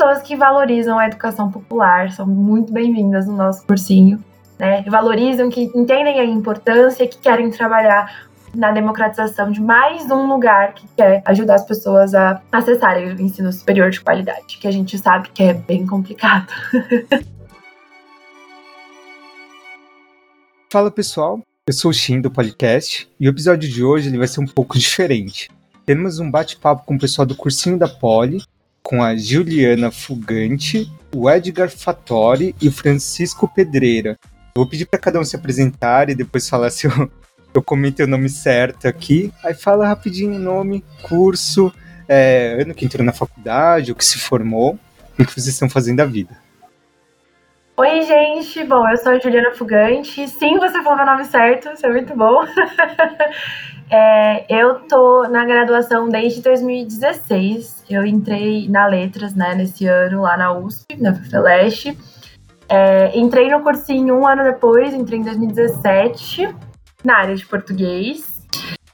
pessoas 0.00 0.22
que 0.22 0.34
valorizam 0.34 0.98
a 0.98 1.08
educação 1.08 1.50
popular 1.50 2.10
são 2.10 2.26
muito 2.26 2.72
bem-vindas 2.72 3.26
no 3.26 3.36
nosso 3.36 3.66
cursinho, 3.66 4.24
né? 4.58 4.82
Valorizam, 4.88 5.50
que 5.50 5.64
entendem 5.74 6.18
a 6.18 6.24
importância, 6.24 7.06
que 7.06 7.18
querem 7.18 7.50
trabalhar 7.50 8.30
na 8.54 8.72
democratização 8.72 9.50
de 9.50 9.60
mais 9.60 10.10
um 10.10 10.26
lugar 10.26 10.72
que 10.72 10.88
quer 10.96 11.20
ajudar 11.26 11.56
as 11.56 11.66
pessoas 11.66 12.14
a 12.14 12.40
acessarem 12.50 13.12
o 13.12 13.20
ensino 13.20 13.52
superior 13.52 13.90
de 13.90 14.00
qualidade, 14.00 14.56
que 14.58 14.66
a 14.66 14.70
gente 14.70 14.96
sabe 14.96 15.28
que 15.34 15.42
é 15.42 15.52
bem 15.52 15.86
complicado. 15.86 16.50
Fala 20.72 20.90
pessoal, 20.90 21.40
eu 21.66 21.74
sou 21.74 21.90
o 21.90 21.94
Shin 21.94 22.22
do 22.22 22.30
podcast 22.30 23.06
e 23.20 23.28
o 23.28 23.30
episódio 23.30 23.68
de 23.68 23.84
hoje 23.84 24.08
ele 24.08 24.16
vai 24.16 24.28
ser 24.28 24.40
um 24.40 24.46
pouco 24.46 24.78
diferente. 24.80 25.50
Temos 25.84 26.18
um 26.18 26.30
bate-papo 26.30 26.86
com 26.86 26.94
o 26.94 26.98
pessoal 26.98 27.26
do 27.26 27.36
cursinho 27.36 27.78
da 27.78 27.86
Poli, 27.86 28.42
com 28.82 29.02
a 29.02 29.16
Juliana 29.16 29.90
Fugante, 29.90 30.90
o 31.14 31.30
Edgar 31.30 31.70
Fattori 31.70 32.54
e 32.60 32.68
o 32.68 32.72
Francisco 32.72 33.48
Pedreira. 33.48 34.18
Vou 34.54 34.66
pedir 34.66 34.86
para 34.86 34.98
cada 34.98 35.20
um 35.20 35.24
se 35.24 35.36
apresentar 35.36 36.10
e 36.10 36.14
depois 36.14 36.48
falar 36.48 36.70
se 36.70 36.86
eu, 36.86 37.10
eu 37.52 37.62
comentei 37.62 38.04
o 38.04 38.08
nome 38.08 38.28
certo 38.28 38.86
aqui. 38.86 39.32
Aí 39.44 39.54
fala 39.54 39.88
rapidinho 39.88 40.38
nome, 40.38 40.84
curso, 41.02 41.72
é, 42.08 42.58
ano 42.60 42.74
que 42.74 42.84
entrou 42.84 43.04
na 43.04 43.12
faculdade, 43.12 43.92
o 43.92 43.94
que 43.94 44.04
se 44.04 44.18
formou 44.18 44.78
o 45.22 45.26
que 45.26 45.32
vocês 45.32 45.48
estão 45.48 45.68
fazendo 45.68 45.98
da 45.98 46.04
vida. 46.04 46.36
Oi, 47.76 48.02
gente. 48.02 48.64
Bom, 48.64 48.88
eu 48.88 48.96
sou 48.98 49.12
a 49.12 49.18
Juliana 49.18 49.52
Fugante. 49.52 50.28
Sim, 50.28 50.58
você 50.58 50.82
falou 50.82 50.96
meu 50.96 51.06
nome 51.06 51.24
certo, 51.24 51.70
isso 51.70 51.86
é 51.86 51.90
muito 51.90 52.14
bom. 52.14 52.44
é, 53.90 54.46
eu 54.48 54.80
tô 54.88 55.24
na 55.24 55.44
graduação 55.44 56.08
desde 56.08 56.40
2016. 56.42 57.84
Eu 57.90 58.06
entrei 58.06 58.68
na 58.68 58.86
Letras, 58.86 59.34
né, 59.34 59.54
nesse 59.54 59.86
ano, 59.86 60.22
lá 60.22 60.36
na 60.36 60.52
USP, 60.52 60.96
na 60.96 61.12
FEFELESH. 61.12 61.96
É, 62.68 63.18
entrei 63.18 63.50
no 63.50 63.62
cursinho 63.62 64.16
um 64.16 64.26
ano 64.26 64.44
depois, 64.44 64.94
entrei 64.94 65.18
em 65.18 65.24
2017 65.24 66.54
na 67.04 67.16
área 67.16 67.34
de 67.34 67.44
português. 67.44 68.40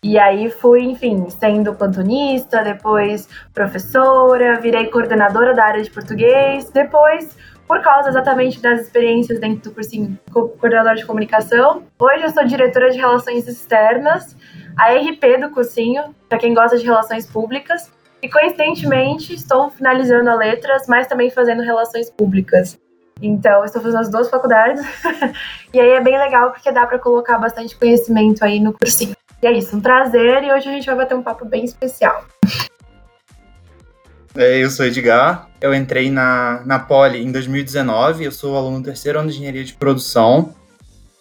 E 0.03 0.19
aí 0.19 0.51
fui, 0.51 0.85
enfim, 0.85 1.29
sendo 1.29 1.75
plantonista, 1.75 2.63
depois 2.63 3.29
professora, 3.53 4.59
virei 4.61 4.87
coordenadora 4.87 5.53
da 5.53 5.65
área 5.65 5.83
de 5.83 5.91
português, 5.91 6.71
depois, 6.71 7.37
por 7.67 7.83
causa 7.83 8.11
exatamente 8.11 8.63
das 8.63 8.83
experiências 8.83 9.41
dentro 9.41 9.69
do 9.69 9.75
cursinho 9.75 10.19
coordenadora 10.33 10.95
de 10.95 11.05
comunicação, 11.05 11.83
hoje 11.99 12.23
eu 12.23 12.31
sou 12.31 12.45
diretora 12.45 12.91
de 12.91 12.99
relações 12.99 13.49
externas, 13.49 14.37
a 14.77 14.93
RP 14.93 15.41
do 15.41 15.51
cursinho, 15.51 16.15
para 16.29 16.39
quem 16.39 16.53
gosta 16.53 16.77
de 16.77 16.85
relações 16.85 17.27
públicas, 17.27 17.91
e 18.23 18.29
coincidentemente 18.29 19.35
estou 19.35 19.71
finalizando 19.71 20.29
a 20.31 20.35
letras, 20.35 20.87
mas 20.89 21.07
também 21.07 21.31
fazendo 21.31 21.63
relações 21.63 22.11
públicas. 22.11 22.79
Então, 23.21 23.65
estou 23.65 23.81
fazendo 23.81 24.01
as 24.01 24.11
duas 24.11 24.29
faculdades. 24.29 24.83
e 25.73 25.81
aí 25.81 25.91
é 25.91 26.01
bem 26.01 26.19
legal 26.19 26.51
porque 26.53 26.71
dá 26.71 26.87
para 26.87 26.99
colocar 26.99 27.39
bastante 27.39 27.77
conhecimento 27.77 28.45
aí 28.45 28.61
no 28.61 28.73
cursinho. 28.73 29.17
E 29.43 29.47
é 29.47 29.53
isso, 29.53 29.77
um 29.77 29.81
prazer 29.81 30.45
e 30.45 30.53
hoje 30.53 30.69
a 30.69 30.73
gente 30.73 30.87
vai 30.87 30.97
bater 30.97 31.15
um 31.15 31.23
papo 31.23 31.45
bem 31.45 31.65
especial. 31.65 32.25
É, 34.35 34.59
eu 34.59 34.69
sou 34.69 34.85
Edgar, 34.85 35.49
eu 35.61 35.75
entrei 35.75 36.11
na, 36.11 36.63
na 36.67 36.79
Poli 36.79 37.23
em 37.23 37.33
2019, 37.33 38.25
eu 38.25 38.33
sou 38.33 38.57
aluno 38.57 38.81
do 38.81 38.85
terceiro 38.85 39.19
ano 39.19 39.31
de 39.31 39.37
engenharia 39.37 39.65
de 39.65 39.73
produção. 39.75 40.55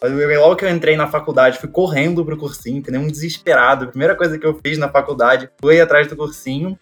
Logo 0.02 0.56
que 0.56 0.66
eu 0.66 0.70
entrei 0.70 0.96
na 0.96 1.08
faculdade, 1.08 1.58
fui 1.58 1.70
correndo 1.70 2.24
pro 2.24 2.38
cursinho, 2.38 2.82
que 2.82 2.96
um 2.96 3.08
desesperado. 3.08 3.86
A 3.86 3.88
primeira 3.88 4.16
coisa 4.16 4.38
que 4.38 4.46
eu 4.46 4.60
fiz 4.64 4.78
na 4.78 4.90
faculdade 4.90 5.50
foi 5.60 5.80
atrás 5.82 6.08
do 6.08 6.16
cursinho. 6.16 6.78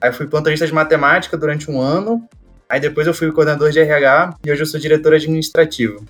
Aí 0.00 0.12
fui 0.12 0.26
plantonista 0.26 0.66
de 0.66 0.72
matemática 0.72 1.36
durante 1.36 1.70
um 1.70 1.80
ano. 1.80 2.28
Aí 2.68 2.78
depois 2.78 3.06
eu 3.06 3.14
fui 3.14 3.32
coordenador 3.32 3.70
de 3.70 3.80
RH 3.80 4.36
e 4.44 4.52
hoje 4.52 4.62
eu 4.62 4.66
sou 4.66 4.78
diretor 4.78 5.14
administrativo. 5.14 6.04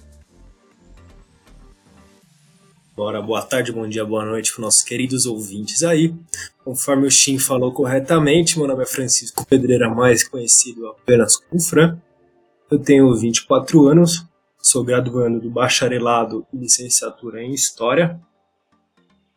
Bora, 2.98 3.22
boa 3.22 3.40
tarde, 3.42 3.70
bom 3.70 3.88
dia, 3.88 4.04
boa 4.04 4.24
noite 4.24 4.52
para 4.52 4.62
nossos 4.62 4.82
queridos 4.82 5.24
ouvintes 5.24 5.84
aí. 5.84 6.12
Conforme 6.64 7.06
o 7.06 7.10
Shin 7.10 7.38
falou 7.38 7.72
corretamente, 7.72 8.58
meu 8.58 8.66
nome 8.66 8.82
é 8.82 8.86
Francisco 8.86 9.46
Pedreira, 9.46 9.88
mais 9.88 10.26
conhecido 10.26 10.88
apenas 10.88 11.36
como 11.36 11.62
Fran. 11.62 11.96
Eu 12.68 12.76
tenho 12.76 13.14
24 13.14 13.86
anos, 13.86 14.26
sou 14.68 14.84
graduando 14.84 15.40
do 15.40 15.50
bacharelado 15.50 16.46
e 16.52 16.58
licenciatura 16.58 17.42
em 17.42 17.52
História. 17.52 18.20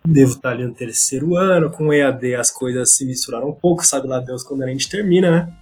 Devo 0.05 0.33
estar 0.33 0.49
ali 0.49 0.65
no 0.65 0.73
terceiro 0.73 1.35
ano, 1.35 1.69
com 1.69 1.93
EAD 1.93 2.35
as 2.35 2.51
coisas 2.51 2.95
se 2.95 3.05
misturaram 3.05 3.49
um 3.49 3.53
pouco, 3.53 3.85
sabe 3.85 4.07
lá 4.07 4.19
Deus 4.19 4.43
quando 4.43 4.63
a 4.63 4.67
gente 4.67 4.89
termina, 4.89 5.31
né? 5.31 5.53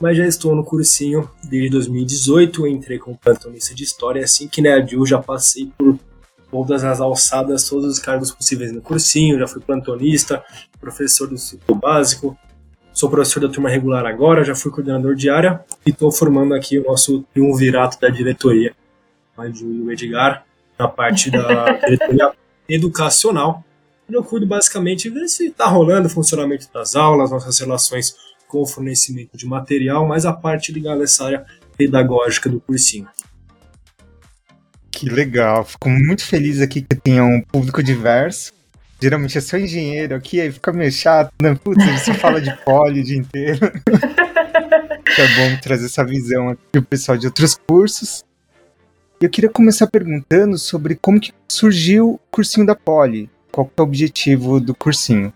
mas 0.00 0.16
já 0.16 0.26
estou 0.26 0.56
no 0.56 0.64
cursinho 0.64 1.28
desde 1.44 1.68
2018. 1.70 2.66
entrei 2.66 2.98
como 2.98 3.18
plantonista 3.18 3.74
de 3.74 3.84
história, 3.84 4.24
assim 4.24 4.48
que 4.48 4.62
né, 4.62 4.72
a 4.72 4.84
Ju 4.84 5.04
já 5.04 5.18
passei 5.18 5.70
por 5.76 5.98
todas 6.50 6.82
as 6.82 7.00
alçadas, 7.00 7.68
todos 7.68 7.92
os 7.92 7.98
cargos 7.98 8.30
possíveis 8.30 8.72
no 8.72 8.80
cursinho. 8.80 9.38
Já 9.38 9.46
fui 9.46 9.60
plantonista, 9.60 10.42
professor 10.80 11.28
do 11.28 11.36
ciclo 11.36 11.74
básico, 11.74 12.36
sou 12.92 13.10
professor 13.10 13.40
da 13.40 13.48
turma 13.48 13.68
regular 13.68 14.06
agora, 14.06 14.42
já 14.42 14.54
fui 14.54 14.70
coordenador 14.70 15.14
de 15.14 15.28
área 15.28 15.62
e 15.86 15.90
estou 15.90 16.10
formando 16.10 16.54
aqui 16.54 16.78
o 16.78 16.84
nosso 16.84 17.22
triunvirato 17.34 18.00
da 18.00 18.08
diretoria, 18.08 18.74
a 19.40 19.50
Ju 19.50 19.72
e 19.72 19.82
o 19.82 19.90
Edgar, 19.90 20.44
na 20.78 20.88
parte 20.88 21.30
da 21.30 21.72
diretoria 21.72 22.32
educacional. 22.68 23.64
Eu 24.08 24.24
cuido 24.24 24.46
basicamente 24.46 25.08
de 25.08 25.10
ver 25.10 25.28
se 25.28 25.46
está 25.48 25.66
rolando 25.66 26.08
o 26.08 26.10
funcionamento 26.10 26.68
das 26.72 26.96
aulas, 26.96 27.30
nossas 27.30 27.58
relações 27.58 28.14
com 28.48 28.62
o 28.62 28.66
fornecimento 28.66 29.36
de 29.36 29.46
material, 29.46 30.06
mas 30.06 30.26
a 30.26 30.32
parte 30.32 30.72
ligada 30.72 31.02
a 31.02 31.04
essa 31.04 31.24
área 31.24 31.46
pedagógica 31.76 32.48
do 32.48 32.60
cursinho. 32.60 33.08
Que 34.90 35.08
legal, 35.08 35.64
fico 35.64 35.88
muito 35.88 36.24
feliz 36.24 36.60
aqui 36.60 36.82
que 36.82 36.96
tenha 36.96 37.24
um 37.24 37.40
público 37.40 37.82
diverso. 37.82 38.52
Geralmente 39.00 39.36
eu 39.36 39.42
sou 39.42 39.58
engenheiro 39.58 40.14
aqui, 40.14 40.40
aí 40.40 40.52
fica 40.52 40.72
meio 40.72 40.92
chato, 40.92 41.32
né? 41.40 41.54
Putz, 41.54 41.82
você 41.86 42.12
fala 42.12 42.40
de 42.40 42.54
poli 42.64 43.00
o 43.00 43.04
dia 43.04 43.16
inteiro. 43.16 43.60
é 45.18 45.28
bom 45.36 45.56
trazer 45.62 45.86
essa 45.86 46.04
visão 46.04 46.50
aqui 46.50 46.60
pro 46.72 46.82
pessoal 46.82 47.16
de 47.16 47.26
outros 47.26 47.54
cursos. 47.54 48.22
Eu 49.22 49.28
queria 49.28 49.50
começar 49.50 49.86
perguntando 49.86 50.56
sobre 50.56 50.94
como 50.94 51.20
que 51.20 51.30
surgiu 51.46 52.12
o 52.12 52.20
cursinho 52.30 52.64
da 52.64 52.74
Poli. 52.74 53.28
Qual 53.52 53.70
é 53.76 53.80
o 53.80 53.84
objetivo 53.84 54.58
do 54.58 54.74
cursinho? 54.74 55.30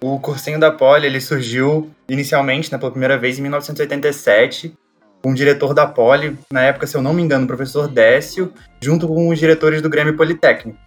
O 0.00 0.20
cursinho 0.20 0.60
da 0.60 0.70
Poli 0.70 1.04
ele 1.04 1.20
surgiu 1.20 1.90
inicialmente, 2.08 2.70
né, 2.70 2.78
pela 2.78 2.92
primeira 2.92 3.18
vez, 3.18 3.40
em 3.40 3.42
1987, 3.42 4.72
com 5.20 5.32
o 5.32 5.34
diretor 5.34 5.74
da 5.74 5.84
Poli, 5.84 6.38
na 6.48 6.60
época, 6.60 6.86
se 6.86 6.96
eu 6.96 7.02
não 7.02 7.12
me 7.12 7.22
engano, 7.22 7.42
o 7.42 7.48
professor 7.48 7.88
Décio, 7.88 8.52
junto 8.80 9.08
com 9.08 9.30
os 9.30 9.38
diretores 9.40 9.82
do 9.82 9.90
Grêmio 9.90 10.16
Politécnico. 10.16 10.78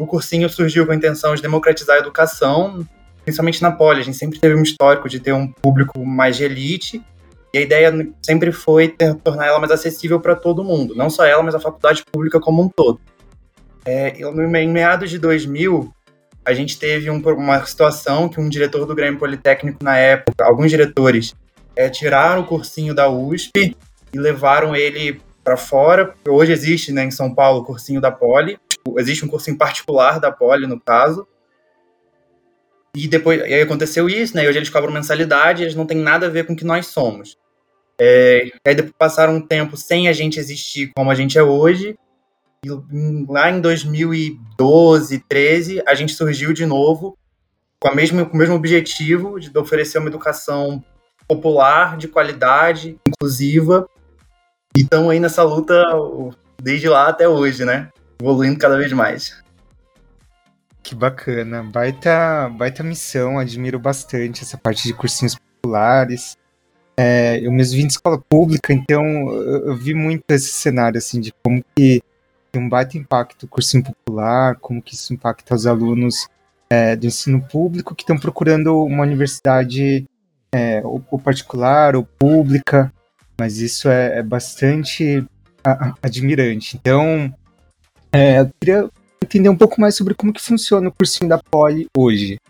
O 0.00 0.06
cursinho 0.06 0.48
surgiu 0.48 0.86
com 0.86 0.92
a 0.92 0.94
intenção 0.94 1.34
de 1.34 1.42
democratizar 1.42 1.96
a 1.96 1.98
educação, 1.98 2.86
principalmente 3.24 3.60
na 3.62 3.72
Poli. 3.72 3.98
A 3.98 4.04
gente 4.04 4.16
sempre 4.16 4.38
teve 4.38 4.54
um 4.54 4.62
histórico 4.62 5.08
de 5.08 5.18
ter 5.18 5.32
um 5.32 5.50
público 5.50 6.06
mais 6.06 6.36
de 6.36 6.44
elite, 6.44 7.02
e 7.52 7.58
a 7.58 7.60
ideia 7.60 7.92
sempre 8.22 8.52
foi 8.52 8.88
tornar 9.22 9.46
ela 9.46 9.58
mais 9.58 9.70
acessível 9.70 10.20
para 10.20 10.34
todo 10.34 10.64
mundo, 10.64 10.94
não 10.94 11.08
só 11.08 11.24
ela, 11.24 11.42
mas 11.42 11.54
a 11.54 11.60
faculdade 11.60 12.04
pública 12.10 12.40
como 12.40 12.62
um 12.62 12.68
todo. 12.68 13.00
É, 13.84 14.14
em 14.18 14.68
meados 14.68 15.08
de 15.08 15.18
2000, 15.18 15.92
a 16.44 16.52
gente 16.52 16.78
teve 16.78 17.10
um, 17.10 17.20
uma 17.20 17.64
situação 17.64 18.28
que 18.28 18.40
um 18.40 18.48
diretor 18.48 18.86
do 18.86 18.94
Grêmio 18.94 19.18
Politécnico 19.18 19.82
na 19.82 19.96
época, 19.96 20.44
alguns 20.44 20.70
diretores, 20.70 21.34
é, 21.74 21.88
tiraram 21.88 22.42
o 22.42 22.46
cursinho 22.46 22.94
da 22.94 23.08
USP 23.08 23.76
e 24.12 24.18
levaram 24.18 24.74
ele 24.74 25.20
para 25.42 25.56
fora. 25.56 26.14
Hoje 26.28 26.52
existe 26.52 26.92
né, 26.92 27.04
em 27.04 27.10
São 27.10 27.34
Paulo 27.34 27.60
o 27.60 27.64
cursinho 27.64 28.00
da 28.00 28.10
Poli, 28.10 28.58
tipo, 28.68 28.98
existe 29.00 29.24
um 29.24 29.28
cursinho 29.28 29.56
particular 29.56 30.20
da 30.20 30.30
Poli, 30.30 30.66
no 30.66 30.80
caso. 30.80 31.26
E 32.94 33.06
depois 33.06 33.40
e 33.40 33.54
aí 33.54 33.62
aconteceu 33.62 34.08
isso, 34.08 34.34
né? 34.36 34.44
E 34.44 34.48
hoje 34.48 34.58
eles 34.58 34.70
cobram 34.70 34.92
mensalidade, 34.92 35.62
eles 35.62 35.74
não 35.74 35.86
têm 35.86 35.98
nada 35.98 36.26
a 36.26 36.30
ver 36.30 36.46
com 36.46 36.52
o 36.52 36.56
que 36.56 36.64
nós 36.64 36.86
somos. 36.86 37.36
É, 38.00 38.50
aí 38.64 38.74
depois 38.74 38.94
passaram 38.96 39.36
um 39.36 39.40
tempo 39.40 39.76
sem 39.76 40.08
a 40.08 40.12
gente 40.12 40.38
existir 40.38 40.92
como 40.94 41.10
a 41.10 41.14
gente 41.14 41.36
é 41.36 41.42
hoje, 41.42 41.96
e 42.64 42.70
lá 43.28 43.50
em 43.50 43.60
2012, 43.60 45.24
13, 45.28 45.82
a 45.86 45.94
gente 45.94 46.12
surgiu 46.12 46.52
de 46.52 46.66
novo 46.66 47.16
com, 47.80 47.88
a 47.88 47.94
mesma, 47.94 48.24
com 48.24 48.34
o 48.34 48.38
mesmo 48.38 48.56
objetivo 48.56 49.38
de 49.38 49.56
oferecer 49.56 49.98
uma 49.98 50.08
educação 50.08 50.82
popular, 51.28 51.96
de 51.96 52.08
qualidade, 52.08 52.98
inclusiva. 53.06 53.88
E 54.76 54.80
estamos 54.80 55.10
aí 55.10 55.20
nessa 55.20 55.44
luta 55.44 55.82
desde 56.60 56.88
lá 56.88 57.08
até 57.08 57.28
hoje, 57.28 57.64
né? 57.64 57.90
Evoluindo 58.20 58.58
cada 58.58 58.76
vez 58.76 58.92
mais. 58.92 59.40
Que 60.88 60.94
bacana. 60.94 61.62
Baita, 61.62 62.48
baita 62.48 62.82
missão, 62.82 63.38
admiro 63.38 63.78
bastante 63.78 64.42
essa 64.42 64.56
parte 64.56 64.84
de 64.84 64.94
cursinhos 64.94 65.34
populares. 65.34 66.34
É, 66.96 67.38
eu 67.44 67.52
mesmo 67.52 67.76
vim 67.76 67.86
de 67.86 67.92
escola 67.92 68.18
pública, 68.18 68.72
então 68.72 69.04
eu, 69.30 69.76
vi 69.76 69.92
muito 69.92 70.24
esse 70.30 70.48
cenário, 70.48 70.96
assim, 70.96 71.20
de 71.20 71.30
como 71.44 71.62
que 71.76 72.02
tem 72.50 72.62
um 72.62 72.70
baita 72.70 72.96
impacto 72.96 73.42
no 73.42 73.50
cursinho 73.50 73.84
popular, 73.84 74.56
como 74.56 74.80
que 74.80 74.94
isso 74.94 75.12
impacta 75.12 75.54
os 75.54 75.66
alunos 75.66 76.26
é, 76.70 76.96
do 76.96 77.06
ensino 77.06 77.42
público 77.42 77.94
que 77.94 78.02
estão 78.02 78.18
procurando 78.18 78.82
uma 78.82 79.02
universidade 79.02 80.06
é, 80.50 80.80
ou, 80.82 81.04
ou, 81.10 81.18
particular 81.18 81.96
ou 81.96 82.02
pública, 82.02 82.90
mas 83.38 83.58
isso 83.58 83.90
é, 83.90 84.20
é 84.20 84.22
bastante 84.22 85.22
a, 85.62 85.92
admirante. 86.02 86.78
Então, 86.78 87.30
é, 88.10 88.40
eu 88.40 88.50
queria 88.58 88.88
entender 89.28 89.50
um 89.50 89.56
pouco 89.56 89.80
mais 89.80 89.94
sobre 89.94 90.14
como 90.14 90.32
que 90.32 90.40
funciona 90.40 90.88
o 90.88 90.92
cursinho 90.92 91.28
da 91.28 91.38
Poli 91.38 91.86
hoje. 91.96 92.40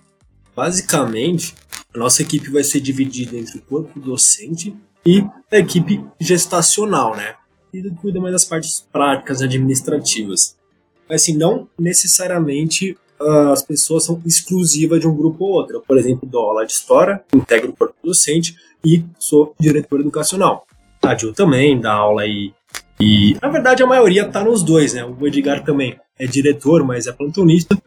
Basicamente, 0.54 1.54
a 1.94 1.98
nossa 1.98 2.22
equipe 2.22 2.50
vai 2.50 2.62
ser 2.62 2.80
dividida 2.80 3.36
entre 3.36 3.58
o 3.58 3.62
corpo 3.62 3.98
docente 3.98 4.74
e 5.04 5.24
a 5.50 5.58
equipe 5.58 6.04
gestacional, 6.20 7.16
né? 7.16 7.34
E 7.74 7.82
cuida 7.90 8.20
mais 8.20 8.32
das 8.32 8.44
partes 8.44 8.86
práticas 8.92 9.42
administrativas. 9.42 10.56
Mas 11.08 11.22
assim, 11.22 11.36
não 11.36 11.68
necessariamente 11.78 12.96
uh, 13.20 13.50
as 13.52 13.62
pessoas 13.62 14.04
são 14.04 14.20
exclusivas 14.24 15.00
de 15.00 15.06
um 15.06 15.16
grupo 15.16 15.44
ou 15.44 15.50
outro. 15.50 15.76
Eu, 15.76 15.80
por 15.80 15.98
exemplo, 15.98 16.28
dou 16.28 16.48
aula 16.48 16.64
de 16.64 16.72
história, 16.72 17.22
integro 17.34 17.70
o 17.70 17.76
corpo 17.76 17.94
docente 18.02 18.56
e 18.84 19.04
sou 19.18 19.54
diretor 19.58 20.00
educacional. 20.00 20.66
A 21.02 21.14
Jill 21.14 21.32
também 21.32 21.80
dá 21.80 21.92
aula 21.92 22.26
e, 22.26 22.52
e 23.00 23.36
na 23.40 23.48
verdade 23.48 23.82
a 23.82 23.86
maioria 23.86 24.26
está 24.26 24.44
nos 24.44 24.62
dois, 24.62 24.94
né? 24.94 25.04
O 25.04 25.26
Edgar 25.26 25.64
também 25.64 25.98
é 26.18 26.26
diretor, 26.26 26.84
mas 26.84 27.06
é 27.06 27.12
plantonista. 27.12 27.80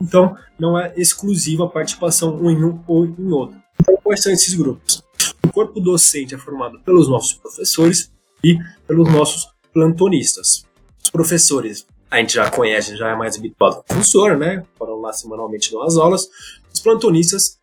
Então 0.00 0.36
não 0.58 0.78
é 0.78 0.92
exclusiva 0.96 1.64
a 1.64 1.68
participação 1.68 2.36
um 2.36 2.50
em 2.50 2.64
um 2.64 2.82
ou 2.86 3.06
em 3.06 3.32
outro. 3.32 3.56
Então 3.80 3.96
quais 4.02 4.22
são 4.22 4.32
esses 4.32 4.54
grupos? 4.54 5.02
O 5.44 5.52
corpo 5.52 5.80
docente 5.80 6.34
é 6.34 6.38
formado 6.38 6.78
pelos 6.80 7.08
nossos 7.08 7.34
professores 7.34 8.10
e 8.44 8.58
pelos 8.86 9.10
nossos 9.10 9.48
plantonistas. 9.72 10.64
Os 11.02 11.10
professores 11.10 11.86
a 12.10 12.18
gente 12.18 12.34
já 12.34 12.50
conhece, 12.50 12.96
já 12.96 13.10
é 13.10 13.16
mais 13.16 13.36
habituado 13.36 13.82
com 13.86 13.96
funciona, 13.96 14.36
né? 14.36 14.64
Foram 14.78 15.00
lá 15.00 15.12
semanalmente 15.12 15.74
nas 15.74 15.96
aulas. 15.96 16.28
Os 16.72 16.80
plantonistas, 16.80 17.58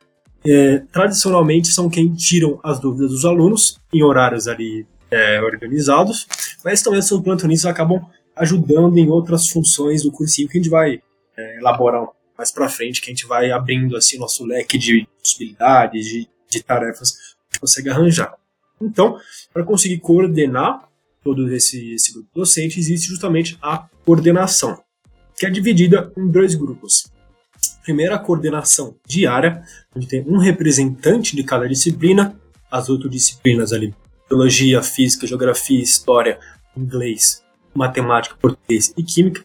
é, 0.46 0.80
tradicionalmente, 0.92 1.70
são 1.70 1.90
quem 1.90 2.14
tiram 2.14 2.60
as 2.64 2.80
dúvidas 2.80 3.12
dos 3.12 3.26
alunos 3.26 3.80
em 3.94 4.04
horários 4.04 4.48
ali 4.48 4.86
é, 5.10 5.42
organizados, 5.42 6.28
mas 6.64 6.82
também 6.82 7.00
os 7.00 7.10
plantonistas 7.22 7.72
acabam 7.72 8.06
ajudando 8.36 8.98
em 8.98 9.10
outras 9.10 9.50
funções 9.50 10.04
do 10.04 10.12
cursinho 10.12 10.48
que 10.48 10.58
a 10.58 10.62
gente 10.62 10.70
vai 10.70 11.02
é, 11.38 11.58
elaborar 11.58 12.08
mais 12.38 12.52
para 12.52 12.70
frente, 12.70 13.02
que 13.02 13.10
a 13.10 13.14
gente 13.14 13.26
vai 13.26 13.52
abrindo 13.52 13.96
assim 13.96 14.18
nosso 14.18 14.46
leque 14.46 14.78
de 14.78 15.08
possibilidades, 15.20 16.06
de, 16.06 16.28
de 16.50 16.64
tarefas 16.64 17.36
que 17.52 17.60
consegue 17.60 17.90
arranjar. 17.90 18.34
Então, 18.82 19.18
para 19.54 19.64
conseguir 19.64 20.00
coordenar 20.00 20.88
todo 21.24 21.52
esse, 21.54 21.94
esse 21.94 22.12
grupo 22.12 22.30
docente, 22.34 22.80
existe 22.80 23.08
justamente 23.08 23.58
a 23.62 23.88
coordenação, 24.04 24.82
que 25.38 25.46
é 25.46 25.50
dividida 25.50 26.12
em 26.18 26.28
dois 26.28 26.56
grupos. 26.56 27.08
Primeiro, 27.84 28.14
a 28.14 28.20
coordenação 28.20 28.98
diária, 29.08 29.64
onde 29.96 30.08
tem 30.08 30.22
um 30.28 30.38
representante 30.38 31.36
de 31.36 31.44
cada 31.44 31.68
disciplina, 31.68 32.38
as 32.70 32.90
outras 32.90 33.12
disciplinas 33.12 33.72
ali, 33.72 33.94
biologia, 34.28 34.82
física, 34.82 35.28
geografia, 35.28 35.82
história, 35.82 36.40
inglês, 36.76 37.43
matemática, 37.74 38.36
português 38.40 38.94
e 38.98 39.04
química, 39.04 39.44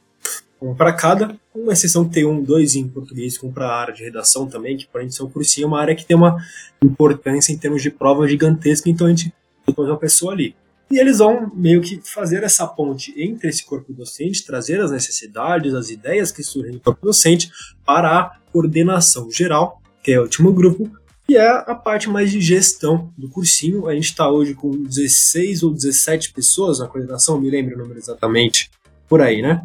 um 0.61 0.75
para 0.75 0.93
cada, 0.93 1.37
com 1.53 1.71
exceção 1.71 2.05
de 2.05 2.11
ter 2.11 2.25
um, 2.25 2.43
dois 2.43 2.75
em 2.75 2.89
português, 2.89 3.39
um 3.43 3.53
para 3.53 3.69
a 3.69 3.81
área 3.81 3.95
de 3.95 4.03
redação 4.03 4.47
também, 4.47 4.77
que 4.77 4.87
para 4.87 5.01
a 5.01 5.05
gente 5.05 5.23
um 5.23 5.31
cursinho, 5.31 5.67
é 5.67 5.69
uma 5.69 5.81
área 5.81 5.95
que 5.95 6.05
tem 6.05 6.17
uma 6.17 6.37
importância 6.83 7.53
em 7.53 7.59
termos 7.59 7.83
de 7.83 7.91
prova 7.91 8.27
gigantesca, 8.27 8.91
então 8.91 9.07
a 9.07 9.11
gente 9.11 9.33
tem 9.65 9.75
uma 9.77 9.97
pessoa 9.97 10.33
ali. 10.33 10.57
E 10.91 10.99
eles 10.99 11.19
vão 11.19 11.53
meio 11.55 11.83
que 11.83 12.01
fazer 12.03 12.43
essa 12.43 12.67
ponte 12.67 13.15
entre 13.17 13.49
esse 13.49 13.65
corpo 13.65 13.93
docente, 13.93 14.45
trazer 14.45 14.81
as 14.81 14.91
necessidades, 14.91 15.75
as 15.75 15.91
ideias 15.91 16.33
que 16.33 16.43
surgem 16.43 16.73
do 16.73 16.81
corpo 16.81 17.05
docente 17.05 17.51
para 17.85 18.19
a 18.19 18.39
coordenação 18.51 19.31
geral, 19.31 19.83
que 20.03 20.13
é 20.13 20.19
o 20.19 20.23
último 20.23 20.53
grupo, 20.53 20.91
e 21.31 21.37
é 21.37 21.49
a 21.49 21.75
parte 21.75 22.09
mais 22.09 22.31
de 22.31 22.41
gestão 22.41 23.13
do 23.17 23.29
cursinho. 23.29 23.87
A 23.89 23.95
gente 23.95 24.07
está 24.07 24.31
hoje 24.31 24.55
com 24.55 24.71
16 24.71 25.63
ou 25.63 25.73
17 25.73 26.33
pessoas 26.33 26.79
na 26.79 26.87
coordenação, 26.87 27.41
me 27.41 27.51
lembro 27.51 27.75
o 27.75 27.79
número 27.79 27.99
exatamente, 27.99 28.71
por 29.09 29.21
aí, 29.21 29.43
né? 29.43 29.63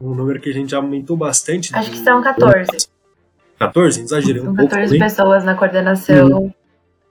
Um 0.00 0.14
número 0.14 0.40
que 0.40 0.50
a 0.50 0.52
gente 0.52 0.74
aumentou 0.74 1.16
bastante. 1.16 1.74
Acho 1.74 1.90
que 1.90 1.98
são 1.98 2.22
14. 2.22 2.88
14? 3.58 4.00
Exagerei 4.00 4.42
um 4.42 4.46
são 4.46 4.56
pouco. 4.56 4.70
14 4.70 4.98
pessoas 4.98 5.44
na 5.44 5.54
coordenação. 5.54 6.28
Uhum 6.28 6.52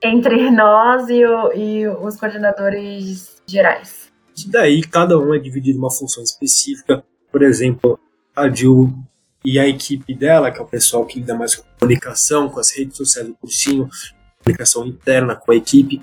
entre 0.02 0.50
nós 0.50 1.08
e, 1.10 1.24
o, 1.26 1.54
e 1.54 1.88
os 1.88 2.18
coordenadores 2.18 3.42
gerais. 3.46 4.12
E 4.36 4.50
daí 4.50 4.82
cada 4.82 5.18
um 5.20 5.34
é 5.34 5.40
dividido 5.40 5.78
em 5.78 5.80
uma 5.80 5.92
função 5.92 6.24
específica. 6.24 7.04
Por 7.32 7.44
exemplo, 7.44 8.00
a 8.36 8.50
Jill 8.50 8.94
e 9.44 9.60
a 9.60 9.68
equipe 9.68 10.14
dela, 10.14 10.52
que 10.52 10.60
é 10.60 10.62
o 10.62 10.68
pessoal 10.68 11.06
que 11.06 11.20
lida 11.20 11.36
mais 11.36 11.56
com 11.56 11.64
comunicação, 11.80 12.50
com 12.50 12.60
as 12.60 12.72
redes 12.72 12.98
sociais 12.98 13.28
do 13.28 13.34
cursinho, 13.34 13.90
comunicação 14.44 14.86
interna 14.86 15.36
com 15.36 15.52
a 15.52 15.56
equipe. 15.56 16.02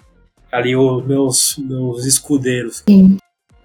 Ali 0.50 0.74
os 0.74 1.04
meus, 1.04 1.56
meus 1.58 2.04
escudeiros. 2.04 2.82
Sim. 2.88 3.18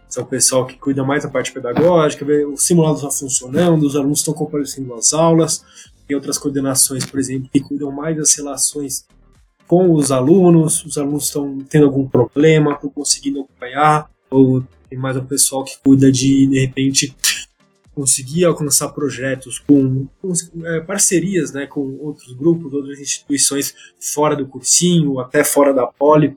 São 0.09 0.23
o 0.23 0.27
pessoal 0.27 0.67
que 0.67 0.77
cuida 0.77 1.03
mais 1.03 1.23
da 1.23 1.29
parte 1.29 1.51
pedagógica, 1.51 2.23
vê 2.23 2.45
os 2.45 2.63
simulados 2.63 3.01
estão 3.01 3.11
funcionando, 3.11 3.83
os 3.83 3.95
alunos 3.95 4.19
estão 4.19 4.33
comparecendo 4.33 4.93
às 4.93 5.11
aulas, 5.11 5.65
tem 6.07 6.15
outras 6.15 6.37
coordenações, 6.37 7.05
por 7.05 7.19
exemplo, 7.19 7.49
que 7.51 7.59
cuidam 7.59 7.91
mais 7.91 8.15
das 8.15 8.35
relações 8.35 9.07
com 9.67 9.91
os 9.91 10.11
alunos, 10.11 10.85
os 10.85 10.99
alunos 10.99 11.25
estão 11.25 11.57
tendo 11.67 11.85
algum 11.85 12.07
problema, 12.07 12.73
estão 12.73 12.91
conseguindo 12.91 13.41
acompanhar, 13.41 14.07
ou 14.29 14.63
tem 14.87 14.99
mais 14.99 15.17
um 15.17 15.25
pessoal 15.25 15.63
que 15.63 15.79
cuida 15.83 16.11
de, 16.11 16.45
de 16.45 16.59
repente, 16.59 17.15
conseguir 17.93 18.45
alcançar 18.45 18.89
projetos 18.89 19.59
com, 19.59 20.07
com 20.21 20.33
é, 20.65 20.79
parcerias 20.81 21.51
né, 21.51 21.67
com 21.67 21.97
outros 21.99 22.33
grupos, 22.33 22.73
outras 22.73 22.99
instituições 22.99 23.73
fora 23.99 24.35
do 24.35 24.47
cursinho, 24.47 25.19
até 25.19 25.43
fora 25.43 25.73
da 25.73 25.85
poli, 25.85 26.35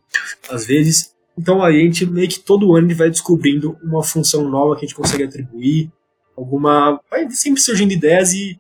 às 0.50 0.66
vezes. 0.66 1.14
Então 1.38 1.62
a 1.62 1.72
gente 1.72 2.06
meio 2.06 2.28
que 2.28 2.40
todo 2.40 2.74
ano 2.76 2.94
vai 2.94 3.10
descobrindo 3.10 3.76
uma 3.82 4.02
função 4.02 4.48
nova 4.48 4.74
que 4.74 4.84
a 4.84 4.88
gente 4.88 4.96
consegue 4.96 5.24
atribuir, 5.24 5.90
alguma. 6.36 7.00
Vai 7.10 7.30
sempre 7.30 7.60
surgindo 7.60 7.92
ideias 7.92 8.32
e 8.32 8.58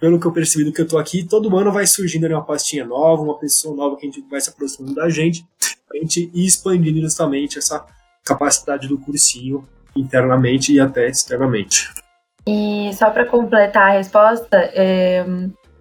pelo 0.00 0.18
que 0.18 0.26
eu 0.26 0.32
percebi 0.32 0.64
do 0.64 0.72
que 0.72 0.80
eu 0.80 0.88
tô 0.88 0.98
aqui, 0.98 1.24
todo 1.24 1.56
ano 1.56 1.72
vai 1.72 1.86
surgindo 1.86 2.26
uma 2.26 2.44
pastinha 2.44 2.84
nova, 2.84 3.22
uma 3.22 3.38
pessoa 3.38 3.76
nova 3.76 3.96
que 3.96 4.06
a 4.06 4.10
gente 4.10 4.22
vai 4.28 4.40
se 4.40 4.50
aproximando 4.50 4.94
da 4.94 5.08
gente, 5.08 5.44
a 5.92 5.96
gente 5.96 6.30
ir 6.34 6.46
expandindo 6.46 7.00
justamente 7.00 7.58
essa 7.58 7.84
capacidade 8.24 8.88
do 8.88 8.98
cursinho 8.98 9.66
internamente 9.94 10.72
e 10.72 10.80
até 10.80 11.08
externamente. 11.08 12.03
E 12.46 12.90
só 12.94 13.10
para 13.10 13.24
completar 13.24 13.90
a 13.90 13.92
resposta, 13.92 14.58
é, 14.74 15.24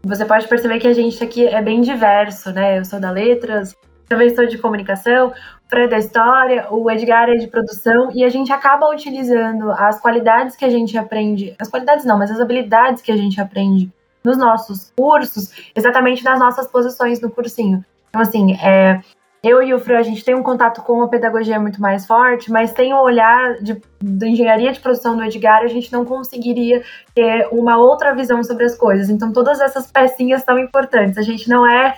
você 0.04 0.26
pode 0.26 0.48
perceber 0.48 0.80
que 0.80 0.88
a 0.88 0.94
gente 0.94 1.22
aqui 1.24 1.46
é 1.46 1.62
bem 1.62 1.82
diverso, 1.82 2.52
né? 2.52 2.80
Eu 2.80 2.86
sou 2.86 3.00
da 3.00 3.12
letras, 3.12 3.76
também 4.08 4.34
sou 4.34 4.46
de 4.46 4.58
comunicação, 4.58 5.30
o 5.30 5.70
Fred 5.70 5.86
é 5.86 5.90
da 5.90 5.98
história, 5.98 6.68
o 6.70 6.90
Edgar 6.90 7.30
é 7.30 7.36
de 7.36 7.48
produção, 7.48 8.10
e 8.14 8.24
a 8.24 8.30
gente 8.30 8.52
acaba 8.52 8.90
utilizando 8.90 9.72
as 9.72 10.00
qualidades 10.00 10.56
que 10.56 10.66
a 10.66 10.70
gente 10.70 10.98
aprende, 10.98 11.56
as 11.60 11.70
qualidades 11.70 12.06
não, 12.06 12.18
mas 12.18 12.32
as 12.32 12.40
habilidades 12.40 13.02
que 13.02 13.12
a 13.12 13.18
gente 13.18 13.42
aprende 13.42 13.92
nos 14.24 14.38
nossos 14.38 14.92
cursos, 14.96 15.52
exatamente 15.76 16.24
nas 16.24 16.40
nossas 16.40 16.68
posições 16.68 17.20
no 17.20 17.30
cursinho. 17.30 17.84
Então, 18.10 18.22
assim, 18.22 18.54
é, 18.54 19.02
eu 19.44 19.62
e 19.62 19.74
o 19.74 19.80
Fran, 19.80 20.00
a 20.00 20.04
gente 20.04 20.24
tem 20.24 20.34
um 20.34 20.42
contato 20.42 20.82
com 20.82 21.02
a 21.02 21.08
pedagogia 21.10 21.60
muito 21.60 21.82
mais 21.82 22.06
forte, 22.06 22.50
mas 22.50 22.72
tem 22.72 22.94
o 22.94 23.02
olhar 23.02 23.56
de, 23.62 23.82
da 24.02 24.26
engenharia 24.26 24.72
de 24.72 24.80
produção 24.80 25.18
do 25.18 25.24
Edgar, 25.24 25.64
a 25.64 25.68
gente 25.68 25.92
não 25.92 26.06
conseguiria 26.06 26.82
ter 27.14 27.50
uma 27.52 27.78
outra 27.78 28.16
visão 28.16 28.42
sobre 28.42 28.64
as 28.64 28.78
coisas. 28.78 29.10
Então, 29.10 29.34
todas 29.34 29.60
essas 29.60 29.92
pecinhas 29.92 30.44
são 30.44 30.58
importantes. 30.58 31.18
A 31.18 31.22
gente 31.22 31.50
não 31.50 31.70
é, 31.70 31.94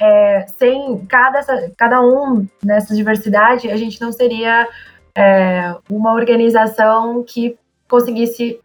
é 0.00 0.46
sem 0.56 1.04
cada, 1.06 1.70
cada 1.76 2.00
um 2.00 2.46
nessa 2.64 2.94
diversidade, 2.94 3.70
a 3.70 3.76
gente 3.76 4.00
não 4.00 4.10
seria 4.10 4.66
é, 5.14 5.74
uma 5.90 6.14
organização 6.14 7.22
que 7.22 7.58
conseguisse 7.86 8.58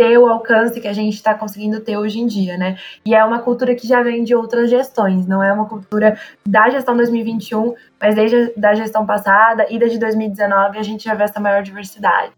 ter 0.00 0.16
o 0.16 0.26
alcance 0.26 0.80
que 0.80 0.88
a 0.88 0.94
gente 0.94 1.12
está 1.12 1.34
conseguindo 1.34 1.78
ter 1.78 1.98
hoje 1.98 2.20
em 2.20 2.26
dia, 2.26 2.56
né? 2.56 2.78
E 3.04 3.14
é 3.14 3.22
uma 3.22 3.40
cultura 3.40 3.74
que 3.74 3.86
já 3.86 4.02
vem 4.02 4.24
de 4.24 4.34
outras 4.34 4.70
gestões, 4.70 5.26
não 5.26 5.42
é 5.42 5.52
uma 5.52 5.68
cultura 5.68 6.18
da 6.46 6.70
gestão 6.70 6.96
2021, 6.96 7.74
mas 8.00 8.14
desde 8.14 8.50
a 8.64 8.74
gestão 8.74 9.04
passada 9.04 9.66
e 9.68 9.78
desde 9.78 9.98
2019 9.98 10.78
a 10.78 10.82
gente 10.82 11.04
já 11.04 11.14
vê 11.14 11.24
essa 11.24 11.38
maior 11.38 11.62
diversidade. 11.62 12.32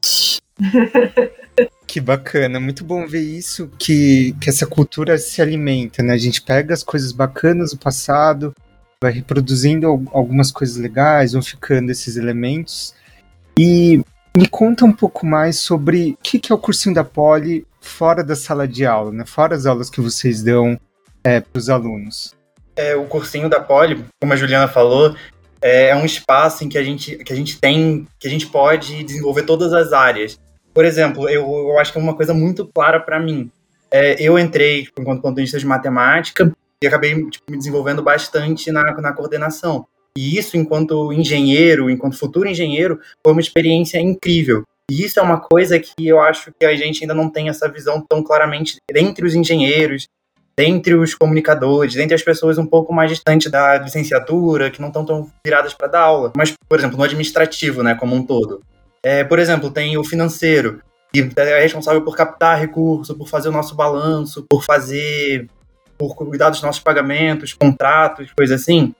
Que 1.86 2.00
bacana, 2.00 2.58
muito 2.58 2.82
bom 2.82 3.06
ver 3.06 3.20
isso, 3.20 3.70
que, 3.78 4.34
que 4.40 4.48
essa 4.48 4.66
cultura 4.66 5.18
se 5.18 5.42
alimenta, 5.42 6.02
né? 6.02 6.14
A 6.14 6.18
gente 6.18 6.40
pega 6.40 6.72
as 6.72 6.82
coisas 6.82 7.12
bacanas 7.12 7.72
do 7.72 7.76
passado, 7.76 8.54
vai 8.98 9.12
reproduzindo 9.12 9.86
algumas 10.10 10.50
coisas 10.50 10.78
legais, 10.78 11.34
vão 11.34 11.42
ficando 11.42 11.90
esses 11.90 12.16
elementos. 12.16 12.94
E 13.58 14.02
me 14.36 14.48
conta 14.48 14.84
um 14.84 14.92
pouco 14.92 15.26
mais 15.26 15.58
sobre 15.58 16.12
o 16.12 16.22
que, 16.22 16.38
que 16.38 16.52
é 16.52 16.54
o 16.54 16.58
cursinho 16.58 16.94
da 16.94 17.04
Poli 17.04 17.66
fora 17.80 18.24
da 18.24 18.34
sala 18.34 18.66
de 18.66 18.86
aula, 18.86 19.12
né? 19.12 19.26
fora 19.26 19.54
as 19.54 19.66
aulas 19.66 19.90
que 19.90 20.00
vocês 20.00 20.42
dão 20.42 20.78
é, 21.22 21.40
para 21.40 21.58
os 21.58 21.68
alunos. 21.68 22.34
É, 22.74 22.96
o 22.96 23.04
cursinho 23.04 23.48
da 23.48 23.60
Poli, 23.60 24.04
como 24.20 24.32
a 24.32 24.36
Juliana 24.36 24.66
falou, 24.68 25.14
é, 25.60 25.88
é 25.88 25.96
um 25.96 26.04
espaço 26.04 26.64
em 26.64 26.68
que 26.68 26.78
a 26.78 26.82
gente, 26.82 27.16
que 27.16 27.32
a 27.32 27.36
gente 27.36 27.60
tem, 27.60 28.06
que 28.18 28.26
a 28.26 28.30
gente 28.30 28.46
pode 28.46 29.04
desenvolver 29.04 29.42
todas 29.42 29.72
as 29.72 29.92
áreas. 29.92 30.38
Por 30.72 30.84
exemplo, 30.84 31.28
eu, 31.28 31.42
eu 31.42 31.78
acho 31.78 31.92
que 31.92 31.98
é 31.98 32.02
uma 32.02 32.16
coisa 32.16 32.32
muito 32.32 32.66
clara 32.66 32.98
para 32.98 33.20
mim. 33.20 33.50
É, 33.90 34.20
eu 34.22 34.38
entrei 34.38 34.88
enquanto 34.98 35.20
plantonista 35.20 35.58
de 35.58 35.66
matemática 35.66 36.50
e 36.82 36.86
acabei 36.86 37.28
tipo, 37.28 37.44
me 37.50 37.58
desenvolvendo 37.58 38.02
bastante 38.02 38.72
na, 38.72 38.82
na 38.82 39.12
coordenação. 39.12 39.86
E 40.16 40.38
isso, 40.38 40.56
enquanto 40.56 41.12
engenheiro, 41.12 41.88
enquanto 41.88 42.18
futuro 42.18 42.48
engenheiro, 42.48 43.00
foi 43.22 43.32
uma 43.32 43.40
experiência 43.40 43.98
incrível. 43.98 44.64
E 44.90 45.04
isso 45.04 45.18
é 45.18 45.22
uma 45.22 45.40
coisa 45.40 45.78
que 45.78 46.06
eu 46.06 46.20
acho 46.20 46.52
que 46.58 46.66
a 46.66 46.76
gente 46.76 47.02
ainda 47.02 47.14
não 47.14 47.30
tem 47.30 47.48
essa 47.48 47.68
visão 47.68 48.04
tão 48.06 48.22
claramente 48.22 48.76
entre 48.94 49.24
os 49.24 49.34
engenheiros, 49.34 50.06
entre 50.58 50.94
os 50.94 51.14
comunicadores, 51.14 51.96
entre 51.96 52.14
as 52.14 52.22
pessoas 52.22 52.58
um 52.58 52.66
pouco 52.66 52.92
mais 52.92 53.10
distantes 53.10 53.50
da 53.50 53.78
licenciatura, 53.78 54.70
que 54.70 54.80
não 54.80 54.88
estão 54.88 55.04
tão 55.04 55.30
viradas 55.44 55.72
para 55.72 55.88
dar 55.88 56.00
aula. 56.00 56.32
Mas, 56.36 56.52
por 56.68 56.78
exemplo, 56.78 56.98
no 56.98 57.04
administrativo, 57.04 57.82
né, 57.82 57.94
como 57.94 58.14
um 58.14 58.22
todo. 58.22 58.60
É, 59.02 59.24
por 59.24 59.38
exemplo, 59.38 59.70
tem 59.70 59.96
o 59.96 60.04
financeiro, 60.04 60.80
que 61.12 61.28
é 61.36 61.60
responsável 61.60 62.02
por 62.02 62.16
captar 62.16 62.58
recurso, 62.58 63.16
por 63.16 63.28
fazer 63.28 63.48
o 63.48 63.52
nosso 63.52 63.74
balanço, 63.74 64.44
por 64.48 64.62
fazer, 64.62 65.48
por 65.98 66.14
cuidar 66.14 66.50
dos 66.50 66.62
nossos 66.62 66.82
pagamentos, 66.82 67.54
contratos, 67.54 68.30
coisas 68.36 68.60
assim. 68.60 68.94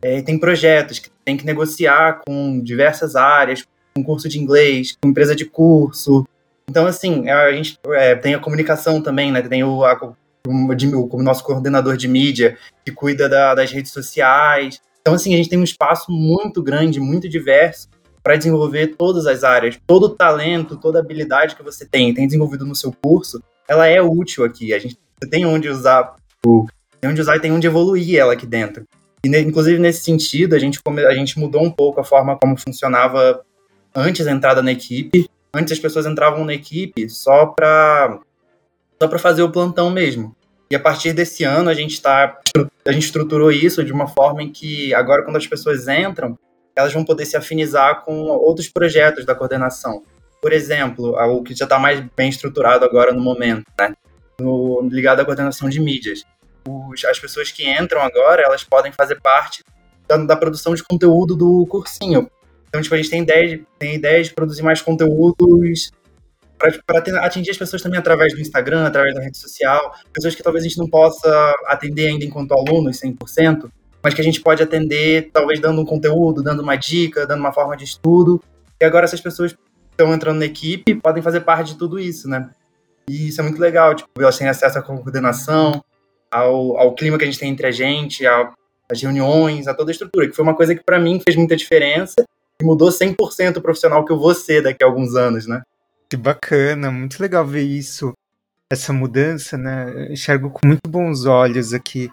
É, 0.00 0.22
tem 0.22 0.38
projetos 0.38 0.98
que 0.98 1.10
tem 1.24 1.36
que 1.36 1.44
negociar 1.44 2.20
com 2.26 2.60
diversas 2.60 3.16
áreas, 3.16 3.64
com 3.94 4.04
curso 4.04 4.28
de 4.28 4.38
inglês, 4.38 4.96
com 5.00 5.08
empresa 5.08 5.34
de 5.34 5.44
curso. 5.44 6.26
Então, 6.68 6.86
assim, 6.86 7.28
a 7.28 7.52
gente 7.52 7.78
é, 7.88 8.14
tem 8.14 8.34
a 8.34 8.38
comunicação 8.38 9.02
também, 9.02 9.32
né? 9.32 9.42
Tem 9.42 9.64
o, 9.64 9.84
a, 9.84 10.14
o, 10.46 11.16
o 11.16 11.22
nosso 11.22 11.42
coordenador 11.42 11.96
de 11.96 12.06
mídia, 12.06 12.56
que 12.84 12.92
cuida 12.92 13.28
da, 13.28 13.54
das 13.54 13.72
redes 13.72 13.90
sociais. 13.90 14.80
Então, 15.00 15.14
assim, 15.14 15.34
a 15.34 15.36
gente 15.36 15.48
tem 15.48 15.58
um 15.58 15.64
espaço 15.64 16.12
muito 16.12 16.62
grande, 16.62 17.00
muito 17.00 17.28
diverso, 17.28 17.88
para 18.22 18.36
desenvolver 18.36 18.88
todas 18.88 19.26
as 19.26 19.42
áreas. 19.42 19.78
Todo 19.86 20.04
o 20.04 20.10
talento, 20.10 20.76
toda 20.76 20.98
a 20.98 21.02
habilidade 21.02 21.56
que 21.56 21.62
você 21.62 21.86
tem, 21.86 22.12
tem 22.12 22.26
desenvolvido 22.26 22.66
no 22.66 22.74
seu 22.74 22.92
curso, 22.92 23.42
ela 23.66 23.86
é 23.86 24.02
útil 24.02 24.44
aqui. 24.44 24.74
A 24.74 24.78
gente 24.78 24.98
tem 25.30 25.46
onde 25.46 25.68
usar, 25.68 26.14
tem 27.00 27.10
onde 27.10 27.20
usar 27.20 27.36
e 27.36 27.40
tem 27.40 27.52
onde 27.52 27.66
evoluir 27.66 28.18
ela 28.18 28.34
aqui 28.34 28.46
dentro. 28.46 28.84
E, 29.34 29.40
inclusive, 29.40 29.78
nesse 29.78 30.02
sentido, 30.04 30.54
a 30.54 30.58
gente, 30.58 30.78
a 30.86 31.14
gente 31.14 31.38
mudou 31.38 31.62
um 31.62 31.70
pouco 31.70 32.00
a 32.00 32.04
forma 32.04 32.36
como 32.38 32.56
funcionava 32.56 33.44
antes 33.94 34.24
da 34.24 34.32
entrada 34.32 34.62
na 34.62 34.72
equipe. 34.72 35.28
Antes 35.54 35.72
as 35.72 35.78
pessoas 35.78 36.06
entravam 36.06 36.44
na 36.44 36.54
equipe 36.54 37.08
só 37.08 37.46
para 37.46 38.20
só 39.00 39.08
para 39.08 39.18
fazer 39.18 39.42
o 39.42 39.50
plantão 39.50 39.90
mesmo. 39.90 40.36
E 40.70 40.76
a 40.76 40.80
partir 40.80 41.12
desse 41.12 41.44
ano 41.44 41.70
a 41.70 41.74
gente 41.74 41.92
está 41.94 42.38
a 42.86 42.92
gente 42.92 43.04
estruturou 43.04 43.50
isso 43.50 43.84
de 43.84 43.92
uma 43.92 44.06
forma 44.06 44.42
em 44.42 44.52
que 44.52 44.92
agora 44.92 45.22
quando 45.22 45.36
as 45.36 45.46
pessoas 45.46 45.88
entram, 45.88 46.38
elas 46.76 46.92
vão 46.92 47.04
poder 47.04 47.24
se 47.26 47.36
afinizar 47.36 48.04
com 48.04 48.26
outros 48.26 48.68
projetos 48.68 49.24
da 49.24 49.34
coordenação. 49.34 50.02
Por 50.40 50.52
exemplo, 50.52 51.16
o 51.16 51.42
que 51.42 51.54
já 51.54 51.64
está 51.64 51.78
mais 51.78 52.00
bem 52.16 52.28
estruturado 52.28 52.84
agora 52.84 53.12
no 53.12 53.20
momento, 53.20 53.64
né? 53.78 53.94
No, 54.40 54.88
ligado 54.88 55.20
à 55.20 55.24
coordenação 55.24 55.68
de 55.68 55.80
mídias. 55.80 56.24
Os, 56.66 57.04
as 57.04 57.18
pessoas 57.18 57.50
que 57.50 57.68
entram 57.68 58.00
agora, 58.00 58.42
elas 58.42 58.64
podem 58.64 58.92
fazer 58.92 59.20
parte 59.20 59.64
da, 60.06 60.16
da 60.16 60.36
produção 60.36 60.74
de 60.74 60.82
conteúdo 60.82 61.36
do 61.36 61.66
cursinho. 61.66 62.30
Então, 62.68 62.82
tipo, 62.82 62.94
a 62.94 62.98
gente 62.98 63.10
tem 63.10 63.22
ideia 63.22 63.48
de, 63.48 63.66
tem 63.78 63.94
ideia 63.94 64.22
de 64.22 64.32
produzir 64.32 64.62
mais 64.62 64.82
conteúdos 64.82 65.90
para 66.84 67.24
atingir 67.24 67.50
as 67.50 67.56
pessoas 67.56 67.80
também 67.80 67.98
através 67.98 68.34
do 68.34 68.40
Instagram, 68.40 68.86
através 68.86 69.14
da 69.14 69.20
rede 69.20 69.38
social, 69.38 69.94
pessoas 70.12 70.34
que 70.34 70.42
talvez 70.42 70.64
a 70.64 70.68
gente 70.68 70.78
não 70.78 70.88
possa 70.88 71.54
atender 71.66 72.08
ainda 72.08 72.24
enquanto 72.24 72.52
alunos 72.52 73.00
100%, 73.00 73.70
mas 74.02 74.12
que 74.12 74.20
a 74.20 74.24
gente 74.24 74.40
pode 74.40 74.62
atender 74.62 75.30
talvez 75.32 75.60
dando 75.60 75.80
um 75.80 75.84
conteúdo, 75.84 76.42
dando 76.42 76.60
uma 76.60 76.74
dica, 76.74 77.26
dando 77.26 77.40
uma 77.40 77.52
forma 77.52 77.76
de 77.76 77.84
estudo. 77.84 78.42
E 78.80 78.84
agora 78.84 79.04
essas 79.04 79.20
pessoas 79.20 79.52
que 79.52 79.58
estão 79.92 80.12
entrando 80.12 80.38
na 80.38 80.46
equipe 80.46 80.94
podem 80.96 81.22
fazer 81.22 81.40
parte 81.40 81.72
de 81.72 81.78
tudo 81.78 81.98
isso, 81.98 82.28
né? 82.28 82.50
E 83.08 83.28
isso 83.28 83.40
é 83.40 83.44
muito 83.44 83.60
legal, 83.60 83.94
tipo, 83.94 84.10
elas 84.18 84.36
têm 84.36 84.48
acesso 84.48 84.78
à 84.78 84.82
coordenação, 84.82 85.82
ao, 86.30 86.76
ao 86.78 86.94
clima 86.94 87.18
que 87.18 87.24
a 87.24 87.26
gente 87.26 87.38
tem 87.38 87.50
entre 87.50 87.66
a 87.66 87.70
gente, 87.70 88.26
às 88.26 89.02
reuniões, 89.02 89.66
a 89.66 89.74
toda 89.74 89.90
a 89.90 89.92
estrutura, 89.92 90.28
que 90.28 90.34
foi 90.34 90.44
uma 90.44 90.54
coisa 90.54 90.74
que 90.74 90.82
para 90.82 90.98
mim 90.98 91.20
fez 91.20 91.36
muita 91.36 91.56
diferença 91.56 92.24
e 92.60 92.64
mudou 92.64 92.88
100% 92.88 93.56
o 93.56 93.62
profissional 93.62 94.04
que 94.04 94.12
eu 94.12 94.18
vou 94.18 94.34
ser 94.34 94.62
daqui 94.62 94.82
a 94.82 94.86
alguns 94.86 95.14
anos, 95.14 95.46
né? 95.46 95.62
Que 96.08 96.16
bacana, 96.16 96.90
muito 96.90 97.20
legal 97.20 97.46
ver 97.46 97.62
isso, 97.62 98.12
essa 98.70 98.92
mudança, 98.92 99.56
né? 99.56 100.08
Enxergo 100.10 100.50
com 100.50 100.66
muito 100.66 100.88
bons 100.88 101.26
olhos 101.26 101.72
aqui 101.72 102.10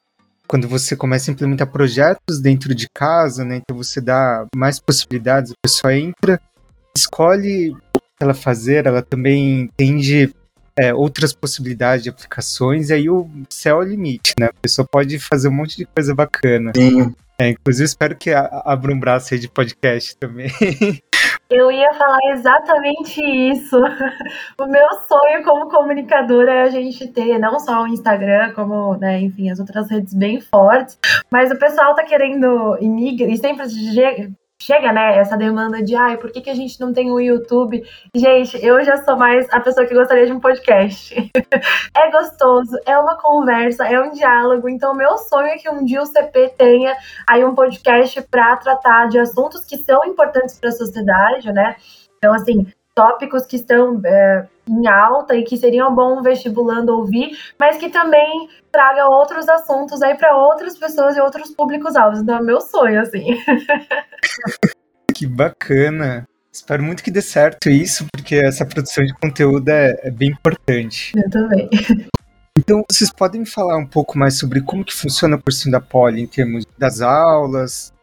quando 0.47 0.67
você 0.67 0.95
começa 0.95 1.29
a 1.29 1.33
implementar 1.33 1.71
projetos 1.71 2.39
dentro 2.39 2.75
de 2.75 2.87
casa, 2.93 3.43
né? 3.43 3.57
Então 3.57 3.75
você 3.75 3.99
dá 3.99 4.45
mais 4.55 4.79
possibilidades, 4.79 5.51
a 5.51 5.55
pessoa 5.61 5.95
entra, 5.95 6.39
escolhe 6.95 7.71
o 7.71 7.75
que 7.75 8.21
ela 8.21 8.33
fazer, 8.33 8.85
ela 8.85 9.01
também 9.01 9.61
entende 9.61 10.33
é, 10.77 10.93
outras 10.93 11.33
possibilidades 11.33 12.03
de 12.03 12.09
aplicações, 12.09 12.89
e 12.89 12.93
aí 12.93 13.09
o 13.09 13.29
céu 13.49 13.81
é 13.81 13.85
o 13.85 13.87
limite, 13.87 14.33
né? 14.39 14.47
A 14.47 14.61
pessoa 14.61 14.87
pode 14.89 15.17
fazer 15.19 15.47
um 15.47 15.53
monte 15.53 15.77
de 15.77 15.85
coisa 15.85 16.13
bacana. 16.13 16.71
Sim. 16.75 17.15
É, 17.37 17.49
inclusive, 17.49 17.85
espero 17.85 18.15
que 18.15 18.31
abra 18.33 18.93
um 18.93 18.99
braço 18.99 19.33
aí 19.33 19.39
de 19.39 19.49
podcast 19.49 20.15
também. 20.17 20.49
Eu 21.49 21.71
ia 21.71 21.93
falar 21.93 22.19
exatamente 22.33 23.21
isso. 23.21 23.77
O 24.59 24.65
meu 24.65 24.87
sonho 25.07 25.43
como 25.43 25.69
comunicadora 25.69 26.51
é 26.51 26.61
a 26.63 26.69
gente 26.69 27.07
ter 27.09 27.37
não 27.37 27.59
só 27.59 27.83
o 27.83 27.87
Instagram, 27.87 28.53
como, 28.53 28.95
né, 28.97 29.19
enfim, 29.19 29.49
as 29.49 29.59
outras 29.59 29.89
redes 29.89 30.13
bem 30.13 30.39
fortes, 30.41 30.97
mas 31.29 31.51
o 31.51 31.59
pessoal 31.59 31.93
tá 31.93 32.03
querendo 32.03 32.77
e 32.81 33.37
sempre 33.37 33.65
chega, 34.61 34.91
né, 34.91 35.17
essa 35.17 35.37
demanda 35.37 35.81
de, 35.83 35.95
ai, 35.95 36.17
por 36.17 36.31
que, 36.31 36.41
que 36.41 36.49
a 36.49 36.55
gente 36.55 36.79
não 36.79 36.93
tem 36.93 37.11
o 37.11 37.15
um 37.15 37.19
YouTube? 37.19 37.83
Gente, 38.15 38.63
eu 38.65 38.83
já 38.83 38.97
sou 38.97 39.17
mais 39.17 39.47
a 39.51 39.59
pessoa 39.59 39.85
que 39.85 39.93
gostaria 39.93 40.25
de 40.25 40.31
um 40.31 40.39
podcast. 40.39 41.13
é 41.95 42.11
gostoso, 42.11 42.77
é 42.85 42.97
uma 42.97 43.17
conversa, 43.17 43.85
é 43.85 43.99
um 43.99 44.11
diálogo. 44.11 44.69
Então, 44.69 44.95
meu 44.95 45.17
sonho 45.17 45.47
é 45.47 45.57
que 45.57 45.69
um 45.69 45.83
dia 45.83 46.01
o 46.01 46.05
CP 46.05 46.55
tenha 46.57 46.95
aí 47.27 47.43
um 47.43 47.53
podcast 47.53 48.21
para 48.23 48.57
tratar 48.57 49.07
de 49.09 49.19
assuntos 49.19 49.65
que 49.65 49.77
são 49.77 50.03
importantes 50.05 50.57
para 50.59 50.69
a 50.69 50.73
sociedade, 50.73 51.51
né? 51.51 51.75
Então, 52.17 52.33
assim, 52.33 52.65
tópicos 52.95 53.45
que 53.45 53.57
estão 53.57 54.01
é, 54.05 54.47
em 54.67 54.87
alta 54.87 55.35
e 55.35 55.43
que 55.43 55.57
seriam 55.57 55.93
bom 55.93 56.21
vestibulando 56.21 56.95
ouvir, 56.95 57.37
mas 57.59 57.77
que 57.77 57.89
também 57.89 58.49
traga 58.71 59.05
outros 59.07 59.47
assuntos 59.49 60.01
aí 60.01 60.15
para 60.15 60.35
outras 60.35 60.77
pessoas 60.77 61.17
e 61.17 61.21
outros 61.21 61.51
públicos-alvos. 61.51 62.21
Então 62.21 62.37
é 62.37 62.41
meu 62.41 62.61
sonho, 62.61 63.01
assim. 63.01 63.37
que 65.13 65.27
bacana. 65.27 66.25
Espero 66.51 66.81
muito 66.81 67.03
que 67.03 67.11
dê 67.11 67.21
certo 67.21 67.69
isso, 67.69 68.05
porque 68.13 68.35
essa 68.35 68.65
produção 68.65 69.03
de 69.03 69.13
conteúdo 69.15 69.67
é, 69.67 69.99
é 70.03 70.09
bem 70.09 70.29
importante. 70.29 71.11
Eu 71.15 71.29
também. 71.29 71.69
Então, 72.57 72.81
vocês 72.89 73.11
podem 73.11 73.41
me 73.41 73.45
falar 73.45 73.77
um 73.77 73.85
pouco 73.85 74.17
mais 74.17 74.39
sobre 74.39 74.61
como 74.61 74.85
que 74.85 74.93
funciona 74.93 75.35
o 75.35 75.41
cursinho 75.41 75.73
da 75.73 75.81
Poli 75.81 76.21
em 76.21 76.27
termos 76.27 76.65
das 76.77 77.01
aulas, 77.01 77.93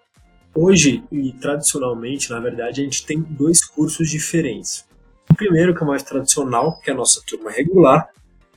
Hoje, 0.54 1.02
e 1.11 1.32
tradicionalmente, 1.32 2.30
na 2.30 2.38
verdade, 2.38 2.82
a 2.82 2.85
gente 2.85 3.06
tem 3.06 3.21
dois 3.21 3.64
cursos 3.64 4.11
diferentes. 4.11 4.85
O 5.30 5.35
primeiro, 5.35 5.75
que 5.75 5.82
é 5.82 5.87
mais 5.87 6.02
tradicional, 6.02 6.78
que 6.80 6.90
é 6.90 6.92
a 6.92 6.97
nossa 6.97 7.23
turma 7.26 7.50
regular, 7.50 8.11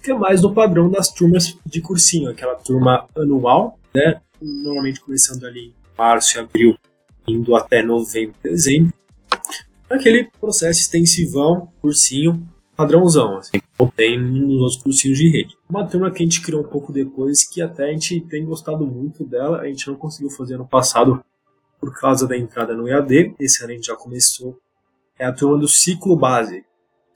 que 0.04 0.12
é 0.12 0.14
mais 0.14 0.42
no 0.42 0.54
padrão 0.54 0.90
das 0.90 1.10
turmas 1.10 1.58
de 1.66 1.82
cursinho, 1.82 2.30
aquela 2.30 2.56
turma 2.56 3.08
anual, 3.16 3.80
né? 3.94 4.22
Normalmente 4.42 5.00
começando 5.00 5.46
ali 5.46 5.68
em 5.68 5.74
março 5.98 6.38
e 6.38 6.40
abril, 6.42 6.78
indo 7.26 7.56
até 7.56 7.82
novembro, 7.82 8.36
dezembro. 8.44 8.94
Aquele 9.90 10.30
processo 10.40 10.82
extensivão, 10.82 11.70
cursinho, 11.82 12.46
padrãozão, 12.76 13.38
assim, 13.38 13.62
como 13.78 13.90
tem 13.96 14.20
nos 14.20 14.62
outros 14.62 14.84
cursinhos 14.84 15.18
de 15.18 15.30
rede. 15.30 15.56
Uma 15.70 15.88
turma 15.88 16.12
que 16.12 16.22
a 16.22 16.26
gente 16.26 16.42
criou 16.42 16.62
um 16.62 16.68
pouco 16.68 16.92
depois, 16.92 17.48
que 17.48 17.62
até 17.62 17.86
a 17.86 17.92
gente 17.92 18.20
tem 18.20 18.44
gostado 18.46 18.86
muito 18.86 19.24
dela, 19.24 19.62
a 19.62 19.68
gente 19.68 19.88
não 19.88 19.96
conseguiu 19.96 20.30
fazer 20.30 20.58
no 20.58 20.68
passado 20.68 21.24
por 21.86 21.94
causa 22.00 22.28
da 22.28 22.36
entrada 22.36 22.74
no 22.74 22.88
EAD, 22.88 23.36
esse 23.40 23.64
ano 23.64 23.72
a 23.72 23.76
gente 23.76 23.86
já 23.86 23.96
começou, 23.96 24.60
é 25.20 25.26
a 25.26 25.32
turma 25.32 25.60
do 25.60 25.68
ciclo 25.68 26.16
base. 26.16 26.66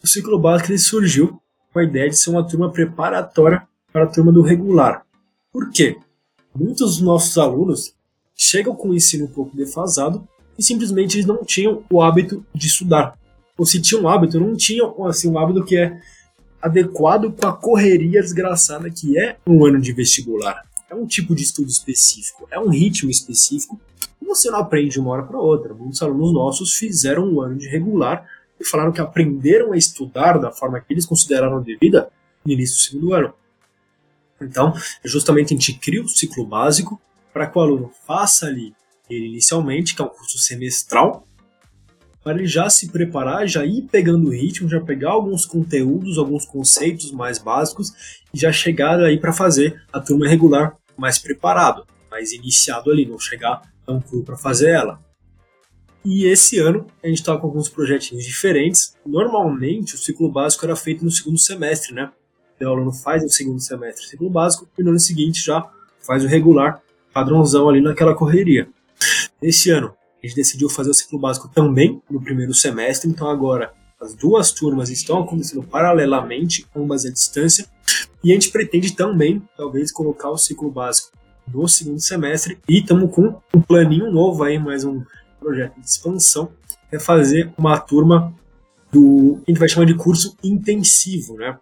O 0.03 0.07
ciclo 0.07 0.37
base 0.37 0.65
ele 0.65 0.77
surgiu 0.77 1.41
com 1.73 1.79
a 1.79 1.83
ideia 1.83 2.07
de 2.07 2.15
ser 2.15 2.29
uma 2.29 2.47
turma 2.47 2.71
preparatória 2.71 3.67
para 3.91 4.03
a 4.03 4.07
turma 4.07 4.31
do 4.31 4.43
regular. 4.43 5.03
Por 5.51 5.71
quê? 5.71 5.97
Muitos 6.53 6.97
dos 6.97 7.01
nossos 7.01 7.35
alunos 7.39 7.95
chegam 8.35 8.75
com 8.75 8.89
o 8.89 8.93
ensino 8.93 9.25
um 9.25 9.29
pouco 9.29 9.57
defasado 9.57 10.27
e 10.55 10.61
simplesmente 10.61 11.15
eles 11.15 11.25
não 11.25 11.43
tinham 11.43 11.83
o 11.89 11.99
hábito 11.99 12.45
de 12.53 12.67
estudar. 12.67 13.17
Ou 13.57 13.65
se 13.65 13.81
tinham 13.81 14.03
um 14.03 14.07
hábito, 14.07 14.39
não 14.39 14.55
tinham 14.55 15.03
assim, 15.07 15.31
um 15.31 15.39
hábito 15.39 15.65
que 15.65 15.77
é 15.77 15.99
adequado 16.61 17.31
com 17.31 17.47
a 17.47 17.53
correria 17.53 18.21
desgraçada 18.21 18.87
que 18.91 19.17
é 19.17 19.35
um 19.47 19.65
ano 19.65 19.81
de 19.81 19.91
vestibular. 19.93 20.63
É 20.91 20.93
um 20.93 21.07
tipo 21.07 21.33
de 21.33 21.41
estudo 21.41 21.69
específico, 21.69 22.47
é 22.51 22.59
um 22.59 22.69
ritmo 22.69 23.09
específico 23.09 23.79
você 24.29 24.49
não 24.49 24.59
aprende 24.59 24.91
de 24.91 24.99
uma 24.99 25.11
hora 25.11 25.23
para 25.23 25.39
outra. 25.39 25.73
Muitos 25.73 26.01
alunos 26.01 26.31
nossos 26.31 26.73
fizeram 26.73 27.27
um 27.27 27.41
ano 27.41 27.57
de 27.57 27.67
regular 27.67 28.25
e 28.59 28.65
falaram 28.65 28.91
que 28.91 29.01
aprenderam 29.01 29.73
a 29.73 29.77
estudar 29.77 30.37
da 30.37 30.51
forma 30.51 30.79
que 30.79 30.93
eles 30.93 31.05
consideraram 31.05 31.61
devida 31.61 32.09
no 32.45 32.53
início 32.53 32.77
do 32.77 32.81
segundo 32.81 33.13
ano. 33.13 33.33
Então, 34.41 34.73
justamente 35.03 35.53
a 35.53 35.57
gente 35.57 35.73
cria 35.73 36.01
o 36.01 36.07
ciclo 36.07 36.45
básico 36.45 37.01
para 37.33 37.47
que 37.47 37.57
o 37.57 37.61
aluno 37.61 37.91
faça 38.05 38.45
ali 38.45 38.73
ele 39.09 39.25
inicialmente, 39.25 39.95
que 39.95 40.01
é 40.01 40.05
um 40.05 40.09
curso 40.09 40.37
semestral, 40.37 41.27
para 42.23 42.37
ele 42.37 42.45
já 42.45 42.69
se 42.69 42.89
preparar, 42.89 43.47
já 43.47 43.65
ir 43.65 43.87
pegando 43.89 44.27
o 44.27 44.31
ritmo, 44.31 44.69
já 44.69 44.79
pegar 44.79 45.11
alguns 45.11 45.45
conteúdos, 45.45 46.17
alguns 46.17 46.45
conceitos 46.45 47.11
mais 47.11 47.39
básicos 47.39 47.91
e 48.31 48.39
já 48.39 48.51
chegar 48.51 48.99
aí 48.99 49.19
para 49.19 49.33
fazer 49.33 49.81
a 49.91 49.99
turma 49.99 50.27
regular 50.27 50.77
mais 50.95 51.17
preparado, 51.17 51.87
mais 52.11 52.31
iniciado 52.31 52.91
ali, 52.91 53.05
não 53.05 53.17
chegar 53.17 53.61
tão 53.89 53.99
cru 53.99 54.23
para 54.23 54.37
fazer 54.37 54.69
ela. 54.69 54.99
E 56.05 56.25
esse 56.25 56.59
ano 56.59 56.85
a 57.03 57.07
gente 57.07 57.17
está 57.17 57.35
com 57.35 57.47
alguns 57.47 57.67
projetinhos 57.67 58.23
diferentes. 58.23 58.95
Normalmente 59.05 59.95
o 59.95 59.97
ciclo 59.97 60.31
básico 60.31 60.63
era 60.63 60.75
feito 60.75 61.03
no 61.03 61.11
segundo 61.11 61.39
semestre, 61.39 61.93
né? 61.93 62.11
Então 62.55 62.69
o 62.69 62.75
aluno 62.75 62.91
faz 62.91 63.23
no 63.23 63.29
segundo 63.29 63.59
semestre 63.59 64.05
o 64.05 64.09
ciclo 64.09 64.29
básico 64.29 64.67
e 64.77 64.83
no 64.83 64.91
ano 64.91 64.99
seguinte 64.99 65.43
já 65.43 65.67
faz 66.05 66.23
o 66.23 66.27
regular, 66.27 66.81
padrãozão 67.11 67.67
ali 67.67 67.81
naquela 67.81 68.15
correria. 68.15 68.69
Esse 69.41 69.71
ano 69.71 69.95
a 70.21 70.27
gente 70.27 70.35
decidiu 70.35 70.69
fazer 70.69 70.91
o 70.91 70.93
ciclo 70.93 71.17
básico 71.17 71.49
também 71.49 72.01
no 72.09 72.21
primeiro 72.21 72.53
semestre, 72.53 73.09
então 73.09 73.29
agora 73.29 73.73
as 73.99 74.13
duas 74.13 74.51
turmas 74.51 74.89
estão 74.89 75.19
acontecendo 75.19 75.63
paralelamente, 75.63 76.65
ambas 76.75 77.05
à 77.05 77.09
distância, 77.09 77.65
e 78.23 78.31
a 78.31 78.33
gente 78.33 78.49
pretende 78.49 78.93
também, 78.93 79.41
talvez, 79.57 79.91
colocar 79.91 80.29
o 80.29 80.37
ciclo 80.37 80.69
básico 80.71 81.17
no 81.53 81.67
segundo 81.67 81.99
semestre, 81.99 82.57
e 82.67 82.79
estamos 82.79 83.13
com 83.13 83.39
um 83.53 83.61
planinho 83.61 84.11
novo 84.11 84.43
aí, 84.43 84.57
mais 84.59 84.83
um 84.83 85.03
projeto 85.39 85.79
de 85.79 85.87
expansão, 85.87 86.51
é 86.91 86.99
fazer 86.99 87.51
uma 87.57 87.79
turma 87.79 88.33
do 88.91 89.39
que 89.45 89.51
a 89.51 89.51
gente 89.51 89.59
vai 89.59 89.69
chamar 89.69 89.85
de 89.85 89.93
curso 89.93 90.35
intensivo, 90.43 91.35
né? 91.35 91.57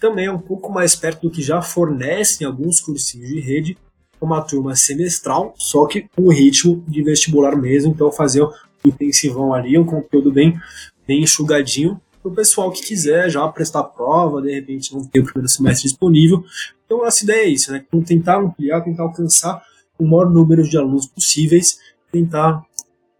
Também 0.00 0.26
é 0.26 0.32
um 0.32 0.38
pouco 0.38 0.72
mais 0.72 0.94
perto 0.94 1.22
do 1.22 1.30
que 1.30 1.42
já 1.42 1.62
fornecem 1.62 2.46
alguns 2.46 2.80
cursinhos 2.80 3.28
de 3.28 3.40
rede, 3.40 3.76
uma 4.20 4.40
turma 4.40 4.74
semestral, 4.74 5.54
só 5.56 5.86
que 5.86 6.08
com 6.14 6.22
o 6.22 6.32
ritmo 6.32 6.82
de 6.88 7.02
vestibular 7.02 7.56
mesmo, 7.56 7.92
então 7.92 8.10
fazer 8.10 8.42
um 8.42 8.50
intensivão 8.84 9.52
ali, 9.52 9.78
um 9.78 9.84
conteúdo 9.84 10.32
bem, 10.32 10.58
bem 11.06 11.22
enxugadinho, 11.22 12.00
para 12.24 12.32
o 12.32 12.34
pessoal 12.34 12.72
que 12.72 12.82
quiser 12.82 13.28
já 13.28 13.46
prestar 13.48 13.82
prova, 13.82 14.40
de 14.40 14.50
repente 14.50 14.94
não 14.94 15.04
ter 15.04 15.20
o 15.20 15.24
primeiro 15.24 15.46
semestre 15.46 15.88
disponível. 15.88 16.42
Então 16.86 17.02
a 17.02 17.04
nossa 17.04 17.22
ideia 17.22 17.44
é 17.44 17.48
isso, 17.48 17.70
né? 17.70 17.84
Então, 17.86 18.02
tentar 18.02 18.38
ampliar, 18.38 18.80
tentar 18.80 19.02
alcançar 19.02 19.62
o 19.98 20.04
maior 20.04 20.30
número 20.30 20.62
de 20.62 20.76
alunos 20.78 21.06
possíveis, 21.06 21.78
tentar 22.10 22.64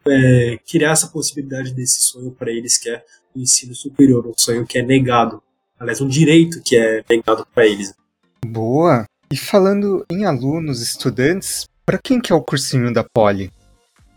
é, 0.09 0.59
criar 0.67 0.93
essa 0.93 1.07
possibilidade 1.09 1.75
desse 1.75 2.01
sonho 2.01 2.31
para 2.31 2.51
eles 2.51 2.79
que 2.79 2.89
é 2.89 3.05
o 3.37 3.41
ensino 3.41 3.75
superior, 3.75 4.27
um 4.27 4.33
sonho 4.37 4.67
que 4.67 4.79
é 4.79 4.83
negado, 4.83 5.43
aliás, 5.79 6.01
um 6.01 6.09
direito 6.09 6.63
que 6.63 6.75
é 6.75 7.05
negado 7.09 7.47
para 7.55 7.67
eles. 7.67 7.93
Boa! 8.47 9.05
E 9.31 9.37
falando 9.37 10.05
em 10.11 10.25
alunos, 10.25 10.81
estudantes, 10.81 11.67
para 11.85 11.99
quem 11.99 12.21
que 12.21 12.33
é 12.33 12.35
o 12.35 12.43
cursinho 12.43 12.93
da 12.93 13.05
Poli? 13.05 13.51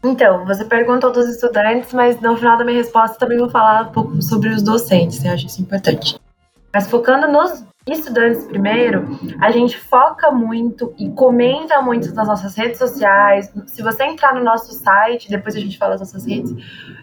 Então, 0.03 0.45
você 0.45 0.63
perguntou 0.63 1.11
dos 1.11 1.27
estudantes, 1.27 1.93
mas 1.93 2.19
no 2.21 2.37
final 2.37 2.57
da 2.57 2.63
minha 2.63 2.77
resposta 2.77 3.17
também 3.17 3.37
vou 3.37 3.49
falar 3.49 3.87
um 3.87 3.91
pouco 3.91 4.21
sobre 4.21 4.49
os 4.49 4.61
docentes, 4.61 5.21
né? 5.21 5.29
eu 5.29 5.33
acho 5.33 5.47
isso 5.47 5.61
importante. 5.61 6.19
Mas 6.73 6.87
focando 6.87 7.27
nos 7.27 7.65
estudantes 7.87 8.45
primeiro, 8.45 9.07
a 9.39 9.49
gente 9.49 9.77
foca 9.77 10.29
muito 10.29 10.93
e 10.97 11.09
comenta 11.09 11.81
muito 11.81 12.13
nas 12.13 12.27
nossas 12.27 12.55
redes 12.55 12.77
sociais. 12.77 13.51
Se 13.65 13.81
você 13.81 14.03
entrar 14.03 14.35
no 14.35 14.43
nosso 14.43 14.73
site, 14.73 15.29
depois 15.29 15.55
a 15.55 15.59
gente 15.59 15.77
fala 15.77 15.91
das 15.91 16.01
nossas 16.01 16.27
redes, 16.27 16.53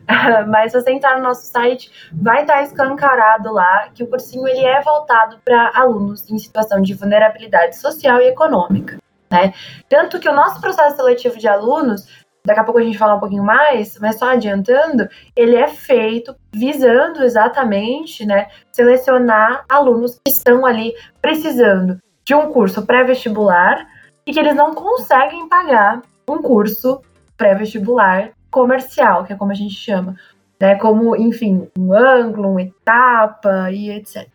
mas 0.49 0.73
se 0.73 0.81
você 0.81 0.93
entrar 0.93 1.17
no 1.17 1.25
nosso 1.25 1.47
site, 1.47 1.91
vai 2.13 2.43
estar 2.43 2.63
escancarado 2.63 3.53
lá 3.53 3.89
que 3.95 4.05
o 4.05 4.07
cursinho 4.07 4.47
ele 4.47 4.65
é 4.65 4.81
voltado 4.83 5.39
para 5.45 5.73
alunos 5.75 6.31
em 6.31 6.39
situação 6.39 6.81
de 6.83 6.95
vulnerabilidade 6.95 7.77
social 7.77 8.21
e 8.21 8.29
econômica. 8.29 8.99
Né? 9.31 9.53
Tanto 9.89 10.21
que 10.21 10.29
o 10.29 10.35
nosso 10.35 10.61
processo 10.61 10.97
seletivo 10.97 11.39
de 11.39 11.49
alunos 11.49 12.07
daqui 12.47 12.61
a 12.61 12.65
pouco 12.65 12.79
a 12.79 12.83
gente 12.83 12.99
fala 12.99 13.15
um 13.15 13.21
pouquinho 13.21 13.43
mais, 13.43 13.99
mas 13.99 14.19
só 14.19 14.31
adiantando, 14.31 15.09
ele 15.35 15.57
é 15.57 15.67
feito 15.67 16.37
visando 16.53 17.23
exatamente, 17.23 18.27
né, 18.27 18.49
selecionar 18.71 19.65
alunos 19.69 20.21
que 20.25 20.31
estão 20.31 20.67
ali 20.67 20.93
precisando 21.23 21.99
de 22.25 22.35
um 22.35 22.53
curso 22.53 22.85
pré-vestibular 22.85 23.87
e 24.27 24.33
que 24.33 24.39
eles 24.39 24.55
não 24.55 24.75
conseguem 24.75 25.49
pagar 25.49 26.03
um 26.29 26.39
curso 26.43 27.01
pré-vestibular 27.37 28.31
comercial, 28.51 29.25
que 29.25 29.33
é 29.33 29.37
como 29.37 29.53
a 29.53 29.55
gente 29.55 29.75
chama, 29.75 30.15
né, 30.61 30.75
como, 30.77 31.17
enfim, 31.17 31.69
um 31.79 31.95
ângulo, 31.95 32.51
uma 32.51 32.63
etapa 32.63 33.71
e 33.71 33.91
etc. 33.91 34.29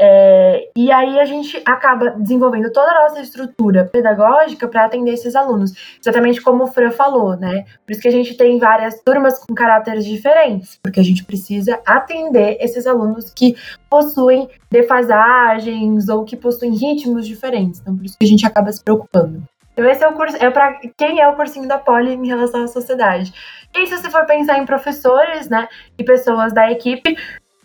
É, 0.00 0.70
e 0.76 0.92
aí 0.92 1.18
a 1.18 1.24
gente 1.24 1.60
acaba 1.64 2.10
desenvolvendo 2.10 2.70
toda 2.70 2.90
a 2.90 3.02
nossa 3.02 3.20
estrutura 3.20 3.84
pedagógica 3.84 4.68
para 4.68 4.84
atender 4.84 5.12
esses 5.12 5.34
alunos, 5.34 5.72
exatamente 6.00 6.40
como 6.40 6.64
o 6.64 6.66
Fran 6.68 6.92
falou, 6.92 7.36
né? 7.36 7.64
Por 7.84 7.92
isso 7.92 8.00
que 8.00 8.08
a 8.08 8.12
gente 8.12 8.36
tem 8.36 8.58
várias 8.58 9.02
turmas 9.02 9.38
com 9.40 9.54
caráteres 9.54 10.04
diferentes, 10.04 10.78
porque 10.80 11.00
a 11.00 11.02
gente 11.02 11.24
precisa 11.24 11.80
atender 11.84 12.58
esses 12.60 12.86
alunos 12.86 13.30
que 13.30 13.56
possuem 13.90 14.48
defasagens 14.70 16.08
ou 16.08 16.24
que 16.24 16.36
possuem 16.36 16.76
ritmos 16.76 17.26
diferentes. 17.26 17.80
Então, 17.80 17.96
por 17.96 18.04
isso 18.04 18.16
que 18.18 18.24
a 18.24 18.28
gente 18.28 18.46
acaba 18.46 18.70
se 18.70 18.82
preocupando. 18.82 19.42
Então, 19.72 19.88
esse 19.88 20.02
é 20.02 20.08
o 20.08 20.12
curso, 20.12 20.36
é 20.36 20.50
para 20.50 20.80
quem 20.96 21.20
é 21.20 21.28
o 21.28 21.36
cursinho 21.36 21.68
da 21.68 21.78
Poli 21.78 22.12
em 22.12 22.26
relação 22.26 22.64
à 22.64 22.68
sociedade. 22.68 23.32
E 23.74 23.86
se 23.86 23.96
você 23.96 24.10
for 24.10 24.26
pensar 24.26 24.58
em 24.58 24.66
professores, 24.66 25.48
né, 25.48 25.68
e 25.96 26.02
pessoas 26.02 26.52
da 26.52 26.70
equipe, 26.70 27.16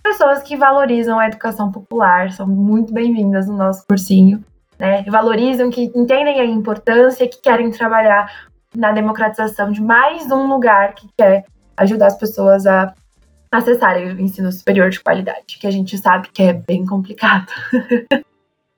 pessoas 0.03 0.43
que 0.43 0.57
valorizam 0.57 1.17
a 1.17 1.27
educação 1.27 1.71
popular 1.71 2.31
são 2.31 2.45
muito 2.45 2.93
bem-vindas 2.93 3.47
no 3.47 3.55
nosso 3.55 3.85
cursinho, 3.87 4.43
né? 4.77 5.03
Valorizam, 5.03 5.69
que 5.69 5.91
entendem 5.95 6.41
a 6.41 6.45
importância, 6.45 7.27
que 7.27 7.41
querem 7.41 7.71
trabalhar 7.71 8.49
na 8.75 8.91
democratização 8.91 9.71
de 9.71 9.81
mais 9.81 10.29
um 10.29 10.47
lugar 10.47 10.93
que 10.93 11.07
quer 11.17 11.45
ajudar 11.77 12.07
as 12.07 12.17
pessoas 12.17 12.65
a 12.65 12.93
acessarem 13.49 14.13
o 14.13 14.19
ensino 14.19 14.51
superior 14.51 14.89
de 14.89 14.99
qualidade, 14.99 15.57
que 15.59 15.67
a 15.67 15.71
gente 15.71 15.97
sabe 15.97 16.27
que 16.33 16.43
é 16.43 16.53
bem 16.53 16.85
complicado. 16.85 17.47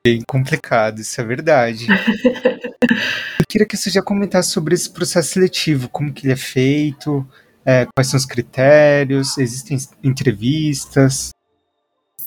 Bem 0.06 0.22
complicado, 0.28 1.00
isso 1.00 1.20
é 1.20 1.24
verdade. 1.24 1.88
Eu 2.86 3.46
queria 3.50 3.66
que 3.66 3.76
você 3.76 3.90
já 3.90 4.04
comentasse 4.04 4.52
sobre 4.52 4.76
esse 4.76 4.88
processo 4.88 5.30
seletivo, 5.30 5.90
como 5.90 6.14
que 6.14 6.28
ele 6.28 6.34
é 6.34 6.36
feito, 6.36 7.28
é, 7.66 7.88
quais 7.96 8.08
são 8.08 8.18
os 8.18 8.26
critérios? 8.26 9.38
Existem 9.38 9.78
entrevistas? 10.04 11.32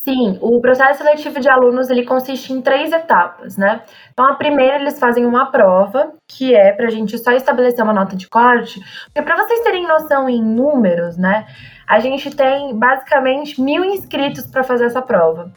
Sim, 0.09 0.39
o 0.41 0.59
processo 0.61 1.03
seletivo 1.03 1.39
de 1.39 1.51
alunos 1.51 1.91
ele 1.91 2.03
consiste 2.05 2.51
em 2.51 2.63
três 2.63 2.93
etapas, 2.93 3.59
né? 3.59 3.83
Então, 4.11 4.27
a 4.27 4.37
primeira 4.37 4.77
eles 4.77 4.99
fazem 4.99 5.27
uma 5.27 5.51
prova, 5.51 6.15
que 6.27 6.55
é 6.55 6.73
para 6.73 6.87
a 6.87 6.91
gente 6.91 7.19
só 7.19 7.31
estabelecer 7.33 7.85
uma 7.85 7.93
nota 7.93 8.17
de 8.17 8.27
corte, 8.27 8.81
porque 9.05 9.21
para 9.21 9.37
vocês 9.37 9.61
terem 9.61 9.87
noção 9.87 10.27
em 10.27 10.43
números, 10.43 11.19
né? 11.19 11.47
A 11.87 12.01
gente 12.01 12.35
tem 12.35 12.75
basicamente 12.75 13.61
mil 13.61 13.85
inscritos 13.85 14.47
para 14.47 14.65
fazer 14.65 14.87
essa 14.87 15.03
prova. 15.03 15.53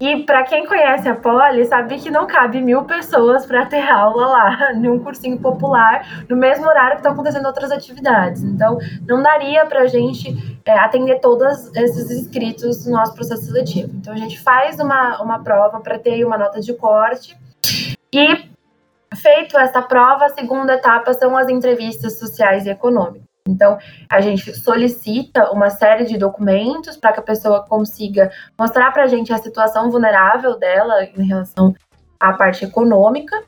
E 0.00 0.22
para 0.22 0.44
quem 0.44 0.64
conhece 0.64 1.08
a 1.08 1.14
Poli, 1.14 1.64
sabe 1.64 1.98
que 1.98 2.08
não 2.08 2.24
cabe 2.24 2.60
mil 2.60 2.84
pessoas 2.84 3.44
para 3.44 3.66
ter 3.66 3.82
aula 3.88 4.26
lá, 4.28 4.72
em 4.78 4.88
um 4.88 5.02
cursinho 5.02 5.38
popular, 5.40 6.24
no 6.28 6.36
mesmo 6.36 6.66
horário 6.68 6.92
que 6.92 6.98
estão 6.98 7.12
acontecendo 7.12 7.46
outras 7.46 7.72
atividades. 7.72 8.44
Então, 8.44 8.78
não 9.08 9.20
daria 9.20 9.66
para 9.66 9.80
a 9.80 9.86
gente 9.88 10.60
é, 10.64 10.78
atender 10.78 11.18
todos 11.20 11.74
esses 11.74 12.10
inscritos 12.12 12.86
no 12.86 12.92
nosso 12.92 13.12
processo 13.14 13.42
seletivo. 13.42 13.90
Então, 13.96 14.12
a 14.12 14.16
gente 14.16 14.38
faz 14.40 14.78
uma, 14.78 15.20
uma 15.20 15.42
prova 15.42 15.80
para 15.80 15.98
ter 15.98 16.24
uma 16.24 16.38
nota 16.38 16.60
de 16.60 16.72
corte. 16.74 17.36
E, 18.12 18.48
feito 19.16 19.58
essa 19.58 19.82
prova, 19.82 20.26
a 20.26 20.28
segunda 20.28 20.74
etapa 20.74 21.12
são 21.12 21.36
as 21.36 21.48
entrevistas 21.48 22.20
sociais 22.20 22.66
e 22.66 22.70
econômicas. 22.70 23.27
Então, 23.48 23.78
a 24.10 24.20
gente 24.20 24.54
solicita 24.54 25.50
uma 25.50 25.70
série 25.70 26.04
de 26.04 26.18
documentos 26.18 26.96
para 26.96 27.12
que 27.12 27.20
a 27.20 27.22
pessoa 27.22 27.64
consiga 27.66 28.30
mostrar 28.58 28.92
para 28.92 29.04
a 29.04 29.06
gente 29.06 29.32
a 29.32 29.38
situação 29.38 29.90
vulnerável 29.90 30.58
dela 30.58 31.04
em 31.04 31.26
relação 31.26 31.74
à 32.20 32.32
parte 32.32 32.64
econômica 32.64 33.42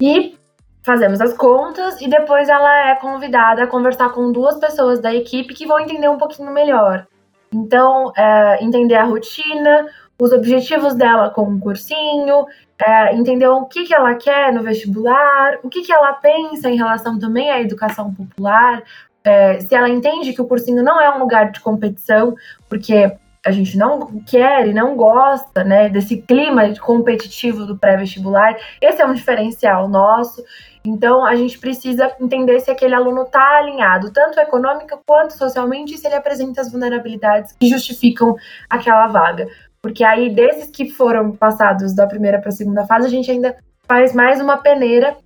e 0.00 0.38
fazemos 0.82 1.20
as 1.20 1.32
contas 1.34 2.00
e 2.00 2.08
depois 2.08 2.48
ela 2.48 2.90
é 2.90 2.94
convidada 2.96 3.64
a 3.64 3.66
conversar 3.66 4.10
com 4.10 4.32
duas 4.32 4.58
pessoas 4.58 5.00
da 5.00 5.14
equipe 5.14 5.54
que 5.54 5.66
vão 5.66 5.80
entender 5.80 6.08
um 6.08 6.18
pouquinho 6.18 6.50
melhor. 6.52 7.06
Então, 7.52 8.12
é, 8.16 8.62
entender 8.62 8.94
a 8.94 9.04
rotina, 9.04 9.86
os 10.20 10.32
objetivos 10.32 10.94
dela 10.94 11.30
com 11.30 11.42
o 11.42 11.60
cursinho, 11.60 12.46
é, 12.78 13.14
entender 13.14 13.48
o 13.48 13.64
que, 13.66 13.84
que 13.84 13.94
ela 13.94 14.14
quer 14.14 14.52
no 14.52 14.62
vestibular, 14.62 15.58
o 15.62 15.68
que, 15.68 15.82
que 15.82 15.92
ela 15.92 16.12
pensa 16.12 16.70
em 16.70 16.76
relação 16.76 17.18
também 17.18 17.50
à 17.50 17.60
educação 17.60 18.14
popular, 18.14 18.82
é, 19.24 19.60
se 19.60 19.74
ela 19.74 19.88
entende 19.88 20.32
que 20.32 20.40
o 20.40 20.46
cursinho 20.46 20.82
não 20.82 21.00
é 21.00 21.14
um 21.14 21.18
lugar 21.18 21.50
de 21.50 21.60
competição, 21.60 22.34
porque 22.68 23.12
a 23.44 23.50
gente 23.50 23.76
não 23.76 24.20
quer 24.26 24.68
e 24.68 24.74
não 24.74 24.96
gosta 24.96 25.64
né, 25.64 25.88
desse 25.88 26.18
clima 26.22 26.62
competitivo 26.78 27.64
do 27.64 27.78
pré-vestibular, 27.78 28.56
esse 28.80 29.00
é 29.00 29.06
um 29.06 29.14
diferencial 29.14 29.88
nosso. 29.88 30.44
Então, 30.84 31.24
a 31.24 31.34
gente 31.34 31.58
precisa 31.58 32.10
entender 32.20 32.60
se 32.60 32.70
aquele 32.70 32.94
aluno 32.94 33.22
está 33.22 33.58
alinhado, 33.58 34.12
tanto 34.12 34.38
econômica 34.40 34.98
quanto 35.06 35.32
socialmente, 35.32 35.94
e 35.94 35.98
se 35.98 36.06
ele 36.06 36.16
apresenta 36.16 36.60
as 36.60 36.70
vulnerabilidades 36.70 37.52
que 37.52 37.68
justificam 37.68 38.34
aquela 38.68 39.06
vaga. 39.08 39.46
Porque 39.82 40.04
aí, 40.04 40.34
desses 40.34 40.70
que 40.70 40.90
foram 40.90 41.32
passados 41.32 41.94
da 41.94 42.06
primeira 42.06 42.38
para 42.38 42.50
a 42.50 42.52
segunda 42.52 42.86
fase, 42.86 43.06
a 43.06 43.10
gente 43.10 43.30
ainda 43.30 43.56
faz 43.86 44.14
mais 44.14 44.40
uma 44.40 44.58
peneira 44.58 45.16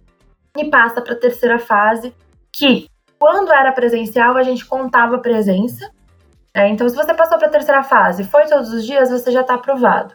e 0.56 0.70
passa 0.70 1.02
para 1.02 1.14
a 1.14 1.18
terceira 1.18 1.58
fase, 1.58 2.14
que 2.52 2.88
quando 3.24 3.50
era 3.50 3.72
presencial, 3.72 4.36
a 4.36 4.42
gente 4.42 4.66
contava 4.66 5.16
a 5.16 5.18
presença. 5.18 5.90
Né? 6.54 6.68
Então, 6.68 6.86
se 6.86 6.94
você 6.94 7.14
passou 7.14 7.38
para 7.38 7.46
a 7.46 7.50
terceira 7.50 7.82
fase, 7.82 8.22
foi 8.22 8.44
todos 8.44 8.70
os 8.70 8.84
dias, 8.84 9.08
você 9.08 9.32
já 9.32 9.40
está 9.40 9.54
aprovado. 9.54 10.14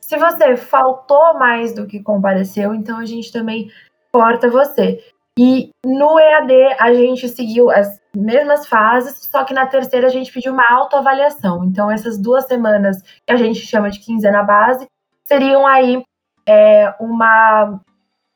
Se 0.00 0.16
você 0.16 0.56
faltou 0.56 1.34
mais 1.34 1.72
do 1.72 1.86
que 1.86 2.02
compareceu, 2.02 2.74
então 2.74 2.98
a 2.98 3.04
gente 3.04 3.30
também 3.30 3.70
suporta 4.06 4.50
você. 4.50 4.98
E 5.38 5.70
no 5.86 6.18
EAD 6.18 6.52
a 6.80 6.92
gente 6.92 7.28
seguiu 7.28 7.70
as 7.70 8.00
mesmas 8.12 8.66
fases, 8.66 9.28
só 9.30 9.44
que 9.44 9.54
na 9.54 9.66
terceira 9.66 10.08
a 10.08 10.10
gente 10.10 10.32
pediu 10.32 10.52
uma 10.52 10.68
autoavaliação. 10.68 11.62
Então, 11.64 11.88
essas 11.88 12.18
duas 12.18 12.44
semanas 12.48 13.00
que 13.24 13.32
a 13.32 13.36
gente 13.36 13.60
chama 13.60 13.88
de 13.88 14.00
quinzena 14.00 14.42
base 14.42 14.84
seriam 15.22 15.64
aí 15.64 16.02
é, 16.44 16.92
uma 16.98 17.80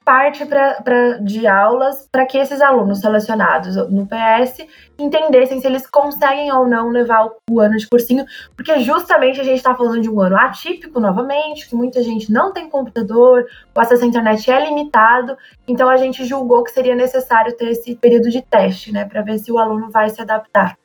parte 0.04 0.44
pra, 0.46 0.74
pra, 0.82 1.18
de 1.18 1.46
aulas 1.46 2.08
para 2.10 2.26
que 2.26 2.38
esses 2.38 2.60
alunos 2.60 3.00
selecionados 3.00 3.76
no 3.90 4.06
PS 4.06 4.66
entendessem 4.98 5.60
se 5.60 5.66
eles 5.66 5.86
conseguem 5.86 6.52
ou 6.52 6.66
não 6.66 6.90
levar 6.90 7.26
o, 7.26 7.36
o 7.50 7.60
ano 7.60 7.76
de 7.76 7.88
cursinho, 7.88 8.24
porque 8.56 8.80
justamente 8.80 9.40
a 9.40 9.44
gente 9.44 9.56
está 9.56 9.74
falando 9.74 10.00
de 10.00 10.10
um 10.10 10.20
ano 10.20 10.36
atípico 10.36 11.00
novamente, 11.00 11.68
que 11.68 11.74
muita 11.74 12.02
gente 12.02 12.30
não 12.30 12.52
tem 12.52 12.68
computador, 12.68 13.46
o 13.74 13.80
acesso 13.80 14.04
à 14.04 14.06
internet 14.06 14.50
é 14.50 14.64
limitado, 14.64 15.36
então 15.66 15.88
a 15.88 15.96
gente 15.96 16.24
julgou 16.24 16.62
que 16.62 16.70
seria 16.70 16.94
necessário 16.94 17.56
ter 17.56 17.70
esse 17.70 17.94
período 17.96 18.30
de 18.30 18.42
teste, 18.42 18.92
né, 18.92 19.04
para 19.04 19.22
ver 19.22 19.38
se 19.38 19.50
o 19.50 19.58
aluno 19.58 19.90
vai 19.90 20.10
se 20.10 20.20
adaptar. 20.20 20.76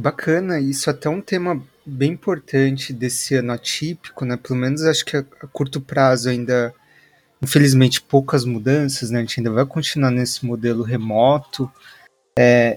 Bacana, 0.00 0.60
isso 0.60 0.88
é 0.88 0.92
até 0.92 1.08
um 1.08 1.20
tema 1.20 1.60
bem 1.84 2.12
importante 2.12 2.92
desse 2.92 3.34
ano 3.34 3.52
atípico, 3.52 4.24
né? 4.24 4.36
Pelo 4.36 4.56
menos 4.56 4.84
acho 4.84 5.04
que 5.04 5.16
a, 5.16 5.24
a 5.42 5.46
curto 5.48 5.80
prazo 5.80 6.28
ainda 6.28 6.72
infelizmente, 7.42 8.00
poucas 8.00 8.44
mudanças, 8.44 9.10
né? 9.10 9.18
A 9.18 9.22
gente 9.22 9.40
ainda 9.40 9.50
vai 9.50 9.64
continuar 9.64 10.10
nesse 10.10 10.44
modelo 10.44 10.82
remoto. 10.82 11.70
É, 12.38 12.76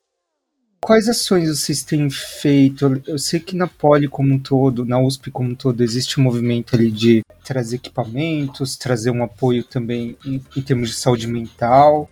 quais 0.80 1.08
ações 1.08 1.50
vocês 1.50 1.84
têm 1.84 2.10
feito? 2.10 3.02
Eu 3.08 3.18
sei 3.18 3.40
que 3.40 3.56
na 3.56 3.68
Poli 3.68 4.08
como 4.08 4.34
um 4.34 4.40
todo, 4.40 4.86
na 4.86 5.00
USP 5.00 5.32
como 5.32 5.52
um 5.52 5.56
todo, 5.56 5.84
existe 5.84 6.20
um 6.20 6.24
movimento 6.24 6.76
ali 6.76 6.92
de 6.92 7.22
trazer 7.44 7.78
equipamentos, 7.78 8.76
trazer 8.76 9.12
um 9.12 9.24
apoio 9.24 9.64
também 9.64 10.18
em, 10.26 10.42
em 10.56 10.62
termos 10.62 10.90
de 10.90 10.96
saúde 10.96 11.28
mental. 11.28 12.10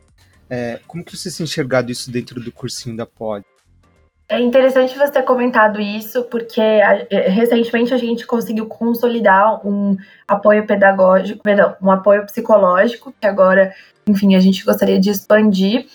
É, 0.50 0.80
como 0.88 1.04
que 1.04 1.16
vocês 1.16 1.36
têm 1.36 1.44
enxergado 1.44 1.92
isso 1.92 2.12
dentro 2.12 2.40
do 2.42 2.52
cursinho 2.52 2.96
da 2.96 3.06
Poli? 3.06 3.44
É 4.30 4.40
interessante 4.40 4.96
você 4.96 5.12
ter 5.12 5.24
comentado 5.24 5.82
isso, 5.82 6.24
porque 6.26 6.62
é, 6.62 7.30
recentemente 7.30 7.92
a 7.96 7.98
gente 7.98 8.28
conseguiu 8.28 8.68
consolidar 8.68 9.66
um 9.68 9.98
apoio 10.28 10.68
pedagógico, 10.68 11.42
perdão, 11.42 11.76
um 11.82 11.90
apoio 11.90 12.24
psicológico, 12.28 13.12
que 13.20 13.26
agora, 13.26 13.74
enfim, 14.08 14.36
a 14.36 14.40
gente 14.40 14.64
gostaria 14.64 15.00
de 15.00 15.10
expandir. 15.10 15.88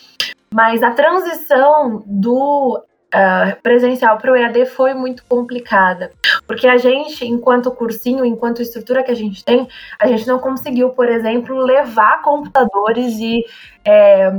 Mas 0.53 0.83
a 0.83 0.91
transição 0.91 2.03
do 2.05 2.83
uh, 3.15 3.63
presencial 3.63 4.19
para 4.19 4.33
o 4.33 4.37
EAD 4.37 4.67
foi 4.67 4.95
muito 4.95 5.25
complicada, 5.29 6.11
porque 6.45 6.67
a 6.67 6.77
gente, 6.77 7.25
enquanto 7.25 7.71
cursinho, 7.71 8.25
enquanto 8.25 8.63
estrutura 8.63 9.05
que 9.05 9.13
a 9.13 9.17
gente 9.17 9.45
tem, 9.45 9.69
a 9.97 10.09
gente 10.09 10.27
não 10.27 10.41
conseguiu, 10.41 10.91
por 10.91 11.09
exemplo, 11.09 11.57
levar 11.57 12.21
computadores 12.23 13.17
e 13.21 13.45
é, 13.85 14.33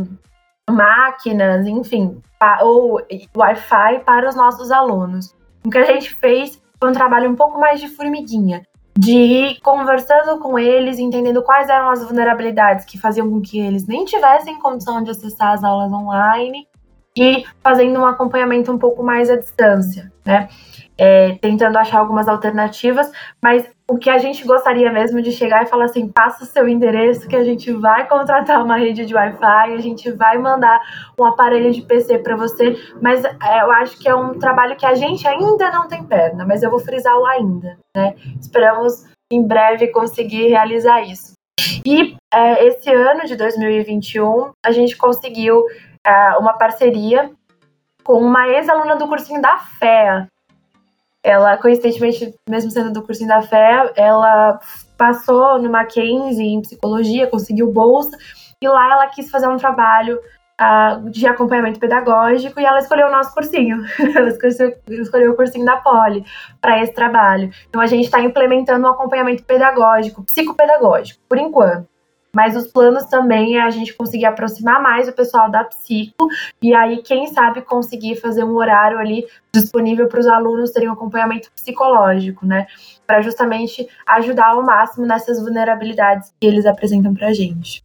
máquinas, 0.70 1.66
enfim, 1.68 2.22
ou 2.62 3.02
Wi-Fi 3.36 4.00
para 4.06 4.28
os 4.28 4.36
nossos 4.36 4.72
alunos. 4.72 5.36
O 5.66 5.70
que 5.70 5.78
a 5.78 5.86
gente 5.86 6.14
fez 6.16 6.62
foi 6.80 6.90
um 6.90 6.94
trabalho 6.94 7.30
um 7.30 7.36
pouco 7.36 7.60
mais 7.60 7.80
de 7.80 7.88
formiguinha, 7.88 8.64
de 8.98 9.14
ir 9.14 9.62
conversando 9.62 10.40
com 10.40 10.58
eles, 10.58 11.00
entendendo 11.00 11.44
quais 11.44 11.70
eram 11.70 11.90
as 11.90 12.04
vulnerabilidades 12.04 12.86
que 12.86 13.00
faziam 13.00 13.30
com 13.30 13.42
que 13.42 13.60
eles 13.60 13.88
nem 13.88 14.06
tivessem 14.06 14.60
condição 14.60 15.04
de 15.04 15.12
acessar 15.12 15.54
as 15.54 15.64
aulas 15.64 15.92
online 15.92 16.68
e 17.18 17.46
fazendo 17.64 18.00
um 18.00 18.06
acompanhamento 18.06 18.72
um 18.72 18.78
pouco 18.78 19.02
mais 19.02 19.30
à 19.30 19.38
distância, 19.38 20.12
né? 20.26 20.50
É, 20.98 21.36
tentando 21.42 21.78
achar 21.78 22.00
algumas 22.00 22.28
alternativas, 22.28 23.12
mas 23.42 23.68
o 23.88 23.98
que 23.98 24.10
a 24.10 24.18
gente 24.18 24.44
gostaria 24.46 24.92
mesmo 24.92 25.22
de 25.22 25.32
chegar 25.32 25.64
e 25.64 25.68
falar 25.68 25.86
assim, 25.86 26.08
passa 26.08 26.44
o 26.44 26.48
seu 26.48 26.68
endereço 26.68 27.28
que 27.28 27.36
a 27.36 27.44
gente 27.44 27.72
vai 27.72 28.08
contratar 28.08 28.64
uma 28.64 28.78
rede 28.78 29.06
de 29.06 29.14
Wi-Fi, 29.14 29.74
a 29.74 29.78
gente 29.78 30.12
vai 30.12 30.38
mandar 30.40 30.82
um 31.20 31.24
aparelho 31.24 31.72
de 31.72 31.84
PC 31.84 32.18
para 32.20 32.36
você, 32.36 32.76
mas 33.00 33.24
é, 33.24 33.62
eu 33.62 33.72
acho 33.72 33.98
que 34.00 34.10
é 34.10 34.16
um 34.16 34.40
trabalho 34.40 34.76
que 34.76 34.86
a 34.86 34.96
gente 34.96 35.28
ainda 35.28 35.72
não 35.72 35.88
tem 35.88 36.04
perna, 36.04 36.46
mas 36.46 36.64
eu 36.64 36.72
vou 36.72 36.80
frisar 36.80 37.16
o 37.16 37.26
ainda, 37.28 37.78
né? 37.96 38.16
Esperamos 38.42 39.06
em 39.32 39.46
breve 39.46 39.88
conseguir 39.90 40.48
realizar 40.48 41.02
isso. 41.02 41.34
E 41.86 42.16
é, 42.34 42.66
esse 42.66 42.92
ano 42.92 43.26
de 43.26 43.36
2021 43.36 44.52
a 44.66 44.72
gente 44.72 44.98
conseguiu 44.98 45.64
é, 46.04 46.38
uma 46.38 46.54
parceria 46.54 47.30
com 48.04 48.20
uma 48.20 48.48
ex-aluna 48.50 48.96
do 48.96 49.08
cursinho 49.08 49.42
da 49.42 49.58
FEA, 49.58 50.28
ela, 51.26 51.58
coincidentemente, 51.58 52.36
mesmo 52.48 52.70
sendo 52.70 52.94
do 52.94 53.02
cursinho 53.02 53.28
da 53.28 53.42
fé, 53.42 53.92
ela 53.96 54.60
passou 54.96 55.60
no 55.60 55.72
Mackenzie 55.72 56.46
em 56.46 56.62
psicologia, 56.62 57.26
conseguiu 57.26 57.72
bolsa, 57.72 58.16
e 58.62 58.68
lá 58.68 58.94
ela 58.94 59.08
quis 59.08 59.32
fazer 59.32 59.48
um 59.48 59.58
trabalho 59.58 60.20
uh, 60.62 61.10
de 61.10 61.26
acompanhamento 61.26 61.80
pedagógico 61.80 62.60
e 62.60 62.66
ela 62.66 62.78
escolheu 62.78 63.08
o 63.08 63.12
nosso 63.12 63.34
cursinho. 63.34 63.84
ela 64.16 64.30
escolheu, 64.30 64.78
escolheu 64.88 65.32
o 65.32 65.36
cursinho 65.36 65.66
da 65.66 65.78
Poli 65.78 66.24
para 66.62 66.80
esse 66.80 66.94
trabalho. 66.94 67.50
Então 67.68 67.82
a 67.82 67.88
gente 67.88 68.06
está 68.06 68.22
implementando 68.22 68.86
um 68.86 68.92
acompanhamento 68.92 69.44
pedagógico, 69.44 70.24
psicopedagógico, 70.24 71.20
por 71.28 71.40
enquanto. 71.40 71.88
Mas 72.36 72.54
os 72.54 72.68
planos 72.68 73.06
também 73.06 73.56
é 73.56 73.62
a 73.62 73.70
gente 73.70 73.94
conseguir 73.94 74.26
aproximar 74.26 74.82
mais 74.82 75.08
o 75.08 75.14
pessoal 75.14 75.50
da 75.50 75.64
psico 75.64 76.28
e 76.62 76.76
aí, 76.76 77.02
quem 77.02 77.28
sabe, 77.28 77.62
conseguir 77.62 78.18
fazer 78.18 78.44
um 78.44 78.58
horário 78.58 79.00
ali 79.00 79.26
disponível 79.54 80.10
para 80.10 80.20
os 80.20 80.28
alunos 80.28 80.72
terem 80.72 80.90
um 80.90 80.92
acompanhamento 80.92 81.50
psicológico, 81.54 82.46
né? 82.46 82.68
Para 83.08 83.22
justamente 83.22 83.88
ajudar 84.06 84.48
ao 84.48 84.62
máximo 84.62 85.06
nessas 85.06 85.40
vulnerabilidades 85.40 86.34
que 86.38 86.46
eles 86.46 86.66
apresentam 86.66 87.14
para 87.14 87.28
a 87.28 87.34
gente. 87.34 87.82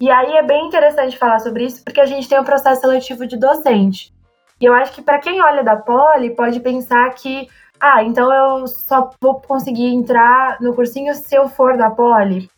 E 0.00 0.10
aí 0.10 0.38
é 0.38 0.42
bem 0.42 0.66
interessante 0.66 1.18
falar 1.18 1.40
sobre 1.40 1.66
isso, 1.66 1.84
porque 1.84 2.00
a 2.00 2.06
gente 2.06 2.26
tem 2.26 2.40
um 2.40 2.44
processo 2.44 2.80
seletivo 2.80 3.26
de 3.26 3.36
docente. 3.36 4.10
E 4.58 4.64
eu 4.64 4.72
acho 4.72 4.92
que 4.92 5.02
para 5.02 5.18
quem 5.18 5.42
olha 5.42 5.62
da 5.62 5.76
Poli, 5.76 6.34
pode 6.34 6.60
pensar 6.60 7.10
que, 7.10 7.46
ah, 7.78 8.02
então 8.02 8.32
eu 8.32 8.66
só 8.66 9.10
vou 9.20 9.38
conseguir 9.42 9.88
entrar 9.88 10.56
no 10.62 10.74
cursinho 10.74 11.14
se 11.14 11.34
eu 11.34 11.46
for 11.46 11.76
da 11.76 11.90
Poli 11.90 12.48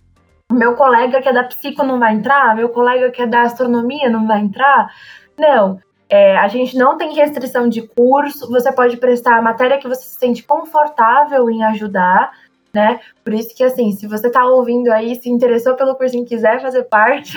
meu 0.53 0.75
colega 0.75 1.21
que 1.21 1.29
é 1.29 1.33
da 1.33 1.45
psico 1.45 1.83
não 1.83 1.99
vai 1.99 2.15
entrar, 2.15 2.55
meu 2.55 2.69
colega 2.69 3.11
que 3.11 3.23
é 3.23 3.27
da 3.27 3.43
astronomia 3.43 4.11
não 4.11 4.27
vai 4.27 4.41
entrar. 4.41 4.91
Não, 5.39 5.81
é, 6.09 6.37
a 6.37 6.47
gente 6.47 6.77
não 6.77 6.99
tem 6.99 7.15
restrição 7.15 7.69
de 7.69 7.83
curso, 7.83 8.51
você 8.51 8.71
pode 8.71 8.99
prestar 8.99 9.39
a 9.39 9.43
matéria 9.43 9.79
que 9.79 9.89
você 9.89 10.03
se 10.03 10.19
sente 10.19 10.43
confortável 10.43 11.49
em 11.49 11.65
ajudar, 11.65 12.33
né? 12.73 13.01
Por 13.25 13.33
isso 13.33 13.55
que, 13.57 13.65
assim, 13.65 13.93
se 13.93 14.07
você 14.07 14.27
está 14.27 14.45
ouvindo 14.45 14.91
aí, 14.93 15.15
se 15.15 15.31
interessou 15.31 15.75
pelo 15.75 15.95
cursinho 15.95 16.25
e 16.25 16.29
quiser 16.29 16.61
fazer 16.61 16.85
parte, 16.85 17.33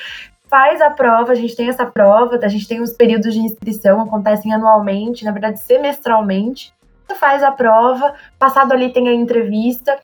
faz 0.46 0.80
a 0.80 0.90
prova, 0.90 1.32
a 1.32 1.34
gente 1.34 1.56
tem 1.56 1.68
essa 1.68 1.86
prova, 1.86 2.38
a 2.42 2.48
gente 2.48 2.68
tem 2.68 2.82
os 2.82 2.92
períodos 2.92 3.32
de 3.32 3.40
inscrição, 3.40 4.00
acontecem 4.00 4.52
anualmente, 4.52 5.24
na 5.24 5.32
verdade 5.32 5.60
semestralmente. 5.60 6.74
Faz 7.18 7.42
a 7.42 7.50
prova, 7.50 8.14
passado 8.38 8.72
ali 8.72 8.92
tem 8.92 9.08
a 9.08 9.14
entrevista, 9.14 9.98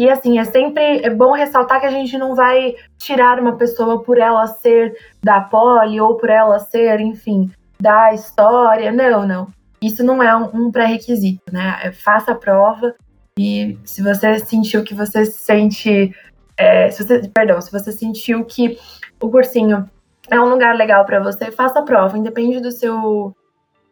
e 0.00 0.08
assim, 0.08 0.38
é 0.38 0.44
sempre 0.44 1.04
é 1.04 1.10
bom 1.10 1.32
ressaltar 1.32 1.78
que 1.78 1.84
a 1.84 1.90
gente 1.90 2.16
não 2.16 2.34
vai 2.34 2.74
tirar 2.96 3.38
uma 3.38 3.56
pessoa 3.56 4.02
por 4.02 4.16
ela 4.16 4.46
ser 4.46 4.96
da 5.22 5.42
poli 5.42 6.00
ou 6.00 6.16
por 6.16 6.30
ela 6.30 6.58
ser, 6.58 7.00
enfim, 7.00 7.50
da 7.78 8.14
história. 8.14 8.90
Não, 8.90 9.26
não. 9.26 9.48
Isso 9.82 10.02
não 10.02 10.22
é 10.22 10.34
um, 10.34 10.48
um 10.54 10.72
pré-requisito, 10.72 11.42
né? 11.52 11.80
É, 11.82 11.92
faça 11.92 12.32
a 12.32 12.34
prova 12.34 12.94
e 13.38 13.78
se 13.84 14.02
você 14.02 14.38
sentiu 14.38 14.82
que 14.82 14.94
você 14.94 15.26
se 15.26 15.42
sente. 15.42 16.14
É, 16.56 16.90
se 16.90 17.04
você, 17.04 17.28
perdão, 17.28 17.60
se 17.60 17.70
você 17.70 17.92
sentiu 17.92 18.42
que 18.46 18.78
o 19.20 19.30
cursinho 19.30 19.86
é 20.30 20.40
um 20.40 20.48
lugar 20.48 20.76
legal 20.76 21.04
para 21.04 21.20
você, 21.20 21.50
faça 21.50 21.80
a 21.80 21.82
prova, 21.82 22.16
independe 22.16 22.58
do 22.58 22.72
seu 22.72 23.34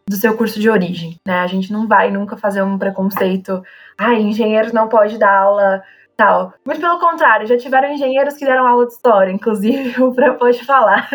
do 0.09 0.16
seu 0.16 0.35
curso 0.35 0.59
de 0.59 0.71
origem, 0.71 1.21
né? 1.27 1.40
A 1.40 1.47
gente 1.47 1.71
não 1.71 1.87
vai 1.87 2.11
nunca 2.11 2.35
fazer 2.35 2.62
um 2.62 2.79
preconceito, 2.79 3.62
ah, 3.99 4.14
engenheiros 4.14 4.73
não 4.73 4.88
pode 4.88 5.18
dar 5.18 5.37
aula 5.37 5.83
tal. 6.18 6.52
Muito 6.66 6.81
pelo 6.81 6.98
contrário, 6.98 7.46
já 7.46 7.57
tiveram 7.57 7.92
engenheiros 7.92 8.35
que 8.35 8.44
deram 8.44 8.66
aula 8.66 8.87
de 8.87 8.92
história, 8.92 9.33
inclusive 9.33 9.94
o 10.02 10.12
pode 10.37 10.64
falar. 10.66 11.09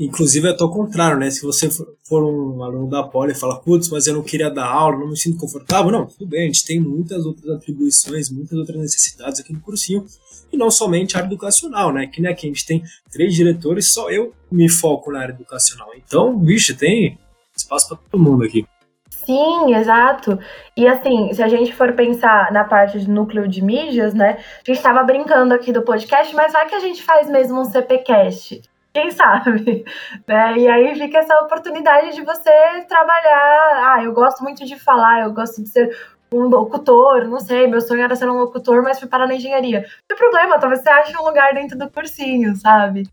Inclusive, 0.00 0.48
é 0.48 0.56
ao 0.58 0.72
contrário, 0.72 1.18
né? 1.18 1.30
Se 1.30 1.42
você 1.42 1.68
for 2.02 2.24
um 2.24 2.62
aluno 2.64 2.88
da 2.88 3.02
Poli 3.02 3.32
e 3.32 3.34
falar, 3.34 3.56
putz, 3.56 3.90
mas 3.90 4.06
eu 4.06 4.14
não 4.14 4.22
queria 4.22 4.48
dar 4.48 4.66
aula, 4.66 4.98
não 4.98 5.10
me 5.10 5.18
sinto 5.18 5.36
confortável, 5.36 5.92
não, 5.92 6.06
tudo 6.06 6.26
bem, 6.26 6.44
a 6.44 6.46
gente 6.46 6.64
tem 6.64 6.80
muitas 6.80 7.26
outras 7.26 7.50
atribuições, 7.50 8.30
muitas 8.30 8.58
outras 8.58 8.80
necessidades 8.80 9.38
aqui 9.38 9.52
no 9.52 9.60
cursinho, 9.60 10.06
e 10.50 10.56
não 10.56 10.70
somente 10.70 11.14
a 11.14 11.20
área 11.20 11.28
educacional, 11.28 11.92
né? 11.92 12.06
Que, 12.06 12.22
né, 12.22 12.32
que 12.32 12.46
a 12.46 12.48
gente 12.48 12.64
tem 12.64 12.82
três 13.12 13.34
diretores, 13.34 13.92
só 13.92 14.10
eu 14.10 14.32
me 14.50 14.66
foco 14.66 15.12
na 15.12 15.20
área 15.20 15.34
educacional. 15.34 15.90
Então, 15.94 16.38
bicho, 16.38 16.74
tem 16.74 17.18
espaço 17.54 17.88
para 17.88 17.98
todo 17.98 18.18
mundo 18.18 18.44
aqui. 18.44 18.64
Sim, 19.24 19.74
exato. 19.74 20.38
E 20.76 20.86
assim, 20.86 21.32
se 21.32 21.42
a 21.42 21.48
gente 21.48 21.72
for 21.72 21.92
pensar 21.92 22.50
na 22.52 22.64
parte 22.64 22.98
de 22.98 23.08
núcleo 23.08 23.46
de 23.46 23.62
mídias, 23.62 24.14
né? 24.14 24.38
A 24.38 24.64
gente 24.64 24.78
estava 24.78 25.02
brincando 25.04 25.54
aqui 25.54 25.72
do 25.72 25.82
podcast, 25.82 26.34
mas 26.34 26.52
vai 26.52 26.66
que 26.68 26.74
a 26.74 26.80
gente 26.80 27.02
faz 27.02 27.28
mesmo 27.28 27.60
um 27.60 27.64
CPcast. 27.64 28.62
Quem 28.92 29.10
sabe? 29.10 29.84
Né? 30.26 30.58
E 30.58 30.68
aí 30.68 30.94
fica 30.96 31.18
essa 31.18 31.34
oportunidade 31.40 32.14
de 32.14 32.22
você 32.22 32.50
trabalhar. 32.88 33.94
Ah, 33.94 34.02
eu 34.02 34.12
gosto 34.12 34.42
muito 34.42 34.64
de 34.64 34.78
falar, 34.78 35.22
eu 35.22 35.32
gosto 35.32 35.62
de 35.62 35.68
ser 35.68 35.96
um 36.32 36.48
locutor, 36.48 37.26
não 37.26 37.40
sei, 37.40 37.66
meu 37.66 37.80
sonho 37.80 38.02
era 38.02 38.16
ser 38.16 38.28
um 38.28 38.38
locutor, 38.38 38.82
mas 38.82 38.98
fui 38.98 39.08
parar 39.08 39.26
na 39.26 39.34
engenharia. 39.34 39.84
Não 40.10 40.16
problema, 40.16 40.58
talvez 40.58 40.82
você 40.82 40.90
ache 40.90 41.16
um 41.16 41.24
lugar 41.24 41.52
dentro 41.54 41.78
do 41.78 41.90
cursinho, 41.90 42.56
sabe? 42.56 43.04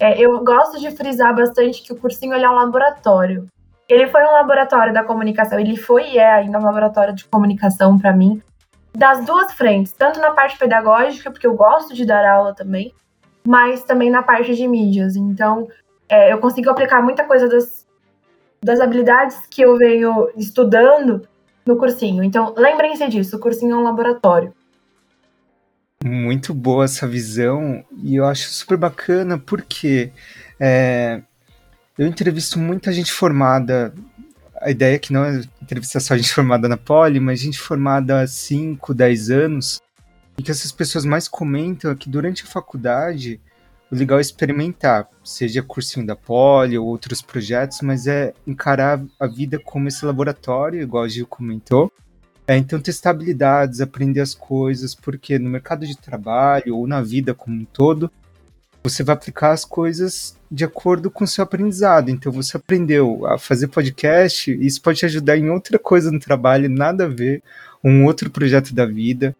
É, 0.00 0.20
eu 0.20 0.42
gosto 0.44 0.80
de 0.80 0.90
frisar 0.90 1.34
bastante 1.34 1.82
que 1.82 1.92
o 1.92 1.96
cursinho 1.96 2.34
é 2.34 2.50
um 2.50 2.54
laboratório. 2.54 3.48
Ele 3.94 4.08
foi 4.08 4.24
um 4.24 4.32
laboratório 4.32 4.92
da 4.92 5.04
comunicação, 5.04 5.56
ele 5.56 5.76
foi 5.76 6.10
e 6.10 6.18
é 6.18 6.32
ainda 6.32 6.58
um 6.58 6.64
laboratório 6.64 7.14
de 7.14 7.24
comunicação 7.26 7.96
para 7.96 8.12
mim, 8.12 8.42
das 8.92 9.24
duas 9.24 9.52
frentes, 9.52 9.92
tanto 9.92 10.18
na 10.18 10.32
parte 10.32 10.58
pedagógica, 10.58 11.30
porque 11.30 11.46
eu 11.46 11.54
gosto 11.54 11.94
de 11.94 12.04
dar 12.04 12.28
aula 12.28 12.52
também, 12.52 12.92
mas 13.46 13.84
também 13.84 14.10
na 14.10 14.20
parte 14.20 14.52
de 14.52 14.66
mídias. 14.66 15.14
Então, 15.14 15.68
é, 16.08 16.32
eu 16.32 16.38
consigo 16.38 16.68
aplicar 16.70 17.02
muita 17.02 17.22
coisa 17.24 17.48
das, 17.48 17.86
das 18.60 18.80
habilidades 18.80 19.46
que 19.48 19.62
eu 19.62 19.78
venho 19.78 20.28
estudando 20.36 21.22
no 21.64 21.76
cursinho. 21.76 22.24
Então, 22.24 22.52
lembrem-se 22.56 23.06
disso, 23.06 23.36
o 23.36 23.40
cursinho 23.40 23.76
é 23.76 23.78
um 23.78 23.84
laboratório. 23.84 24.52
Muito 26.04 26.52
boa 26.52 26.84
essa 26.84 27.06
visão 27.06 27.84
e 28.02 28.16
eu 28.16 28.26
acho 28.26 28.50
super 28.50 28.76
bacana 28.76 29.38
porque 29.38 30.12
é, 30.58 31.22
eu 31.98 32.06
entrevisto 32.06 32.58
muita 32.58 32.92
gente 32.92 33.12
formada. 33.12 33.94
A 34.60 34.70
ideia 34.70 34.96
é 34.96 34.98
que 34.98 35.12
não 35.12 35.24
é 35.24 35.42
entrevistar 35.62 36.00
só 36.00 36.16
gente 36.16 36.32
formada 36.32 36.68
na 36.68 36.76
Poli, 36.76 37.20
mas 37.20 37.40
gente 37.40 37.58
formada 37.58 38.20
há 38.20 38.26
5, 38.26 38.94
10 38.94 39.30
anos. 39.30 39.80
E 40.36 40.42
que 40.42 40.50
essas 40.50 40.72
pessoas 40.72 41.04
mais 41.04 41.28
comentam 41.28 41.90
é 41.90 41.94
que 41.94 42.08
durante 42.08 42.42
a 42.42 42.46
faculdade 42.46 43.40
o 43.90 43.94
legal 43.94 44.18
é 44.18 44.22
experimentar, 44.22 45.08
seja 45.22 45.62
cursinho 45.62 46.04
da 46.04 46.16
Poli 46.16 46.76
ou 46.76 46.86
outros 46.86 47.22
projetos, 47.22 47.80
mas 47.82 48.06
é 48.08 48.32
encarar 48.46 49.00
a 49.20 49.26
vida 49.26 49.58
como 49.58 49.86
esse 49.86 50.04
laboratório, 50.04 50.82
igual 50.82 51.04
a 51.04 51.08
Gil 51.08 51.26
comentou. 51.26 51.92
É, 52.46 52.56
então, 52.56 52.80
testar 52.80 53.10
habilidades, 53.10 53.80
aprender 53.80 54.20
as 54.20 54.34
coisas, 54.34 54.94
porque 54.94 55.38
no 55.38 55.48
mercado 55.48 55.86
de 55.86 55.96
trabalho 55.96 56.76
ou 56.76 56.86
na 56.86 57.00
vida 57.00 57.34
como 57.34 57.56
um 57.56 57.64
todo, 57.64 58.10
você 58.84 59.02
vai 59.02 59.14
aplicar 59.14 59.52
as 59.52 59.64
coisas 59.64 60.38
de 60.50 60.64
acordo 60.64 61.10
com 61.10 61.24
o 61.24 61.26
seu 61.26 61.42
aprendizado. 61.42 62.10
Então, 62.10 62.30
você 62.30 62.56
aprendeu 62.56 63.26
a 63.26 63.38
fazer 63.38 63.68
podcast, 63.68 64.52
isso 64.64 64.80
pode 64.82 64.98
te 64.98 65.06
ajudar 65.06 65.36
em 65.36 65.48
outra 65.50 65.78
coisa 65.78 66.12
no 66.12 66.20
trabalho, 66.20 66.68
nada 66.68 67.04
a 67.04 67.08
ver, 67.08 67.42
um 67.82 68.04
outro 68.04 68.30
projeto 68.30 68.74
da 68.74 68.86
vida 68.86 69.34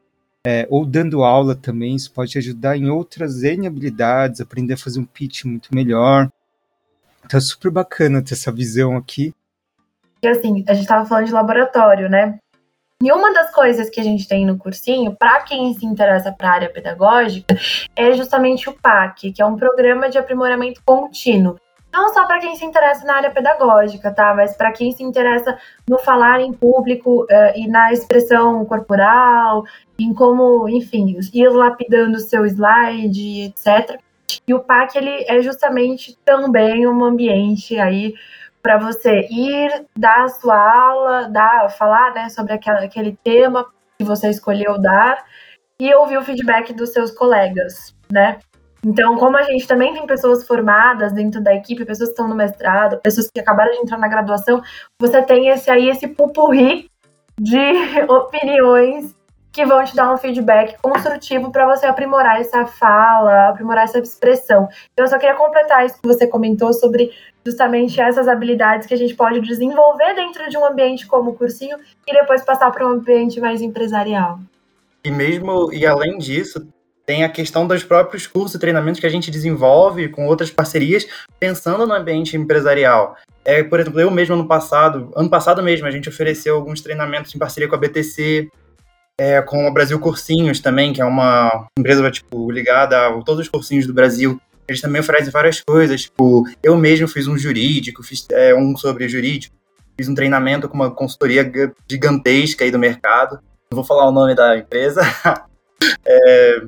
é, 0.46 0.66
ou 0.68 0.84
dando 0.84 1.24
aula 1.24 1.54
também, 1.56 1.96
isso 1.96 2.12
pode 2.12 2.36
ajudar 2.36 2.76
em 2.76 2.90
outras 2.90 3.42
N 3.42 3.66
habilidades, 3.66 4.40
aprender 4.40 4.74
a 4.74 4.76
fazer 4.76 5.00
um 5.00 5.04
pitch 5.04 5.44
muito 5.44 5.74
melhor. 5.74 6.30
Então 7.24 7.38
é 7.38 7.40
super 7.40 7.70
bacana 7.70 8.22
ter 8.22 8.34
essa 8.34 8.52
visão 8.52 8.94
aqui. 8.96 9.34
E 10.22 10.28
assim, 10.28 10.62
a 10.68 10.74
gente 10.74 10.82
estava 10.82 11.06
falando 11.06 11.26
de 11.26 11.32
laboratório, 11.32 12.10
né? 12.10 12.38
E 13.02 13.12
uma 13.12 13.32
das 13.32 13.50
coisas 13.52 13.90
que 13.90 14.00
a 14.00 14.04
gente 14.04 14.26
tem 14.26 14.46
no 14.46 14.56
cursinho, 14.56 15.14
para 15.16 15.42
quem 15.42 15.74
se 15.74 15.84
interessa 15.84 16.32
para 16.32 16.48
a 16.48 16.52
área 16.52 16.70
pedagógica, 16.70 17.56
é 17.94 18.12
justamente 18.12 18.68
o 18.68 18.72
PAC, 18.72 19.32
que 19.32 19.42
é 19.42 19.46
um 19.46 19.56
programa 19.56 20.08
de 20.08 20.18
aprimoramento 20.18 20.80
contínuo 20.84 21.58
não 21.94 22.12
só 22.12 22.26
para 22.26 22.40
quem 22.40 22.56
se 22.56 22.64
interessa 22.64 23.06
na 23.06 23.14
área 23.14 23.30
pedagógica, 23.30 24.10
tá? 24.10 24.34
Mas 24.34 24.56
para 24.56 24.72
quem 24.72 24.90
se 24.90 25.04
interessa 25.04 25.56
no 25.88 25.96
falar 25.96 26.40
em 26.40 26.52
público 26.52 27.22
uh, 27.22 27.52
e 27.54 27.68
na 27.68 27.92
expressão 27.92 28.64
corporal, 28.64 29.62
em 29.96 30.12
como, 30.12 30.68
enfim, 30.68 31.16
ir 31.32 31.48
lapidando 31.50 32.16
o 32.16 32.20
seu 32.20 32.44
slide, 32.44 33.42
etc. 33.42 34.00
E 34.46 34.52
o 34.52 34.58
PAC 34.58 34.96
ele 34.96 35.24
é 35.28 35.40
justamente 35.40 36.18
também 36.24 36.84
um 36.88 37.04
ambiente 37.04 37.78
aí 37.78 38.14
para 38.64 38.78
você 38.78 39.28
ir 39.30 39.84
dar 39.94 40.24
a 40.24 40.28
sua 40.28 40.56
aula, 40.56 41.28
dar, 41.28 41.68
falar, 41.68 42.14
né, 42.14 42.30
sobre 42.30 42.54
aquela, 42.54 42.82
aquele 42.82 43.14
tema 43.22 43.66
que 43.98 44.04
você 44.04 44.30
escolheu 44.30 44.80
dar 44.80 45.22
e 45.78 45.94
ouvir 45.94 46.16
o 46.16 46.22
feedback 46.22 46.72
dos 46.72 46.90
seus 46.90 47.10
colegas, 47.10 47.94
né? 48.10 48.38
Então, 48.82 49.18
como 49.18 49.36
a 49.36 49.42
gente 49.42 49.66
também 49.66 49.92
tem 49.92 50.06
pessoas 50.06 50.46
formadas 50.46 51.12
dentro 51.12 51.42
da 51.42 51.54
equipe, 51.54 51.84
pessoas 51.84 52.08
que 52.08 52.12
estão 52.14 52.26
no 52.26 52.34
mestrado, 52.34 52.98
pessoas 53.02 53.30
que 53.30 53.38
acabaram 53.38 53.72
de 53.72 53.78
entrar 53.80 53.98
na 53.98 54.08
graduação, 54.08 54.62
você 54.98 55.20
tem 55.20 55.48
esse 55.48 55.70
aí, 55.70 55.90
esse 55.90 56.08
pupurri 56.08 56.90
de 57.38 57.58
opiniões 58.08 59.14
que 59.54 59.64
vão 59.64 59.84
te 59.84 59.94
dar 59.94 60.12
um 60.12 60.18
feedback 60.18 60.76
construtivo 60.82 61.52
para 61.52 61.64
você 61.64 61.86
aprimorar 61.86 62.40
essa 62.40 62.66
fala, 62.66 63.50
aprimorar 63.50 63.84
essa 63.84 64.00
expressão. 64.00 64.68
Então, 64.92 65.04
eu 65.04 65.08
só 65.08 65.16
queria 65.16 65.36
completar 65.36 65.86
isso 65.86 66.02
que 66.02 66.08
você 66.08 66.26
comentou 66.26 66.72
sobre 66.72 67.12
justamente 67.46 68.00
essas 68.00 68.26
habilidades 68.26 68.88
que 68.88 68.94
a 68.94 68.96
gente 68.96 69.14
pode 69.14 69.40
desenvolver 69.40 70.12
dentro 70.16 70.50
de 70.50 70.58
um 70.58 70.66
ambiente 70.66 71.06
como 71.06 71.30
o 71.30 71.34
cursinho 71.34 71.78
e 72.04 72.12
depois 72.12 72.42
passar 72.42 72.72
para 72.72 72.84
um 72.84 72.94
ambiente 72.94 73.40
mais 73.40 73.62
empresarial. 73.62 74.40
E 75.04 75.10
mesmo, 75.10 75.72
e 75.72 75.86
além 75.86 76.18
disso, 76.18 76.66
tem 77.06 77.22
a 77.22 77.28
questão 77.28 77.64
dos 77.64 77.84
próprios 77.84 78.26
cursos 78.26 78.56
e 78.56 78.58
treinamentos 78.58 78.98
que 78.98 79.06
a 79.06 79.10
gente 79.10 79.30
desenvolve 79.30 80.08
com 80.08 80.26
outras 80.26 80.50
parcerias, 80.50 81.06
pensando 81.38 81.86
no 81.86 81.94
ambiente 81.94 82.36
empresarial. 82.36 83.16
É, 83.44 83.62
por 83.62 83.78
exemplo, 83.78 84.00
eu 84.00 84.10
mesmo 84.10 84.34
ano 84.34 84.48
passado, 84.48 85.12
ano 85.14 85.30
passado 85.30 85.62
mesmo, 85.62 85.86
a 85.86 85.92
gente 85.92 86.08
ofereceu 86.08 86.56
alguns 86.56 86.80
treinamentos 86.80 87.32
em 87.32 87.38
parceria 87.38 87.68
com 87.68 87.76
a 87.76 87.78
BTC, 87.78 88.50
é, 89.18 89.40
com 89.42 89.66
a 89.66 89.70
Brasil 89.70 89.98
Cursinhos 89.98 90.60
também, 90.60 90.92
que 90.92 91.00
é 91.00 91.04
uma 91.04 91.68
empresa 91.78 92.10
tipo, 92.10 92.50
ligada 92.50 93.08
a 93.08 93.22
todos 93.22 93.40
os 93.40 93.48
cursinhos 93.48 93.86
do 93.86 93.94
Brasil. 93.94 94.40
Eles 94.66 94.80
também 94.80 95.00
oferecem 95.00 95.30
várias 95.30 95.60
coisas, 95.60 96.02
tipo, 96.02 96.44
eu 96.62 96.76
mesmo 96.76 97.06
fiz 97.06 97.26
um 97.26 97.36
jurídico, 97.36 98.02
fiz 98.02 98.26
é, 98.32 98.54
um 98.54 98.76
sobre 98.76 99.08
jurídico, 99.08 99.54
fiz 99.96 100.08
um 100.08 100.14
treinamento 100.14 100.68
com 100.68 100.74
uma 100.74 100.90
consultoria 100.90 101.50
gigantesca 101.88 102.64
aí 102.64 102.70
do 102.70 102.78
mercado. 102.78 103.38
Não 103.70 103.76
vou 103.76 103.84
falar 103.84 104.08
o 104.08 104.12
nome 104.12 104.34
da 104.34 104.56
empresa. 104.56 105.02
é, 106.04 106.62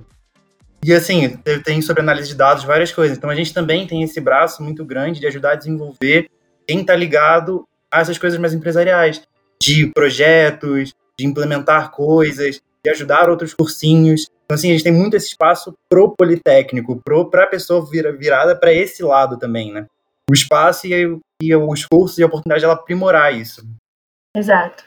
e 0.85 0.93
assim, 0.93 1.37
tem 1.65 1.81
sobre 1.81 2.03
análise 2.03 2.29
de 2.29 2.35
dados 2.35 2.65
várias 2.65 2.93
coisas. 2.93 3.17
Então 3.17 3.31
a 3.31 3.35
gente 3.35 3.53
também 3.53 3.87
tem 3.87 4.03
esse 4.03 4.21
braço 4.21 4.63
muito 4.63 4.85
grande 4.85 5.19
de 5.19 5.27
ajudar 5.27 5.53
a 5.53 5.57
desenvolver 5.57 6.29
quem 6.67 6.81
está 6.81 6.95
ligado 6.95 7.67
a 7.91 8.01
essas 8.01 8.19
coisas 8.19 8.39
mais 8.39 8.53
empresariais, 8.53 9.23
de 9.61 9.87
projetos, 9.87 10.95
de 11.19 11.27
implementar 11.27 11.91
coisas, 11.91 12.61
de 12.85 12.91
ajudar 12.91 13.29
outros 13.29 13.55
cursinhos. 13.55 14.27
Então 14.45 14.55
assim, 14.55 14.71
a 14.71 14.73
gente 14.73 14.85
tem 14.85 14.93
muito 14.93 15.17
esse 15.17 15.29
espaço 15.29 15.75
pro 15.89 16.15
politécnico, 16.15 17.01
para 17.31 17.45
a 17.45 17.49
pessoa 17.49 17.85
vira, 17.85 18.13
virada 18.13 18.55
para 18.55 18.73
esse 18.73 19.03
lado 19.03 19.39
também, 19.39 19.73
né? 19.73 19.87
O 20.31 20.35
espaço 20.35 20.87
e, 20.87 21.19
e 21.43 21.55
os 21.55 21.87
cursos 21.87 22.19
e 22.19 22.23
a 22.23 22.27
oportunidade 22.27 22.61
de 22.61 22.65
ela 22.65 22.75
aprimorar 22.75 23.35
isso. 23.35 23.67
Exato. 24.37 24.85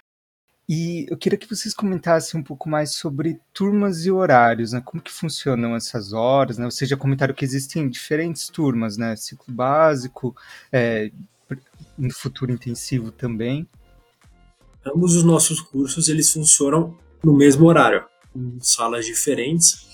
E 0.72 1.08
eu 1.10 1.18
queria 1.18 1.40
que 1.40 1.50
vocês 1.50 1.74
comentassem 1.74 2.40
um 2.40 2.44
pouco 2.44 2.70
mais 2.70 2.94
sobre 2.94 3.40
turmas 3.52 4.06
e 4.06 4.12
horários, 4.12 4.72
né? 4.72 4.80
Como 4.86 5.02
que 5.02 5.12
funcionam 5.12 5.76
essas 5.76 6.14
horas, 6.14 6.60
né? 6.60 6.66
Vocês 6.66 6.88
já 6.88 6.96
comentaram 6.96 7.34
que 7.34 7.44
existem 7.44 7.90
diferentes 7.90 8.48
turmas, 8.50 8.96
né? 8.96 9.16
Ciclo 9.16 9.52
básico, 9.52 10.36
é, 10.72 11.10
no 11.98 12.14
futuro 12.14 12.52
intensivo 12.52 13.12
também. 13.12 13.68
Ambos 14.96 15.16
os 15.16 15.24
nossos 15.24 15.62
cursos, 15.62 16.10
eles 16.10 16.32
funcionam 16.32 16.98
no 17.24 17.36
mesmo 17.36 17.68
horário, 17.68 18.06
em 18.36 18.58
salas 18.60 19.06
diferentes. 19.06 19.88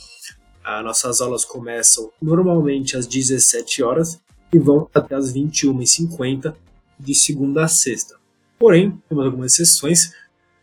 As 0.64 0.84
nossas 0.84 1.22
aulas 1.22 1.44
começam 1.44 2.12
normalmente 2.22 2.98
às 2.98 3.06
17 3.06 3.84
horas 3.84 4.20
e 4.54 4.60
vão 4.60 4.90
até 4.94 5.16
às 5.16 5.34
21h50, 5.34 6.56
de 7.00 7.14
segunda 7.14 7.66
a 7.66 7.68
sexta. 7.68 8.16
Porém, 8.58 9.02
temos 9.10 9.26
algumas 9.26 9.54
exceções, 9.54 10.14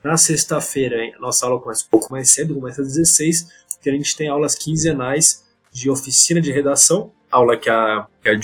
na 0.03 0.17
sexta-feira, 0.17 0.97
a 1.17 1.21
nossa 1.21 1.47
aula 1.47 1.61
começa 1.61 1.85
um 1.85 1.89
pouco 1.91 2.11
mais 2.11 2.31
cedo, 2.31 2.55
começa 2.55 2.83
às 2.83 2.89
16, 2.89 3.49
porque 3.75 3.91
a 3.91 3.93
gente 3.93 4.17
tem 4.17 4.29
aulas 4.29 4.55
quinzenais 4.55 5.45
de 5.71 5.89
oficina 5.89 6.41
de 6.41 6.51
redação, 6.51 7.13
aula 7.31 7.57
que 7.57 7.71
a, 7.71 8.07
que 8.23 8.29
a 8.29 8.39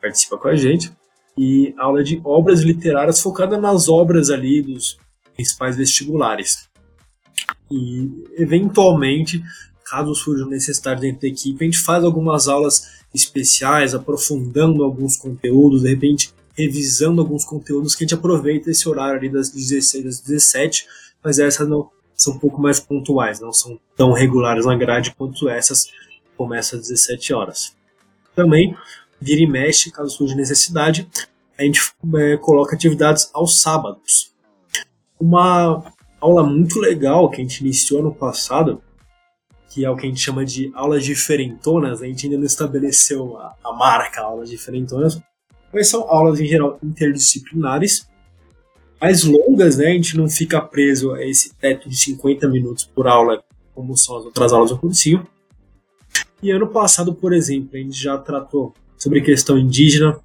participa 0.00 0.36
com 0.36 0.48
a 0.48 0.56
gente, 0.56 0.92
e 1.36 1.74
aula 1.76 2.02
de 2.02 2.20
obras 2.24 2.60
literárias 2.60 3.20
focada 3.20 3.58
nas 3.58 3.88
obras 3.88 4.30
ali 4.30 4.62
dos 4.62 4.98
principais 5.34 5.76
vestibulares. 5.76 6.68
E, 7.70 8.24
eventualmente, 8.36 9.42
caso 9.84 10.14
surja 10.14 10.46
necessidade 10.46 11.00
dentro 11.00 11.22
da 11.22 11.28
equipe, 11.28 11.62
a 11.62 11.66
gente 11.66 11.78
faz 11.78 12.04
algumas 12.04 12.48
aulas 12.48 12.96
especiais, 13.14 13.94
aprofundando 13.94 14.82
alguns 14.82 15.16
conteúdos, 15.16 15.82
de 15.82 15.90
repente 15.90 16.32
revisando 16.56 17.20
alguns 17.20 17.44
conteúdos 17.44 17.94
que 17.94 18.02
a 18.02 18.06
gente 18.06 18.14
aproveita 18.14 18.70
esse 18.70 18.88
horário 18.88 19.18
ali 19.18 19.28
das 19.28 19.50
16 19.50 20.06
às 20.06 20.20
17, 20.20 20.86
mas 21.22 21.38
essas 21.38 21.68
não 21.68 21.90
são 22.14 22.34
um 22.34 22.38
pouco 22.38 22.60
mais 22.60 22.80
pontuais, 22.80 23.40
não 23.40 23.52
são 23.52 23.78
tão 23.94 24.12
regulares 24.12 24.64
na 24.64 24.74
grade 24.74 25.14
quanto 25.16 25.48
essas 25.50 25.88
começam 26.36 26.78
às 26.78 26.88
17 26.88 27.34
horas. 27.34 27.76
Também, 28.34 28.74
vira 29.20 29.40
e 29.40 29.46
mexe, 29.46 29.90
caso 29.90 30.10
surja 30.10 30.34
necessidade, 30.34 31.08
a 31.58 31.62
gente 31.62 31.80
é, 32.16 32.36
coloca 32.36 32.74
atividades 32.74 33.30
aos 33.32 33.60
sábados. 33.60 34.32
Uma 35.18 35.82
aula 36.20 36.42
muito 36.42 36.78
legal 36.78 37.30
que 37.30 37.40
a 37.40 37.44
gente 37.44 37.60
iniciou 37.60 38.02
no 38.02 38.14
passado, 38.14 38.82
que 39.70 39.84
é 39.84 39.90
o 39.90 39.96
que 39.96 40.06
a 40.06 40.08
gente 40.08 40.20
chama 40.20 40.44
de 40.44 40.70
aulas 40.74 41.04
diferentonas, 41.04 42.02
a 42.02 42.06
gente 42.06 42.26
ainda 42.26 42.38
não 42.38 42.46
estabeleceu 42.46 43.36
a, 43.38 43.54
a 43.64 43.72
marca 43.72 44.20
aulas 44.20 44.50
diferentonas, 44.50 45.20
mas 45.72 45.88
são 45.88 46.02
aulas 46.10 46.40
em 46.40 46.46
geral 46.46 46.78
interdisciplinares, 46.82 48.08
mais 49.00 49.24
longas, 49.24 49.76
né? 49.76 49.88
A 49.88 49.92
gente 49.92 50.16
não 50.16 50.28
fica 50.28 50.60
preso 50.60 51.12
a 51.12 51.24
esse 51.24 51.54
teto 51.54 51.88
de 51.88 51.96
50 51.96 52.48
minutos 52.48 52.84
por 52.84 53.06
aula, 53.06 53.42
como 53.74 53.96
são 53.96 54.16
as 54.16 54.24
outras 54.24 54.52
aulas 54.52 54.70
do 54.70 54.78
cursinho. 54.78 55.26
E 56.42 56.50
ano 56.50 56.68
passado, 56.68 57.14
por 57.14 57.32
exemplo, 57.32 57.70
a 57.74 57.78
gente 57.78 58.00
já 58.00 58.16
tratou 58.16 58.72
sobre 58.98 59.20
questão 59.20 59.58
indígena. 59.58 60.18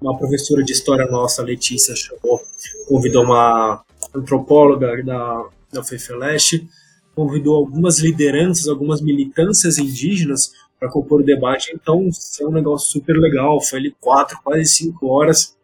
Uma 0.00 0.16
professora 0.16 0.62
de 0.62 0.72
história 0.72 1.06
nossa, 1.06 1.42
Letícia, 1.42 1.94
chamou, 1.94 2.40
convidou 2.88 3.24
uma 3.24 3.84
antropóloga 4.14 5.02
da, 5.02 5.48
da 5.72 5.84
FEFELESTE, 5.84 6.68
convidou 7.14 7.56
algumas 7.56 7.98
lideranças, 7.98 8.66
algumas 8.66 9.00
militâncias 9.00 9.78
indígenas 9.78 10.52
para 10.78 10.90
compor 10.90 11.20
o 11.20 11.24
debate. 11.24 11.70
Então, 11.74 12.08
foi 12.36 12.46
um 12.46 12.52
negócio 12.52 12.90
super 12.90 13.16
legal. 13.18 13.60
Foi 13.60 13.78
ali 13.78 13.94
quatro, 14.00 14.38
quase 14.42 14.64
cinco 14.64 15.08
horas. 15.08 15.54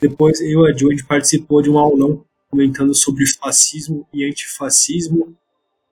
Depois, 0.00 0.40
eu 0.40 0.66
e 0.66 0.72
a 0.72 0.76
Joy 0.76 0.96
participou 1.04 1.62
de 1.62 1.70
um 1.70 1.78
aulão 1.78 2.24
comentando 2.50 2.92
sobre 2.94 3.24
fascismo 3.26 4.06
e 4.12 4.24
antifascismo 4.24 5.34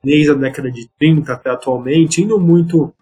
desde 0.03 0.33
a 0.33 0.35
década 0.35 0.71
de 0.71 0.91
30 0.99 1.33
até 1.33 1.51
atualmente, 1.51 2.21
indo 2.21 2.39
muito 2.41 2.93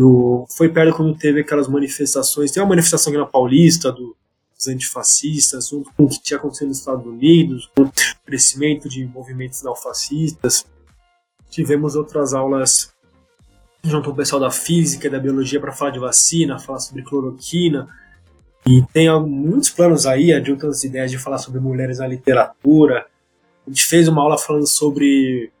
do, 0.00 0.46
foi 0.48 0.70
perto 0.70 0.96
quando 0.96 1.14
teve 1.14 1.42
aquelas 1.42 1.68
manifestações, 1.68 2.50
tem 2.50 2.62
uma 2.62 2.70
manifestação 2.70 3.12
aqui 3.12 3.20
na 3.20 3.26
Paulista 3.26 3.92
do, 3.92 4.16
dos 4.56 4.66
antifascistas, 4.66 5.68
junto 5.68 5.92
com 5.92 6.04
o 6.04 6.08
que 6.08 6.22
tinha 6.22 6.38
acontecido 6.38 6.68
nos 6.68 6.78
Estados 6.78 7.04
Unidos, 7.04 7.70
o 7.78 7.86
crescimento 8.24 8.88
de 8.88 9.04
movimentos 9.04 9.62
neofascistas. 9.62 10.64
Tivemos 11.50 11.96
outras 11.96 12.32
aulas 12.32 12.94
junto 13.84 14.06
com 14.06 14.12
o 14.12 14.16
pessoal 14.16 14.40
da 14.40 14.50
física 14.50 15.06
e 15.06 15.10
da 15.10 15.18
biologia 15.18 15.60
para 15.60 15.70
falar 15.70 15.90
de 15.90 15.98
vacina, 15.98 16.58
falar 16.58 16.78
sobre 16.78 17.02
cloroquina. 17.02 17.86
E 18.66 18.82
tem 18.94 19.06
muitos 19.20 19.68
planos 19.68 20.06
aí, 20.06 20.32
adiantando 20.32 20.72
as 20.72 20.82
ideias 20.82 21.10
de 21.10 21.18
falar 21.18 21.36
sobre 21.36 21.60
mulheres 21.60 21.98
na 21.98 22.06
literatura. 22.06 23.06
A 23.66 23.70
gente 23.70 23.84
fez 23.84 24.08
uma 24.08 24.22
aula 24.22 24.38
falando 24.38 24.66
sobre 24.66 25.52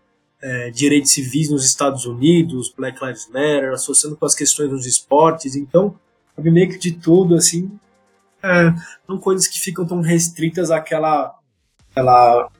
é, 0.42 0.70
direitos 0.70 1.12
civis 1.12 1.50
nos 1.50 1.64
Estados 1.64 2.06
Unidos, 2.06 2.72
Black 2.76 3.02
Lives 3.04 3.28
Matter, 3.28 3.72
associando 3.72 4.16
com 4.16 4.26
as 4.26 4.34
questões 4.34 4.70
dos 4.70 4.86
esportes. 4.86 5.54
Então, 5.54 5.94
meio 6.38 6.68
que 6.68 6.78
de 6.78 6.92
tudo, 6.92 7.34
assim, 7.34 7.70
é, 8.42 8.72
coisas 9.20 9.46
que 9.46 9.60
ficam 9.60 9.86
tão 9.86 10.00
restritas 10.00 10.70
àquela, 10.70 11.34
àquela 11.90 12.50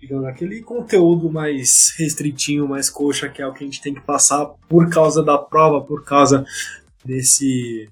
digamos, 0.00 0.26
aquele 0.26 0.62
conteúdo 0.62 1.30
mais 1.30 1.94
restritinho, 1.98 2.68
mais 2.68 2.88
coxa, 2.88 3.28
que 3.28 3.42
é 3.42 3.46
o 3.46 3.52
que 3.52 3.64
a 3.64 3.66
gente 3.66 3.82
tem 3.82 3.92
que 3.92 4.00
passar 4.00 4.46
por 4.68 4.88
causa 4.88 5.22
da 5.22 5.36
prova, 5.36 5.84
por 5.84 6.04
causa 6.04 6.46
desse, 7.04 7.90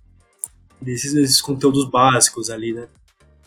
desses, 0.80 1.12
desses 1.12 1.40
conteúdos 1.40 1.84
básicos 1.90 2.48
ali, 2.48 2.72
né? 2.72 2.88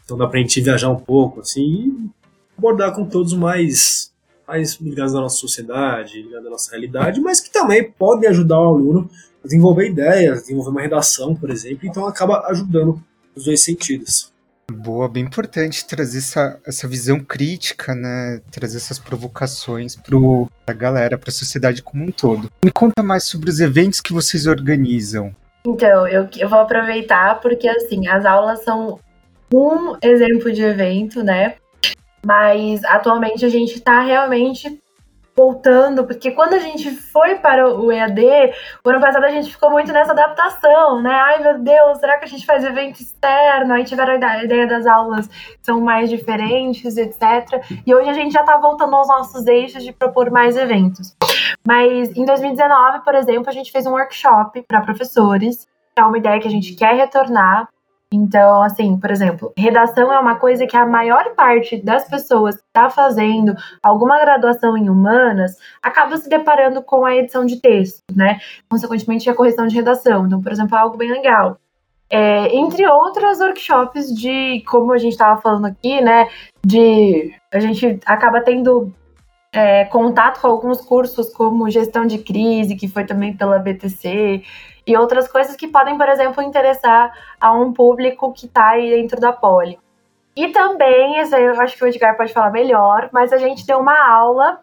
Então 0.03 0.17
dá 0.17 0.27
pra 0.27 0.39
gente 0.39 0.61
viajar 0.61 0.89
um 0.89 0.99
pouco, 0.99 1.41
assim, 1.41 1.61
e 1.61 2.09
abordar 2.57 2.93
conteúdos 2.93 3.33
mais 3.33 4.08
mais 4.49 4.79
ligados 4.81 5.13
à 5.13 5.21
nossa 5.21 5.37
sociedade, 5.37 6.23
ligados 6.23 6.47
à 6.47 6.49
nossa 6.49 6.71
realidade, 6.71 7.21
mas 7.21 7.39
que 7.39 7.51
também 7.51 7.91
podem 7.91 8.27
ajudar 8.29 8.59
o 8.59 8.67
aluno 8.67 9.09
a 9.43 9.47
desenvolver 9.47 9.87
ideias, 9.87 10.41
desenvolver 10.41 10.71
uma 10.71 10.81
redação, 10.81 11.35
por 11.35 11.51
exemplo, 11.51 11.87
então 11.87 12.07
acaba 12.07 12.47
ajudando 12.47 13.01
nos 13.35 13.45
dois 13.45 13.63
sentidos. 13.63 14.33
Boa, 14.71 15.07
bem 15.07 15.23
importante 15.23 15.85
trazer 15.85 16.17
essa, 16.17 16.59
essa 16.65 16.87
visão 16.87 17.19
crítica, 17.19 17.93
né? 17.95 18.39
Trazer 18.51 18.77
essas 18.77 18.99
provocações 18.99 19.95
para 19.95 20.17
a 20.67 20.73
galera, 20.73 21.17
para 21.17 21.29
a 21.29 21.33
sociedade 21.33 21.81
como 21.81 22.03
um 22.03 22.11
todo. 22.11 22.51
Me 22.63 22.71
conta 22.71 23.01
mais 23.01 23.23
sobre 23.23 23.49
os 23.49 23.59
eventos 23.59 23.99
que 23.99 24.13
vocês 24.13 24.45
organizam. 24.45 25.33
Então, 25.65 26.07
eu, 26.07 26.27
eu 26.37 26.47
vou 26.47 26.59
aproveitar 26.59 27.39
porque, 27.41 27.67
assim, 27.67 28.07
as 28.07 28.25
aulas 28.25 28.63
são 28.63 28.99
um 29.51 29.95
exemplo 30.03 30.51
de 30.51 30.61
evento, 30.61 31.23
né? 31.23 31.55
Mas 32.25 32.83
atualmente 32.85 33.45
a 33.45 33.49
gente 33.49 33.75
está 33.75 34.01
realmente 34.01 34.81
voltando, 35.39 36.05
porque 36.05 36.31
quando 36.31 36.55
a 36.55 36.59
gente 36.59 36.91
foi 36.91 37.35
para 37.35 37.73
o 37.73 37.89
EAD, 37.89 38.21
o 38.83 38.89
ano 38.89 38.99
passado 38.99 39.23
a 39.23 39.29
gente 39.29 39.49
ficou 39.49 39.71
muito 39.71 39.89
nessa 39.93 40.11
adaptação, 40.11 41.01
né? 41.01 41.13
Ai 41.13 41.41
meu 41.41 41.59
Deus, 41.59 41.97
será 41.99 42.17
que 42.17 42.25
a 42.25 42.27
gente 42.27 42.45
faz 42.45 42.61
evento 42.65 42.99
externo? 42.99 43.73
Aí 43.73 43.85
tiveram 43.85 44.19
a 44.21 44.43
ideia 44.43 44.67
das 44.67 44.85
aulas 44.85 45.29
são 45.61 45.79
mais 45.79 46.09
diferentes, 46.09 46.97
etc. 46.97 47.63
E 47.87 47.95
hoje 47.95 48.09
a 48.09 48.13
gente 48.13 48.33
já 48.33 48.41
está 48.41 48.57
voltando 48.57 48.93
aos 48.93 49.07
nossos 49.07 49.47
eixos 49.47 49.81
de 49.81 49.93
propor 49.93 50.29
mais 50.29 50.57
eventos. 50.57 51.15
Mas 51.65 52.13
em 52.17 52.25
2019, 52.25 53.05
por 53.05 53.15
exemplo, 53.15 53.49
a 53.49 53.53
gente 53.53 53.71
fez 53.71 53.85
um 53.85 53.91
workshop 53.91 54.61
para 54.63 54.81
professores, 54.81 55.65
é 55.95 56.03
uma 56.03 56.17
ideia 56.17 56.39
que 56.41 56.49
a 56.49 56.51
gente 56.51 56.75
quer 56.75 56.95
retornar. 56.95 57.69
Então, 58.11 58.63
assim, 58.63 58.99
por 58.99 59.11
exemplo, 59.11 59.53
redação 59.55 60.11
é 60.11 60.19
uma 60.19 60.35
coisa 60.35 60.65
que 60.65 60.75
a 60.75 60.85
maior 60.85 61.35
parte 61.35 61.77
das 61.77 62.09
pessoas 62.09 62.55
que 62.55 62.63
está 62.63 62.89
fazendo 62.89 63.55
alguma 63.83 64.19
graduação 64.19 64.75
em 64.75 64.89
humanas 64.89 65.55
acaba 65.81 66.17
se 66.17 66.27
deparando 66.27 66.81
com 66.81 67.05
a 67.05 67.15
edição 67.15 67.45
de 67.45 67.57
texto, 67.57 68.01
né? 68.15 68.39
Consequentemente, 68.67 69.29
a 69.29 69.35
correção 69.35 69.67
de 69.67 69.75
redação. 69.75 70.25
Então, 70.25 70.41
por 70.41 70.51
exemplo, 70.51 70.75
é 70.75 70.79
algo 70.79 70.97
bem 70.97 71.11
legal. 71.11 71.59
É, 72.09 72.55
entre 72.55 72.87
outras 72.87 73.39
workshops 73.39 74.11
de, 74.11 74.63
como 74.67 74.91
a 74.91 74.97
gente 74.97 75.11
estava 75.11 75.39
falando 75.39 75.65
aqui, 75.65 76.01
né? 76.01 76.27
De 76.65 77.31
a 77.53 77.59
gente 77.59 77.99
acaba 78.07 78.41
tendo 78.41 78.91
é, 79.51 79.85
contato 79.85 80.41
com 80.41 80.47
alguns 80.47 80.81
cursos 80.81 81.33
como 81.33 81.69
gestão 81.69 82.05
de 82.05 82.19
crise, 82.19 82.75
que 82.75 82.87
foi 82.87 83.05
também 83.05 83.35
pela 83.35 83.59
BTC, 83.59 84.43
e 84.85 84.97
outras 84.97 85.27
coisas 85.27 85.55
que 85.55 85.67
podem, 85.67 85.97
por 85.97 86.07
exemplo, 86.09 86.41
interessar 86.41 87.11
a 87.39 87.53
um 87.53 87.73
público 87.73 88.31
que 88.33 88.45
está 88.45 88.69
aí 88.69 88.89
dentro 88.89 89.19
da 89.19 89.31
Poli. 89.31 89.79
E 90.35 90.49
também, 90.49 91.17
eu 91.17 91.61
acho 91.61 91.75
que 91.75 91.83
o 91.83 91.87
Edgar 91.87 92.15
pode 92.15 92.33
falar 92.33 92.51
melhor, 92.51 93.09
mas 93.11 93.33
a 93.33 93.37
gente 93.37 93.65
deu 93.65 93.79
uma 93.79 93.99
aula 94.09 94.59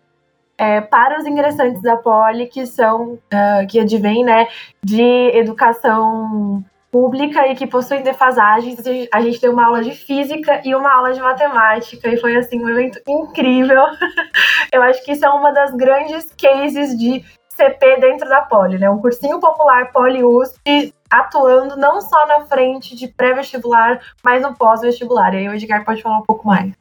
é, 0.57 0.81
para 0.81 1.19
os 1.19 1.27
ingressantes 1.27 1.83
da 1.83 1.97
Poli 1.97 2.47
que 2.47 2.67
são, 2.67 3.13
uh, 3.13 3.67
que 3.69 3.79
advêm, 3.79 4.25
né, 4.25 4.49
de 4.83 5.31
educação 5.37 6.65
pública 6.97 7.47
e 7.47 7.55
que 7.55 7.67
possuem 7.67 8.03
defasagens. 8.03 8.79
A 9.13 9.21
gente 9.21 9.39
deu 9.39 9.53
uma 9.53 9.67
aula 9.67 9.83
de 9.83 9.91
física 9.91 10.63
e 10.65 10.75
uma 10.75 10.91
aula 10.91 11.13
de 11.13 11.21
matemática 11.21 12.09
e 12.09 12.17
foi 12.17 12.35
assim 12.37 12.59
um 12.65 12.71
evento 12.71 12.99
incrível. 13.07 13.83
Eu 14.73 14.81
acho 14.81 15.05
que 15.05 15.13
isso 15.13 15.23
é 15.23 15.29
uma 15.29 15.53
das 15.53 15.75
grandes 15.75 16.33
cases 16.41 16.97
de 16.99 17.23
CP 17.51 18.01
dentro 18.01 18.27
da 18.31 18.41
Poli, 18.41 18.79
né? 18.79 18.89
Um 18.89 18.99
cursinho 18.99 19.39
popular 19.39 19.93
Poli 19.93 20.25
USP 20.25 20.95
atuando 21.11 21.77
não 21.77 22.01
só 22.01 22.27
na 22.27 22.47
frente 22.47 22.97
de 22.97 23.09
pré-vestibular, 23.09 24.01
mas 24.25 24.41
no 24.41 24.55
pós-vestibular. 24.55 25.35
E 25.35 25.37
aí 25.37 25.49
o 25.51 25.55
Edgar 25.55 25.85
pode 25.85 26.01
falar 26.01 26.21
um 26.21 26.25
pouco 26.25 26.47
mais. 26.47 26.73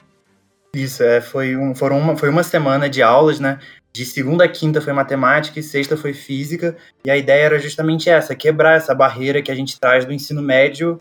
Isso, 0.74 1.04
é, 1.04 1.20
foi, 1.20 1.58
um, 1.58 1.76
foram 1.76 1.98
uma, 1.98 2.16
foi 2.16 2.30
uma 2.30 2.44
semana 2.44 2.90
de 2.90 3.02
aulas, 3.02 3.38
né? 3.38 3.60
De 3.96 4.04
segunda 4.06 4.44
a 4.44 4.48
quinta 4.50 4.82
foi 4.82 4.92
matemática 4.92 5.58
e 5.58 5.64
sexta 5.64 5.96
foi 5.96 6.12
física. 6.12 6.76
E 7.06 7.10
a 7.10 7.16
ideia 7.16 7.46
era 7.46 7.60
justamente 7.60 8.10
essa, 8.10 8.36
quebrar 8.36 8.76
essa 8.76 8.94
barreira 8.94 9.42
que 9.42 9.50
a 9.50 9.56
gente 9.56 9.80
traz 9.80 10.04
do 10.04 10.12
ensino 10.12 10.42
médio 10.42 11.00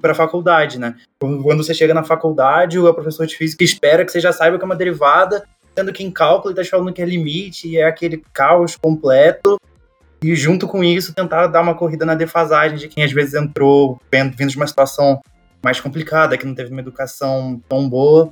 para 0.00 0.12
a 0.12 0.14
faculdade, 0.14 0.78
né? 0.78 0.94
Quando 1.18 1.64
você 1.64 1.74
chega 1.74 1.92
na 1.92 2.04
faculdade, 2.04 2.78
o 2.78 2.94
professor 2.94 3.26
de 3.26 3.36
física 3.36 3.64
espera 3.64 4.04
que 4.04 4.12
você 4.12 4.20
já 4.20 4.32
saiba 4.32 4.58
que 4.58 4.62
é 4.62 4.64
uma 4.64 4.76
derivada 4.76 5.42
sendo 5.76 5.92
que 5.92 6.04
em 6.04 6.10
cálculo 6.10 6.54
ele 6.54 6.60
está 6.60 6.76
falando 6.76 6.94
que 6.94 7.02
é 7.02 7.04
limite 7.04 7.68
e 7.68 7.78
é 7.78 7.84
aquele 7.84 8.22
caos 8.32 8.76
completo. 8.76 9.60
E 10.22 10.32
junto 10.36 10.68
com 10.68 10.84
isso, 10.84 11.12
tentar 11.12 11.48
dar 11.48 11.62
uma 11.62 11.74
corrida 11.74 12.06
na 12.06 12.14
defasagem 12.14 12.78
de 12.78 12.86
quem 12.86 13.02
às 13.02 13.10
vezes 13.10 13.34
entrou 13.34 14.00
vindo 14.10 14.50
de 14.50 14.56
uma 14.56 14.68
situação 14.68 15.20
mais 15.60 15.80
complicada, 15.80 16.38
que 16.38 16.46
não 16.46 16.54
teve 16.54 16.70
uma 16.70 16.80
educação 16.80 17.60
tão 17.68 17.88
boa. 17.88 18.30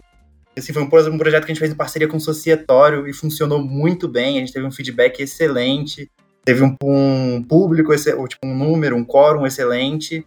Assim, 0.57 0.73
foi 0.73 0.83
um, 0.83 0.87
um 0.87 1.19
projeto 1.19 1.45
que 1.45 1.51
a 1.51 1.55
gente 1.55 1.59
fez 1.59 1.73
em 1.73 1.77
parceria 1.77 2.07
com 2.07 2.17
o 2.17 2.21
Societório 2.21 3.09
e 3.09 3.13
funcionou 3.13 3.63
muito 3.63 4.07
bem. 4.07 4.37
A 4.37 4.41
gente 4.41 4.53
teve 4.53 4.67
um 4.67 4.71
feedback 4.71 5.21
excelente, 5.21 6.09
teve 6.45 6.63
um, 6.63 6.77
um 6.83 7.43
público, 7.43 7.93
ou, 7.93 8.29
tipo, 8.29 8.47
um 8.47 8.57
número, 8.57 8.97
um 8.97 9.05
quórum 9.05 9.47
excelente. 9.47 10.25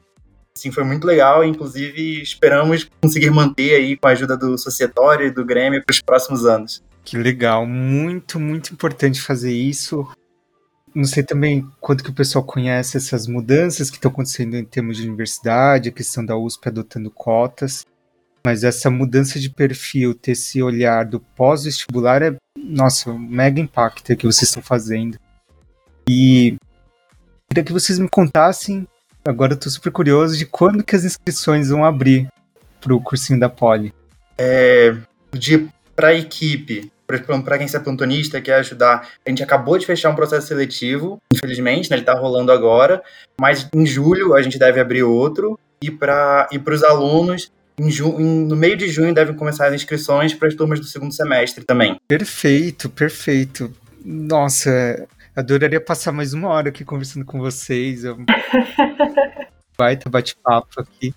Assim, 0.56 0.72
foi 0.72 0.84
muito 0.84 1.06
legal, 1.06 1.44
inclusive 1.44 2.22
esperamos 2.22 2.90
conseguir 3.02 3.30
manter 3.30 3.76
aí 3.76 3.96
com 3.96 4.08
a 4.08 4.12
ajuda 4.12 4.36
do 4.36 4.58
Societório 4.58 5.28
e 5.28 5.32
do 5.32 5.46
Grêmio 5.46 5.84
para 5.86 5.94
os 5.94 6.02
próximos 6.02 6.46
anos. 6.46 6.84
Que 7.06 7.16
legal, 7.16 7.66
muito, 7.66 8.40
muito 8.40 8.74
importante 8.74 9.22
fazer 9.22 9.54
isso. 9.54 10.06
Não 10.94 11.06
sei 11.06 11.24
também 11.24 11.66
quanto 11.80 12.04
que 12.04 12.10
o 12.10 12.14
pessoal 12.14 12.44
conhece 12.44 12.98
essas 12.98 13.28
mudanças 13.28 13.90
que 13.90 13.98
estão 13.98 14.10
acontecendo 14.10 14.58
em 14.58 14.66
termos 14.66 14.98
de 14.98 15.08
universidade, 15.08 15.90
a 15.90 15.92
questão 15.92 16.26
da 16.26 16.36
USP 16.36 16.68
adotando 16.68 17.12
cotas, 17.12 17.86
mas 18.48 18.64
essa 18.64 18.90
mudança 18.90 19.42
de 19.42 19.50
perfil, 19.50 20.14
ter 20.14 20.32
esse 20.32 20.64
olhar 20.64 21.04
do 21.04 21.20
pós-vestibular 21.20 22.22
é, 22.22 22.34
nossa, 22.58 23.12
um 23.12 23.20
mega 23.20 23.60
impacto 23.60 24.16
que 24.16 24.26
vocês 24.26 24.44
estão 24.44 24.64
fazendo. 24.64 25.20
E 26.08 26.56
queria 27.50 27.66
que 27.66 27.74
vocês 27.74 28.00
me 28.00 28.08
contassem, 28.08 28.88
agora 29.28 29.52
eu 29.52 29.60
tô 29.60 29.70
super 29.70 29.92
curioso, 29.92 30.38
de 30.38 30.46
quando 30.46 30.82
que 30.82 30.96
as 30.96 31.04
inscrições 31.04 31.68
vão 31.68 31.84
abrir 31.84 32.30
para 32.80 32.96
o 32.96 33.02
cursinho 33.02 33.38
da 33.38 33.50
Poli. 33.50 33.94
É, 34.38 34.96
de 35.34 35.68
para 35.94 36.08
a 36.08 36.14
equipe 36.14 36.90
para 37.06 37.58
quem 37.58 37.68
é 37.68 37.80
plantonista, 37.80 38.40
quer 38.40 38.56
ajudar, 38.56 39.10
a 39.26 39.30
gente 39.30 39.44
acabou 39.44 39.78
de 39.78 39.86
fechar 39.86 40.10
um 40.10 40.16
processo 40.16 40.48
seletivo, 40.48 41.22
infelizmente, 41.34 41.90
né, 41.90 41.98
ele 41.98 42.02
está 42.02 42.14
rolando 42.14 42.52
agora, 42.52 43.04
mas 43.40 43.68
em 43.74 43.86
julho 43.86 44.36
a 44.36 44.42
gente 44.42 44.58
deve 44.58 44.80
abrir 44.80 45.04
outro, 45.04 45.60
e 45.82 45.92
para 45.92 46.48
e 46.52 46.58
os 46.58 46.84
alunos, 46.84 47.52
em 47.80 47.90
em, 47.90 48.46
no 48.46 48.56
meio 48.56 48.76
de 48.76 48.88
junho 48.90 49.14
devem 49.14 49.36
começar 49.36 49.68
as 49.68 49.74
inscrições 49.74 50.34
para 50.34 50.48
as 50.48 50.56
turmas 50.56 50.80
do 50.80 50.86
segundo 50.86 51.14
semestre 51.14 51.64
também. 51.64 52.00
Perfeito, 52.08 52.90
perfeito. 52.90 53.72
Nossa, 54.04 55.08
adoraria 55.36 55.80
passar 55.80 56.12
mais 56.12 56.34
uma 56.34 56.50
hora 56.50 56.70
aqui 56.70 56.84
conversando 56.84 57.26
com 57.26 57.40
vocês. 57.40 58.04
Eu... 58.04 58.18
Baita 59.78 60.10
bate-papo 60.10 60.82
aqui. 60.82 61.14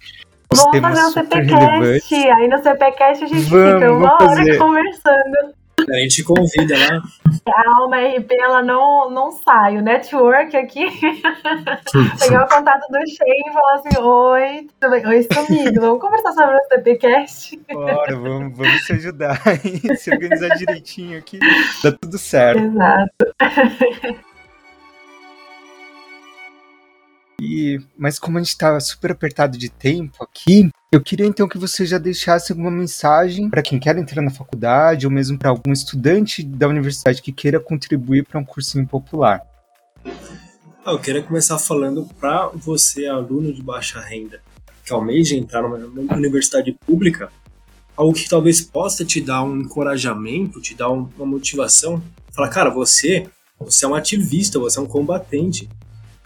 Vamos 0.53 0.81
fazer 0.83 1.05
um 1.05 1.11
CPCast. 1.13 2.15
Aí 2.15 2.49
no 2.49 2.63
CPCast 2.63 3.25
a 3.25 3.27
gente 3.27 3.49
Vamos, 3.49 3.75
fica 3.75 3.93
uma 3.93 4.15
hora 4.15 4.37
fazer. 4.37 4.59
conversando. 4.59 5.60
A 5.89 5.97
gente 5.99 6.25
convida 6.25 6.75
lá. 6.77 7.03
A 7.55 7.81
alma 7.81 7.97
RP 7.99 8.33
ela 8.33 8.63
não, 8.63 9.11
não 9.11 9.33
sai. 9.33 9.77
O 9.79 9.83
network 9.83 10.57
aqui. 10.57 10.87
Pegar 12.21 12.45
o 12.45 12.49
contato 12.49 12.87
do 12.89 12.99
Shane 12.99 13.43
e 13.47 13.53
falar 13.53 13.75
assim: 13.75 13.99
Oi, 13.99 14.69
tudo 14.79 14.91
bem? 14.91 15.07
Oi, 15.07 15.29
sumido. 15.33 15.81
Vamos 15.81 16.01
conversar 16.01 16.33
sobre 16.33 16.57
o 16.57 16.69
CPCast. 16.69 17.61
Bora, 17.73 18.17
vamos, 18.17 18.57
vamos 18.57 18.85
se 18.85 18.93
ajudar 18.93 19.41
se 19.97 20.11
organizar 20.11 20.57
direitinho 20.57 21.19
aqui. 21.19 21.39
Dá 21.83 21.93
tudo 21.93 22.19
certo. 22.19 22.63
Exato. 22.63 24.21
E, 27.41 27.81
mas 27.97 28.19
como 28.19 28.37
a 28.39 28.43
gente 28.43 28.57
tá 28.57 28.79
super 28.79 29.13
apertado 29.13 29.57
de 29.57 29.71
tempo 29.71 30.23
aqui, 30.23 30.69
eu 30.93 31.01
queria 31.01 31.25
então 31.27 31.49
que 31.49 31.57
você 31.57 31.87
já 31.87 31.97
deixasse 31.97 32.53
alguma 32.53 32.71
mensagem 32.71 33.49
para 33.49 33.63
quem 33.63 33.79
quer 33.79 33.97
entrar 33.97 34.21
na 34.21 34.31
faculdade 34.31 35.07
ou 35.07 35.13
mesmo 35.13 35.39
para 35.39 35.49
algum 35.51 35.73
estudante 35.73 36.43
da 36.43 36.69
universidade 36.69 37.23
que 37.23 37.33
queira 37.33 37.59
contribuir 37.59 38.25
para 38.27 38.39
um 38.39 38.45
cursinho 38.45 38.87
popular. 38.87 39.41
Ah, 40.85 40.93
eu 40.93 40.99
queria 40.99 41.23
começar 41.23 41.59
falando 41.59 42.07
para 42.19 42.49
você, 42.49 43.07
aluno 43.07 43.53
de 43.53 43.63
baixa 43.63 44.01
renda, 44.01 44.41
que 44.85 44.93
almeja 44.93 45.37
entrar 45.37 45.63
numa 45.63 46.15
universidade 46.15 46.77
pública, 46.87 47.31
algo 47.97 48.13
que 48.15 48.29
talvez 48.29 48.61
possa 48.61 49.05
te 49.05 49.21
dar 49.21 49.43
um 49.45 49.61
encorajamento, 49.61 50.61
te 50.61 50.75
dar 50.75 50.91
um- 50.91 51.09
uma 51.17 51.27
motivação. 51.27 52.03
Falar, 52.33 52.49
cara, 52.49 52.71
você, 52.71 53.27
você 53.59 53.85
é 53.85 53.89
um 53.89 53.95
ativista, 53.95 54.59
você 54.59 54.79
é 54.79 54.83
um 54.83 54.87
combatente. 54.87 55.69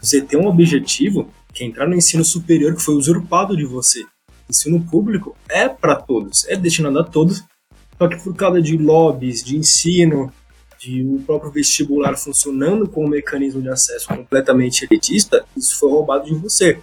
Você 0.05 0.21
tem 0.21 0.39
um 0.39 0.45
objetivo 0.45 1.27
que 1.51 1.63
é 1.63 1.67
entrar 1.67 1.87
no 1.87 1.95
ensino 1.95 2.23
superior 2.23 2.75
que 2.75 2.81
foi 2.81 2.93
usurpado 2.93 3.57
de 3.57 3.65
você. 3.65 4.05
Ensino 4.47 4.79
público 4.79 5.35
é 5.49 5.67
para 5.67 5.95
todos, 5.95 6.47
é 6.47 6.55
destinado 6.55 6.99
a 6.99 7.03
todos, 7.03 7.43
só 7.97 8.07
que 8.07 8.23
por 8.23 8.35
causa 8.35 8.61
de 8.61 8.77
lobbies, 8.77 9.43
de 9.43 9.57
ensino, 9.57 10.31
de 10.77 11.03
o 11.03 11.23
próprio 11.25 11.51
vestibular 11.51 12.15
funcionando 12.15 12.87
com 12.87 13.05
um 13.05 13.09
mecanismo 13.09 13.63
de 13.63 13.69
acesso 13.69 14.07
completamente 14.07 14.85
elitista, 14.85 15.43
isso 15.57 15.79
foi 15.79 15.89
roubado 15.89 16.25
de 16.25 16.35
você. 16.35 16.77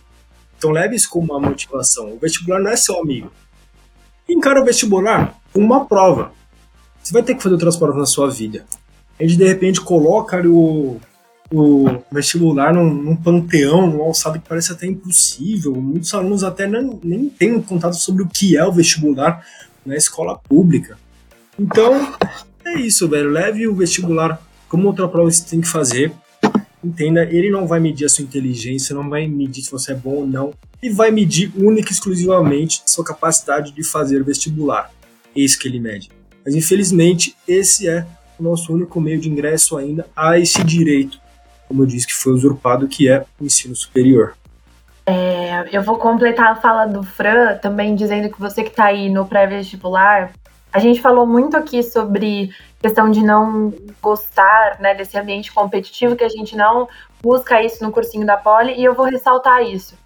Então 0.59 0.73
leve 0.73 0.97
isso 0.97 1.09
como 1.09 1.33
uma 1.33 1.49
motivação. 1.49 2.12
O 2.12 2.18
vestibular 2.18 2.61
não 2.61 2.73
é 2.73 2.77
seu 2.77 3.01
amigo. 3.01 3.31
Encara 4.29 4.61
o 4.61 4.64
vestibular 4.64 5.41
como 5.53 5.64
uma 5.64 5.85
prova. 5.85 6.33
Você 7.01 7.12
vai 7.12 7.23
ter 7.23 7.37
que 7.37 7.43
fazer 7.43 7.55
outras 7.55 7.77
provas 7.77 7.99
na 7.99 8.07
sua 8.07 8.29
vida. 8.29 8.66
A 9.16 9.23
gente 9.23 9.37
de 9.37 9.47
repente 9.47 9.81
coloca 9.81 10.43
o, 10.45 11.01
o 11.53 12.03
vestibular 12.11 12.72
num, 12.72 12.92
num 12.92 13.14
panteão, 13.14 13.86
num 13.86 14.03
alçado 14.03 14.40
que 14.40 14.48
parece 14.48 14.72
até 14.72 14.86
impossível. 14.86 15.74
Muitos 15.74 16.12
alunos 16.14 16.42
até 16.42 16.66
nem, 16.66 16.98
nem 17.05 17.28
têm 17.28 17.61
contato 17.61 17.96
sobre 17.96 18.22
o 18.22 18.28
que 18.28 18.57
é 18.57 18.64
o 18.64 18.72
vestibular 18.72 19.44
na 19.84 19.94
escola 19.94 20.38
pública. 20.38 20.98
Então, 21.59 22.14
é 22.64 22.80
isso, 22.80 23.09
velho. 23.09 23.30
Leve 23.30 23.68
o 23.68 23.74
vestibular 23.74 24.40
como 24.68 24.86
outra 24.86 25.07
prova 25.07 25.28
que 25.28 25.36
você 25.36 25.50
tem 25.50 25.61
que 25.61 25.68
fazer. 25.68 26.12
Entenda, 26.82 27.22
ele 27.24 27.50
não 27.50 27.66
vai 27.66 27.78
medir 27.78 28.07
a 28.07 28.09
sua 28.09 28.24
inteligência, 28.24 28.94
não 28.94 29.09
vai 29.09 29.28
medir 29.28 29.62
se 29.62 29.70
você 29.70 29.92
é 29.92 29.94
bom 29.94 30.14
ou 30.14 30.26
não, 30.26 30.53
e 30.82 30.90
vai 30.90 31.11
medir 31.11 31.53
única 31.57 31.90
e 31.90 31.92
exclusivamente 31.92 32.82
sua 32.86 33.05
capacidade 33.05 33.72
de 33.72 33.84
fazer 33.84 34.24
vestibular. 34.24 34.90
É 35.36 35.40
isso 35.40 35.59
que 35.59 35.68
ele 35.68 35.78
mede. 35.78 36.11
Mas 36.44 36.55
infelizmente, 36.57 37.36
esse 37.46 37.88
é 37.88 38.05
o 38.38 38.42
nosso 38.42 38.72
único 38.72 39.00
meio 39.00 39.20
de 39.20 39.28
ingresso 39.28 39.76
ainda 39.76 40.07
a 40.16 40.38
esse 40.38 40.64
direito, 40.64 41.20
como 41.73 41.83
eu 41.83 41.87
disse, 41.87 42.07
que 42.07 42.12
foi 42.12 42.35
usurpado, 42.35 42.87
que 42.87 43.09
é 43.09 43.25
o 43.41 43.45
ensino 43.45 43.75
superior. 43.75 44.35
É, 45.07 45.68
eu 45.73 45.83
vou 45.83 45.97
completar 45.97 46.53
a 46.53 46.57
fala 46.57 46.85
do 46.85 47.03
Fran 47.03 47.57
também 47.57 47.95
dizendo 47.95 48.31
que 48.31 48.39
você 48.39 48.62
que 48.62 48.68
está 48.68 48.85
aí 48.85 49.09
no 49.09 49.27
pré-vestibular, 49.27 50.33
a 50.70 50.79
gente 50.79 51.01
falou 51.01 51.27
muito 51.27 51.57
aqui 51.57 51.83
sobre 51.83 52.51
questão 52.81 53.11
de 53.11 53.23
não 53.23 53.73
gostar 54.01 54.79
né, 54.81 54.95
desse 54.95 55.18
ambiente 55.18 55.51
competitivo, 55.53 56.14
que 56.14 56.25
a 56.25 56.29
gente 56.29 56.55
não 56.55 56.89
busca 57.23 57.62
isso 57.62 57.83
no 57.83 57.91
cursinho 57.91 58.27
da 58.27 58.37
Poli, 58.37 58.75
e 58.75 58.85
eu 58.85 58.95
vou 58.95 59.07
ressaltar 59.07 59.62
isso. 59.62 59.97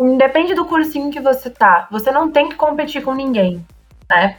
Independe 0.00 0.54
do 0.54 0.64
cursinho 0.64 1.10
que 1.10 1.20
você 1.20 1.48
tá, 1.48 1.86
você 1.90 2.10
não 2.10 2.30
tem 2.30 2.48
que 2.48 2.56
competir 2.56 3.02
com 3.02 3.14
ninguém, 3.14 3.64
né? 4.10 4.36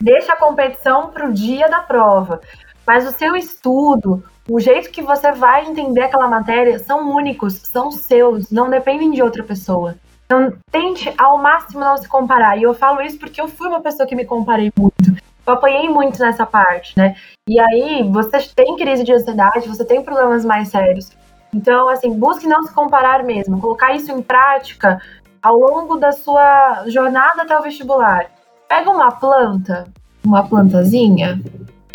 Deixa 0.00 0.32
a 0.32 0.36
competição 0.36 1.08
pro 1.08 1.32
dia 1.32 1.68
da 1.68 1.80
prova. 1.80 2.40
Mas 2.86 3.06
o 3.06 3.12
seu 3.12 3.36
estudo, 3.36 4.24
o 4.50 4.58
jeito 4.58 4.90
que 4.90 5.00
você 5.00 5.30
vai 5.30 5.64
entender 5.64 6.02
aquela 6.02 6.26
matéria 6.26 6.76
são 6.80 7.08
únicos, 7.14 7.54
são 7.54 7.92
seus, 7.92 8.50
não 8.50 8.68
dependem 8.68 9.12
de 9.12 9.22
outra 9.22 9.44
pessoa. 9.44 9.94
Então, 10.26 10.52
tente 10.72 11.12
ao 11.16 11.38
máximo 11.38 11.78
não 11.78 11.96
se 11.96 12.08
comparar. 12.08 12.58
E 12.58 12.64
eu 12.64 12.74
falo 12.74 13.00
isso 13.00 13.16
porque 13.16 13.40
eu 13.40 13.46
fui 13.46 13.68
uma 13.68 13.80
pessoa 13.80 14.08
que 14.08 14.16
me 14.16 14.24
comparei 14.24 14.72
muito. 14.76 15.22
Eu 15.46 15.52
apanhei 15.52 15.88
muito 15.88 16.18
nessa 16.18 16.44
parte, 16.44 16.98
né? 16.98 17.14
E 17.48 17.60
aí, 17.60 18.02
você 18.10 18.40
tem 18.56 18.74
crise 18.76 19.04
de 19.04 19.12
ansiedade, 19.12 19.68
você 19.68 19.84
tem 19.84 20.02
problemas 20.02 20.44
mais 20.44 20.68
sérios. 20.68 21.12
Então, 21.54 21.88
assim, 21.88 22.12
busque 22.12 22.48
não 22.48 22.64
se 22.64 22.74
comparar 22.74 23.22
mesmo. 23.22 23.60
Colocar 23.60 23.94
isso 23.94 24.10
em 24.10 24.20
prática 24.20 25.00
ao 25.40 25.56
longo 25.56 25.96
da 25.96 26.10
sua 26.10 26.88
jornada 26.88 27.42
até 27.42 27.56
o 27.56 27.62
vestibular. 27.62 28.26
Pega 28.68 28.90
uma 28.90 29.12
planta, 29.12 29.86
uma 30.24 30.42
plantazinha, 30.42 31.40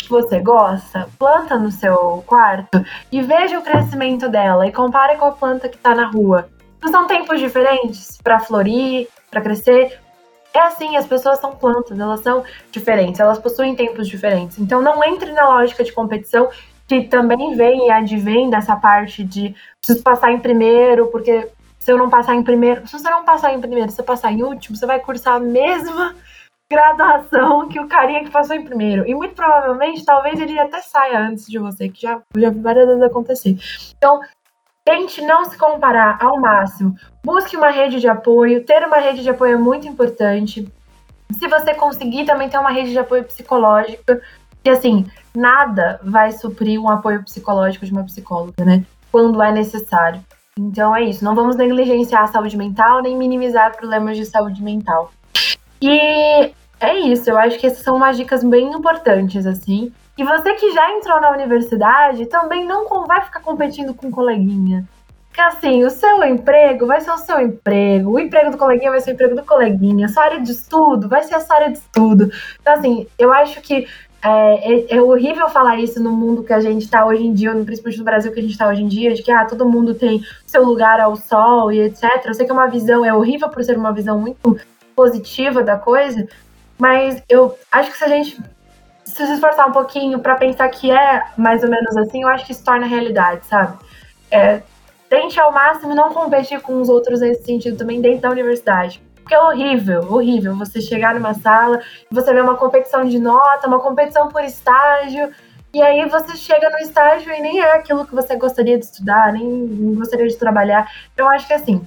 que 0.06 0.12
você 0.12 0.38
gosta, 0.38 1.08
planta 1.18 1.58
no 1.58 1.70
seu 1.70 2.22
quarto 2.26 2.84
e 3.10 3.20
veja 3.20 3.58
o 3.58 3.62
crescimento 3.62 4.28
dela 4.28 4.66
e 4.66 4.72
compare 4.72 5.16
com 5.16 5.26
a 5.26 5.32
planta 5.32 5.68
que 5.68 5.76
está 5.76 5.94
na 5.94 6.06
rua. 6.06 6.48
São 6.90 7.06
tempos 7.06 7.40
diferentes 7.40 8.18
para 8.22 8.38
florir, 8.38 9.08
para 9.30 9.40
crescer? 9.40 9.98
É 10.54 10.60
assim, 10.60 10.96
as 10.96 11.06
pessoas 11.06 11.38
são 11.40 11.56
plantas, 11.56 11.98
elas 11.98 12.20
são 12.20 12.44
diferentes, 12.70 13.20
elas 13.20 13.38
possuem 13.38 13.74
tempos 13.74 14.08
diferentes. 14.08 14.58
Então 14.58 14.80
não 14.80 15.04
entre 15.04 15.32
na 15.32 15.48
lógica 15.48 15.82
de 15.82 15.92
competição 15.92 16.48
que 16.86 17.02
também 17.02 17.56
vem 17.56 17.88
e 17.88 17.90
advém 17.90 18.48
dessa 18.48 18.76
parte 18.76 19.24
de 19.24 19.54
preciso 19.80 20.02
passar 20.02 20.30
em 20.30 20.38
primeiro, 20.38 21.08
porque 21.08 21.48
se 21.78 21.90
eu 21.90 21.98
não 21.98 22.08
passar 22.08 22.34
em 22.34 22.42
primeiro, 22.42 22.86
se 22.86 22.98
você 22.98 23.10
não 23.10 23.24
passar 23.24 23.52
em 23.52 23.60
primeiro, 23.60 23.90
se 23.90 23.96
você 23.96 24.02
passar 24.02 24.32
em 24.32 24.42
último, 24.42 24.76
você 24.76 24.86
vai 24.86 25.00
cursar 25.00 25.34
a 25.34 25.40
mesma 25.40 26.14
graduação 26.70 27.68
que 27.68 27.78
o 27.80 27.88
carinha 27.88 28.24
que 28.24 28.30
passou 28.30 28.56
em 28.56 28.64
primeiro. 28.64 29.06
E 29.06 29.14
muito 29.14 29.34
provavelmente, 29.34 30.04
talvez 30.04 30.38
ele 30.40 30.58
até 30.58 30.80
saia 30.82 31.20
antes 31.20 31.46
de 31.46 31.58
você, 31.58 31.88
que 31.88 32.02
já, 32.02 32.20
já 32.36 32.50
várias 32.50 32.86
vezes 32.86 33.02
acontecer. 33.02 33.56
Então, 33.96 34.20
tente 34.84 35.22
não 35.22 35.44
se 35.44 35.56
comparar 35.56 36.18
ao 36.20 36.40
máximo. 36.40 36.94
Busque 37.24 37.56
uma 37.56 37.70
rede 37.70 38.00
de 38.00 38.08
apoio. 38.08 38.64
Ter 38.64 38.86
uma 38.86 38.98
rede 38.98 39.22
de 39.22 39.30
apoio 39.30 39.54
é 39.54 39.58
muito 39.58 39.86
importante. 39.86 40.70
Se 41.32 41.48
você 41.48 41.74
conseguir 41.74 42.24
também 42.24 42.48
ter 42.48 42.58
uma 42.58 42.70
rede 42.70 42.90
de 42.90 42.98
apoio 42.98 43.24
psicológica, 43.24 44.20
que 44.62 44.70
assim, 44.70 45.06
nada 45.34 46.00
vai 46.02 46.32
suprir 46.32 46.80
um 46.80 46.88
apoio 46.88 47.22
psicológico 47.22 47.84
de 47.84 47.92
uma 47.92 48.04
psicóloga, 48.04 48.64
né? 48.64 48.84
Quando 49.12 49.40
é 49.42 49.52
necessário. 49.52 50.20
Então 50.58 50.94
é 50.96 51.02
isso. 51.02 51.24
Não 51.24 51.34
vamos 51.34 51.56
negligenciar 51.56 52.22
a 52.22 52.26
saúde 52.26 52.56
mental 52.56 53.02
nem 53.02 53.16
minimizar 53.16 53.76
problemas 53.76 54.16
de 54.16 54.24
saúde 54.24 54.62
mental. 54.62 55.10
E 55.80 56.52
é 56.80 56.98
isso, 56.98 57.30
eu 57.30 57.38
acho 57.38 57.58
que 57.58 57.66
essas 57.66 57.82
são 57.82 57.96
umas 57.96 58.16
dicas 58.16 58.44
bem 58.44 58.72
importantes, 58.72 59.46
assim. 59.46 59.92
E 60.16 60.24
você 60.24 60.54
que 60.54 60.72
já 60.72 60.92
entrou 60.92 61.20
na 61.20 61.30
universidade, 61.30 62.26
também 62.26 62.64
não 62.64 63.06
vai 63.06 63.22
ficar 63.22 63.40
competindo 63.40 63.94
com 63.94 64.10
coleguinha. 64.10 64.86
Porque 65.28 65.40
assim, 65.40 65.84
o 65.84 65.90
seu 65.90 66.24
emprego 66.24 66.86
vai 66.86 66.98
ser 67.02 67.10
o 67.10 67.18
seu 67.18 67.38
emprego, 67.38 68.12
o 68.12 68.18
emprego 68.18 68.50
do 68.50 68.56
coleguinha 68.56 68.90
vai 68.90 69.00
ser 69.00 69.10
o 69.10 69.12
emprego 69.12 69.36
do 69.36 69.44
coleguinha, 69.44 70.06
a 70.06 70.08
sua 70.08 70.24
área 70.24 70.40
de 70.40 70.50
estudo 70.50 71.10
vai 71.10 71.22
ser 71.24 71.34
a 71.34 71.40
sua 71.40 71.56
área 71.56 71.70
de 71.70 71.76
estudo. 71.76 72.30
Então, 72.58 72.72
assim, 72.72 73.06
eu 73.18 73.30
acho 73.30 73.60
que 73.60 73.86
é, 74.22 74.72
é, 74.72 74.96
é 74.96 75.02
horrível 75.02 75.46
falar 75.50 75.78
isso 75.78 76.02
no 76.02 76.10
mundo 76.10 76.42
que 76.42 76.54
a 76.54 76.60
gente 76.60 76.82
está 76.82 77.04
hoje 77.04 77.26
em 77.26 77.34
dia, 77.34 77.52
principalmente 77.52 77.98
no 77.98 78.04
Brasil 78.04 78.32
que 78.32 78.38
a 78.38 78.42
gente 78.42 78.52
está 78.52 78.66
hoje 78.66 78.82
em 78.82 78.88
dia, 78.88 79.12
de 79.12 79.22
que 79.22 79.30
ah, 79.30 79.44
todo 79.44 79.68
mundo 79.68 79.94
tem 79.94 80.24
seu 80.46 80.64
lugar 80.64 81.00
ao 81.00 81.16
sol 81.16 81.70
e 81.70 81.80
etc. 81.80 82.02
Eu 82.24 82.32
sei 82.32 82.46
que 82.46 82.50
é 82.50 82.54
uma 82.54 82.68
visão, 82.68 83.04
é 83.04 83.12
horrível 83.12 83.50
por 83.50 83.62
ser 83.62 83.76
uma 83.76 83.92
visão 83.92 84.18
muito 84.18 84.58
positiva 84.96 85.62
da 85.62 85.76
coisa, 85.76 86.26
mas 86.78 87.22
eu 87.28 87.56
acho 87.70 87.92
que 87.92 87.98
se 87.98 88.04
a 88.04 88.08
gente 88.08 88.40
se 89.04 89.22
esforçar 89.22 89.68
um 89.68 89.72
pouquinho 89.72 90.18
para 90.18 90.34
pensar 90.34 90.68
que 90.68 90.90
é 90.90 91.22
mais 91.36 91.62
ou 91.62 91.70
menos 91.70 91.96
assim, 91.96 92.22
eu 92.22 92.28
acho 92.28 92.46
que 92.46 92.54
se 92.54 92.64
torna 92.64 92.86
realidade, 92.86 93.46
sabe? 93.46 93.78
É, 94.30 94.62
tente 95.08 95.38
ao 95.38 95.52
máximo 95.52 95.94
não 95.94 96.12
competir 96.12 96.60
com 96.60 96.80
os 96.80 96.88
outros 96.88 97.20
nesse 97.20 97.44
sentido 97.44 97.76
também 97.76 98.00
dentro 98.00 98.22
da 98.22 98.30
universidade. 98.30 99.00
Porque 99.16 99.34
é 99.34 99.40
horrível, 99.40 100.12
horrível 100.12 100.56
você 100.56 100.80
chegar 100.80 101.14
numa 101.14 101.34
sala 101.34 101.80
você 102.10 102.32
vê 102.32 102.40
uma 102.40 102.56
competição 102.56 103.04
de 103.04 103.18
nota, 103.18 103.66
uma 103.66 103.80
competição 103.80 104.28
por 104.28 104.42
estágio, 104.42 105.32
e 105.74 105.82
aí 105.82 106.08
você 106.08 106.36
chega 106.36 106.70
no 106.70 106.78
estágio 106.78 107.32
e 107.32 107.40
nem 107.40 107.60
é 107.60 107.72
aquilo 107.74 108.06
que 108.06 108.14
você 108.14 108.36
gostaria 108.36 108.78
de 108.78 108.84
estudar, 108.84 109.32
nem 109.32 109.94
gostaria 109.94 110.26
de 110.26 110.36
trabalhar. 110.36 110.90
Eu 111.16 111.28
acho 111.28 111.46
que 111.46 111.52
assim, 111.52 111.86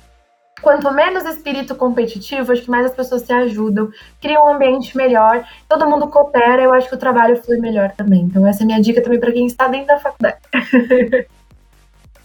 quanto 0.62 0.91
menos 0.91 1.26
espírito 1.26 1.76
competitivo, 1.76 2.51
acho 2.51 2.64
que 2.64 2.70
mais 2.70 2.86
as 2.86 2.93
pessoas 2.93 3.22
se 3.24 3.32
ajudam, 3.32 3.89
criam 4.22 4.45
um 4.45 4.53
ambiente 4.53 4.95
melhor, 4.95 5.43
todo 5.68 5.88
mundo 5.88 6.07
coopera, 6.07 6.62
eu 6.62 6.74
acho 6.74 6.89
que 6.89 6.95
o 6.95 6.99
trabalho 6.99 7.41
flui 7.41 7.57
melhor 7.57 7.91
também. 7.91 8.22
Então 8.22 8.45
essa 8.45 8.62
é 8.62 8.64
a 8.64 8.68
minha 8.68 8.82
dica 8.82 9.01
também 9.01 9.20
para 9.20 9.32
quem 9.32 9.45
está 9.45 9.68
dentro 9.68 9.88
da 9.88 9.99
faculdade. 9.99 10.38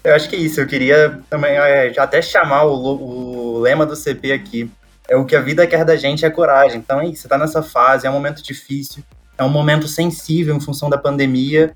eu 0.05 0.15
acho 0.15 0.29
que 0.29 0.37
é 0.37 0.41
isso, 0.41 0.61
eu 0.61 0.67
queria 0.67 1.21
também 1.31 1.57
é, 1.57 1.93
até 1.99 2.21
chamar 2.21 2.65
o, 2.65 3.57
o 3.57 3.59
lema 3.61 3.87
do 3.87 3.97
CP 3.97 4.33
aqui. 4.33 4.71
É 5.07 5.17
o 5.17 5.27
que 5.27 5.37
a 5.37 5.41
vida 5.41 5.67
quer 5.67 5.85
da 5.85 5.97
gente 5.97 6.25
é 6.25 6.31
coragem. 6.31 6.79
Então 6.79 7.01
é 7.01 7.07
isso, 7.07 7.23
você 7.23 7.27
está 7.27 7.37
nessa 7.37 7.63
fase, 7.63 8.07
é 8.07 8.11
um 8.11 8.15
momento 8.15 8.43
difícil, 8.43 9.03
é 9.37 9.45
um 9.45 9.51
momento 9.51 9.87
sensível 9.87 10.57
em 10.57 10.61
função 10.61 10.89
da 10.89 10.97
pandemia, 10.97 11.75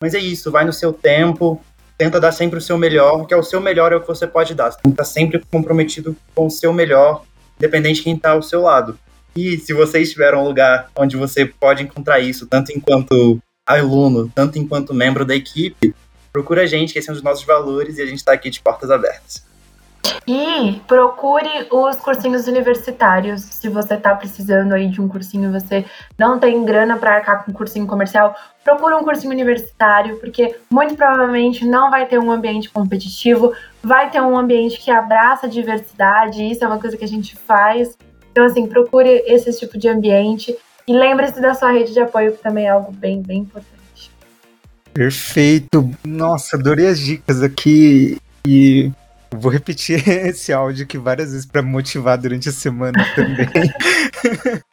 mas 0.00 0.14
é 0.14 0.18
isso, 0.18 0.50
vai 0.50 0.64
no 0.64 0.72
seu 0.72 0.92
tempo, 0.92 1.60
tenta 1.98 2.20
dar 2.20 2.30
sempre 2.30 2.58
o 2.58 2.62
seu 2.62 2.78
melhor, 2.78 3.26
que 3.26 3.34
é 3.34 3.36
o 3.36 3.42
seu 3.42 3.60
melhor 3.60 3.92
é 3.92 3.96
o 3.96 4.00
que 4.00 4.06
você 4.06 4.26
pode 4.26 4.54
dar. 4.54 4.70
Você 4.70 4.78
tem 4.80 4.92
que 4.92 4.94
estar 4.94 5.04
sempre 5.04 5.42
comprometido 5.50 6.16
com 6.34 6.46
o 6.46 6.50
seu 6.50 6.72
melhor, 6.72 7.24
independente 7.58 7.96
de 7.96 8.02
quem 8.04 8.14
está 8.14 8.30
ao 8.30 8.42
seu 8.42 8.62
lado. 8.62 8.96
E 9.36 9.58
se 9.58 9.72
você 9.72 10.00
estiver 10.00 10.34
um 10.34 10.44
lugar 10.44 10.90
onde 10.96 11.16
você 11.16 11.44
pode 11.44 11.82
encontrar 11.82 12.20
isso, 12.20 12.46
tanto 12.46 12.72
enquanto 12.72 13.40
aluno, 13.66 14.30
tanto 14.34 14.58
enquanto 14.58 14.94
membro 14.94 15.24
da 15.24 15.34
equipe, 15.34 15.92
procura 16.32 16.62
a 16.62 16.66
gente, 16.66 16.92
que 16.92 17.00
esse 17.00 17.08
é 17.08 17.12
um 17.12 17.14
dos 17.14 17.22
nossos 17.22 17.44
valores, 17.44 17.98
e 17.98 18.02
a 18.02 18.06
gente 18.06 18.18
está 18.18 18.32
aqui 18.32 18.48
de 18.48 18.60
portas 18.60 18.90
abertas. 18.90 19.47
E 20.26 20.80
procure 20.86 21.66
os 21.70 21.96
cursinhos 21.96 22.46
universitários. 22.46 23.40
Se 23.40 23.68
você 23.68 23.94
está 23.94 24.14
precisando 24.14 24.74
aí 24.74 24.88
de 24.88 25.00
um 25.00 25.08
cursinho, 25.08 25.50
você 25.50 25.86
não 26.18 26.38
tem 26.38 26.64
grana 26.64 26.98
para 26.98 27.14
arcar 27.14 27.44
com 27.44 27.50
um 27.50 27.54
cursinho 27.54 27.86
comercial, 27.86 28.36
procure 28.62 28.94
um 28.94 29.02
cursinho 29.02 29.32
universitário, 29.32 30.18
porque 30.20 30.56
muito 30.70 30.94
provavelmente 30.94 31.64
não 31.64 31.90
vai 31.90 32.06
ter 32.06 32.18
um 32.18 32.30
ambiente 32.30 32.68
competitivo, 32.68 33.54
vai 33.82 34.10
ter 34.10 34.20
um 34.20 34.36
ambiente 34.36 34.78
que 34.78 34.90
abraça 34.90 35.46
a 35.46 35.48
diversidade, 35.48 36.42
isso 36.42 36.62
é 36.62 36.66
uma 36.66 36.78
coisa 36.78 36.96
que 36.96 37.04
a 37.04 37.08
gente 37.08 37.34
faz. 37.34 37.96
Então, 38.30 38.44
assim, 38.44 38.66
procure 38.66 39.24
esse 39.26 39.58
tipo 39.58 39.78
de 39.78 39.88
ambiente 39.88 40.54
e 40.86 40.92
lembre-se 40.92 41.40
da 41.40 41.54
sua 41.54 41.72
rede 41.72 41.92
de 41.92 42.00
apoio, 42.00 42.32
que 42.32 42.42
também 42.42 42.66
é 42.66 42.70
algo 42.70 42.92
bem, 42.92 43.22
bem 43.22 43.40
importante. 43.40 43.78
Perfeito. 44.92 45.90
Nossa, 46.04 46.56
adorei 46.56 46.86
as 46.86 46.98
dicas 46.98 47.42
aqui 47.42 48.18
e 48.46 48.92
Vou 49.30 49.50
repetir 49.50 50.02
esse 50.08 50.52
áudio 50.52 50.84
aqui 50.84 50.98
várias 50.98 51.32
vezes 51.32 51.46
para 51.46 51.62
motivar 51.62 52.18
durante 52.18 52.48
a 52.48 52.52
semana 52.52 53.04
também. 53.14 53.48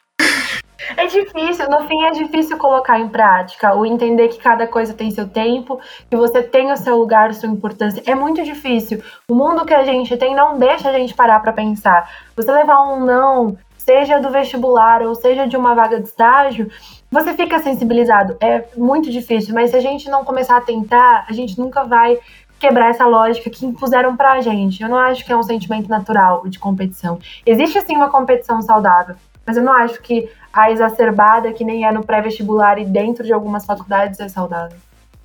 É 0.96 1.06
difícil, 1.06 1.68
no 1.68 1.86
fim 1.86 2.04
é 2.04 2.10
difícil 2.12 2.56
colocar 2.56 2.98
em 2.98 3.08
prática, 3.08 3.74
o 3.74 3.84
entender 3.84 4.28
que 4.28 4.38
cada 4.38 4.66
coisa 4.66 4.94
tem 4.94 5.10
seu 5.10 5.28
tempo, 5.28 5.80
que 6.08 6.16
você 6.16 6.42
tem 6.42 6.70
o 6.70 6.76
seu 6.76 6.96
lugar, 6.96 7.34
sua 7.34 7.48
importância. 7.48 8.02
É 8.06 8.14
muito 8.14 8.42
difícil. 8.44 9.02
O 9.28 9.34
mundo 9.34 9.64
que 9.64 9.74
a 9.74 9.84
gente 9.84 10.16
tem 10.16 10.34
não 10.34 10.58
deixa 10.58 10.88
a 10.88 10.92
gente 10.92 11.12
parar 11.12 11.40
para 11.40 11.52
pensar. 11.52 12.08
Você 12.36 12.52
levar 12.52 12.80
um 12.82 13.04
não, 13.04 13.58
seja 13.78 14.18
do 14.18 14.30
vestibular 14.30 15.02
ou 15.02 15.14
seja 15.14 15.46
de 15.46 15.56
uma 15.56 15.74
vaga 15.74 16.00
de 16.00 16.08
estágio, 16.08 16.70
você 17.10 17.34
fica 17.34 17.58
sensibilizado. 17.58 18.36
É 18.40 18.64
muito 18.76 19.10
difícil, 19.10 19.54
mas 19.54 19.70
se 19.70 19.76
a 19.76 19.80
gente 19.80 20.08
não 20.08 20.24
começar 20.24 20.56
a 20.56 20.60
tentar, 20.60 21.26
a 21.28 21.32
gente 21.32 21.58
nunca 21.58 21.84
vai 21.84 22.18
quebrar 22.58 22.90
essa 22.90 23.06
lógica 23.06 23.50
que 23.50 23.66
impuseram 23.66 24.16
pra 24.16 24.40
gente. 24.40 24.82
Eu 24.82 24.88
não 24.88 24.96
acho 24.96 25.24
que 25.24 25.32
é 25.32 25.36
um 25.36 25.42
sentimento 25.42 25.88
natural 25.88 26.48
de 26.48 26.58
competição. 26.58 27.18
Existe 27.44 27.80
sim 27.82 27.96
uma 27.96 28.10
competição 28.10 28.60
saudável, 28.62 29.16
mas 29.44 29.56
eu 29.56 29.62
não 29.62 29.72
acho 29.72 30.00
que 30.00 30.28
a 30.52 30.70
exacerbada, 30.70 31.52
que 31.52 31.64
nem 31.64 31.84
é 31.84 31.92
no 31.92 32.04
pré-vestibular 32.04 32.78
e 32.78 32.84
dentro 32.84 33.24
de 33.24 33.32
algumas 33.32 33.64
faculdades, 33.64 34.18
é 34.20 34.28
saudável. 34.28 34.76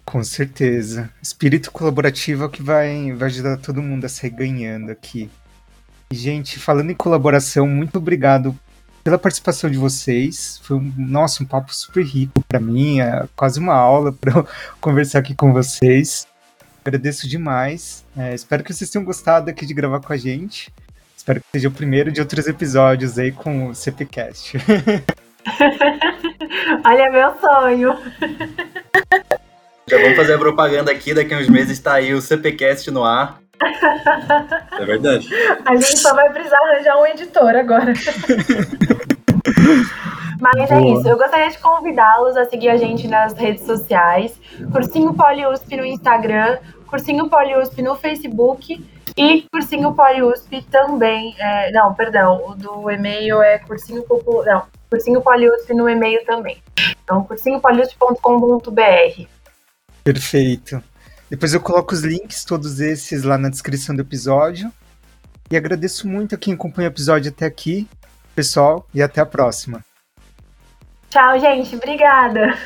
Com 0.03 0.23
certeza. 0.23 1.09
Espírito 1.21 1.71
colaborativo 1.71 2.43
é 2.43 2.45
o 2.47 2.49
que 2.49 2.61
vai, 2.61 3.13
vai 3.13 3.29
ajudar 3.29 3.57
todo 3.57 3.81
mundo 3.81 4.05
a 4.05 4.09
sair 4.09 4.31
ganhando 4.31 4.91
aqui. 4.91 5.29
Gente, 6.11 6.59
falando 6.59 6.91
em 6.91 6.95
colaboração, 6.95 7.65
muito 7.65 7.97
obrigado 7.97 8.53
pela 9.03 9.17
participação 9.17 9.69
de 9.69 9.77
vocês. 9.77 10.59
Foi 10.63 10.75
um, 10.75 10.93
nossa, 10.97 11.41
um 11.41 11.45
papo 11.45 11.73
super 11.73 12.03
rico 12.03 12.43
para 12.47 12.59
mim, 12.59 12.99
é 12.99 13.25
quase 13.35 13.59
uma 13.59 13.73
aula 13.73 14.11
para 14.11 14.45
conversar 14.81 15.19
aqui 15.19 15.33
com 15.33 15.53
vocês. 15.53 16.27
Agradeço 16.83 17.29
demais. 17.29 18.03
É, 18.17 18.33
espero 18.33 18.63
que 18.63 18.73
vocês 18.73 18.89
tenham 18.89 19.05
gostado 19.05 19.49
aqui 19.49 19.65
de 19.65 19.73
gravar 19.73 19.99
com 19.99 20.11
a 20.11 20.17
gente. 20.17 20.73
Espero 21.15 21.39
que 21.39 21.45
seja 21.51 21.67
o 21.67 21.71
primeiro 21.71 22.11
de 22.11 22.19
outros 22.19 22.47
episódios 22.47 23.19
aí 23.19 23.31
com 23.31 23.67
o 23.67 23.75
CPCast. 23.75 24.57
Olha, 26.83 27.11
meu 27.11 27.33
sonho. 27.39 27.95
Já 29.87 29.97
vamos 29.97 30.17
fazer 30.17 30.33
a 30.33 30.39
propaganda 30.39 30.91
aqui, 30.91 31.13
daqui 31.13 31.33
a 31.33 31.37
uns 31.37 31.47
meses 31.47 31.73
está 31.73 31.93
aí 31.93 32.13
o 32.13 32.21
CPCast 32.21 32.89
no 32.89 33.03
ar. 33.03 33.39
É 34.79 34.85
verdade. 34.85 35.29
A 35.65 35.75
gente 35.75 35.99
só 35.99 36.15
vai 36.15 36.31
precisar 36.33 36.57
arranjar 36.57 36.99
um 36.99 37.05
editor 37.05 37.55
agora. 37.55 37.93
Mas 40.41 40.69
Boa. 40.69 40.81
é 40.81 40.93
isso. 40.93 41.07
Eu 41.07 41.17
gostaria 41.17 41.51
de 41.51 41.59
convidá-los 41.59 42.35
a 42.35 42.45
seguir 42.45 42.69
a 42.69 42.77
gente 42.77 43.07
nas 43.07 43.33
redes 43.33 43.63
sociais. 43.63 44.33
Cursinho 44.71 45.13
PoliUSP 45.13 45.77
no 45.77 45.85
Instagram, 45.85 46.57
Cursinho 46.87 47.29
PoliUSP 47.29 47.83
no 47.83 47.95
Facebook 47.95 48.83
e 49.15 49.45
Cursinho 49.53 49.93
PoliUSP 49.93 50.63
também. 50.63 51.35
É, 51.37 51.71
não, 51.71 51.93
perdão, 51.93 52.49
o 52.49 52.55
do 52.55 52.89
e-mail 52.89 53.39
é 53.43 53.59
cursinho 53.59 54.01
popular. 54.01 54.45
Não, 54.45 54.63
Cursinho 54.89 55.21
PoliUSP 55.21 55.75
no 55.75 55.87
e-mail 55.87 56.25
também. 56.25 56.57
Então, 57.03 57.23
cursinhopoliusp.com.br. 57.23 59.27
Perfeito. 60.03 60.83
Depois 61.29 61.53
eu 61.53 61.61
coloco 61.61 61.93
os 61.93 62.01
links, 62.01 62.43
todos 62.43 62.79
esses, 62.79 63.21
lá 63.21 63.37
na 63.37 63.49
descrição 63.49 63.95
do 63.95 64.01
episódio. 64.01 64.73
E 65.51 65.55
agradeço 65.55 66.07
muito 66.07 66.33
a 66.33 66.37
quem 66.37 66.55
acompanha 66.55 66.89
o 66.89 66.91
episódio 66.91 67.29
até 67.29 67.45
aqui, 67.45 67.87
pessoal, 68.33 68.87
e 68.91 69.03
até 69.03 69.21
a 69.21 69.25
próxima. 69.25 69.85
Tchau, 71.11 71.39
gente. 71.39 71.75
Obrigada. 71.75 72.57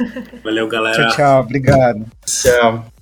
Valeu, 0.43 0.67
galera. 0.67 1.07
Tchau, 1.07 1.15
tchau. 1.15 1.39
Obrigado. 1.41 2.05
Tchau. 2.25 2.94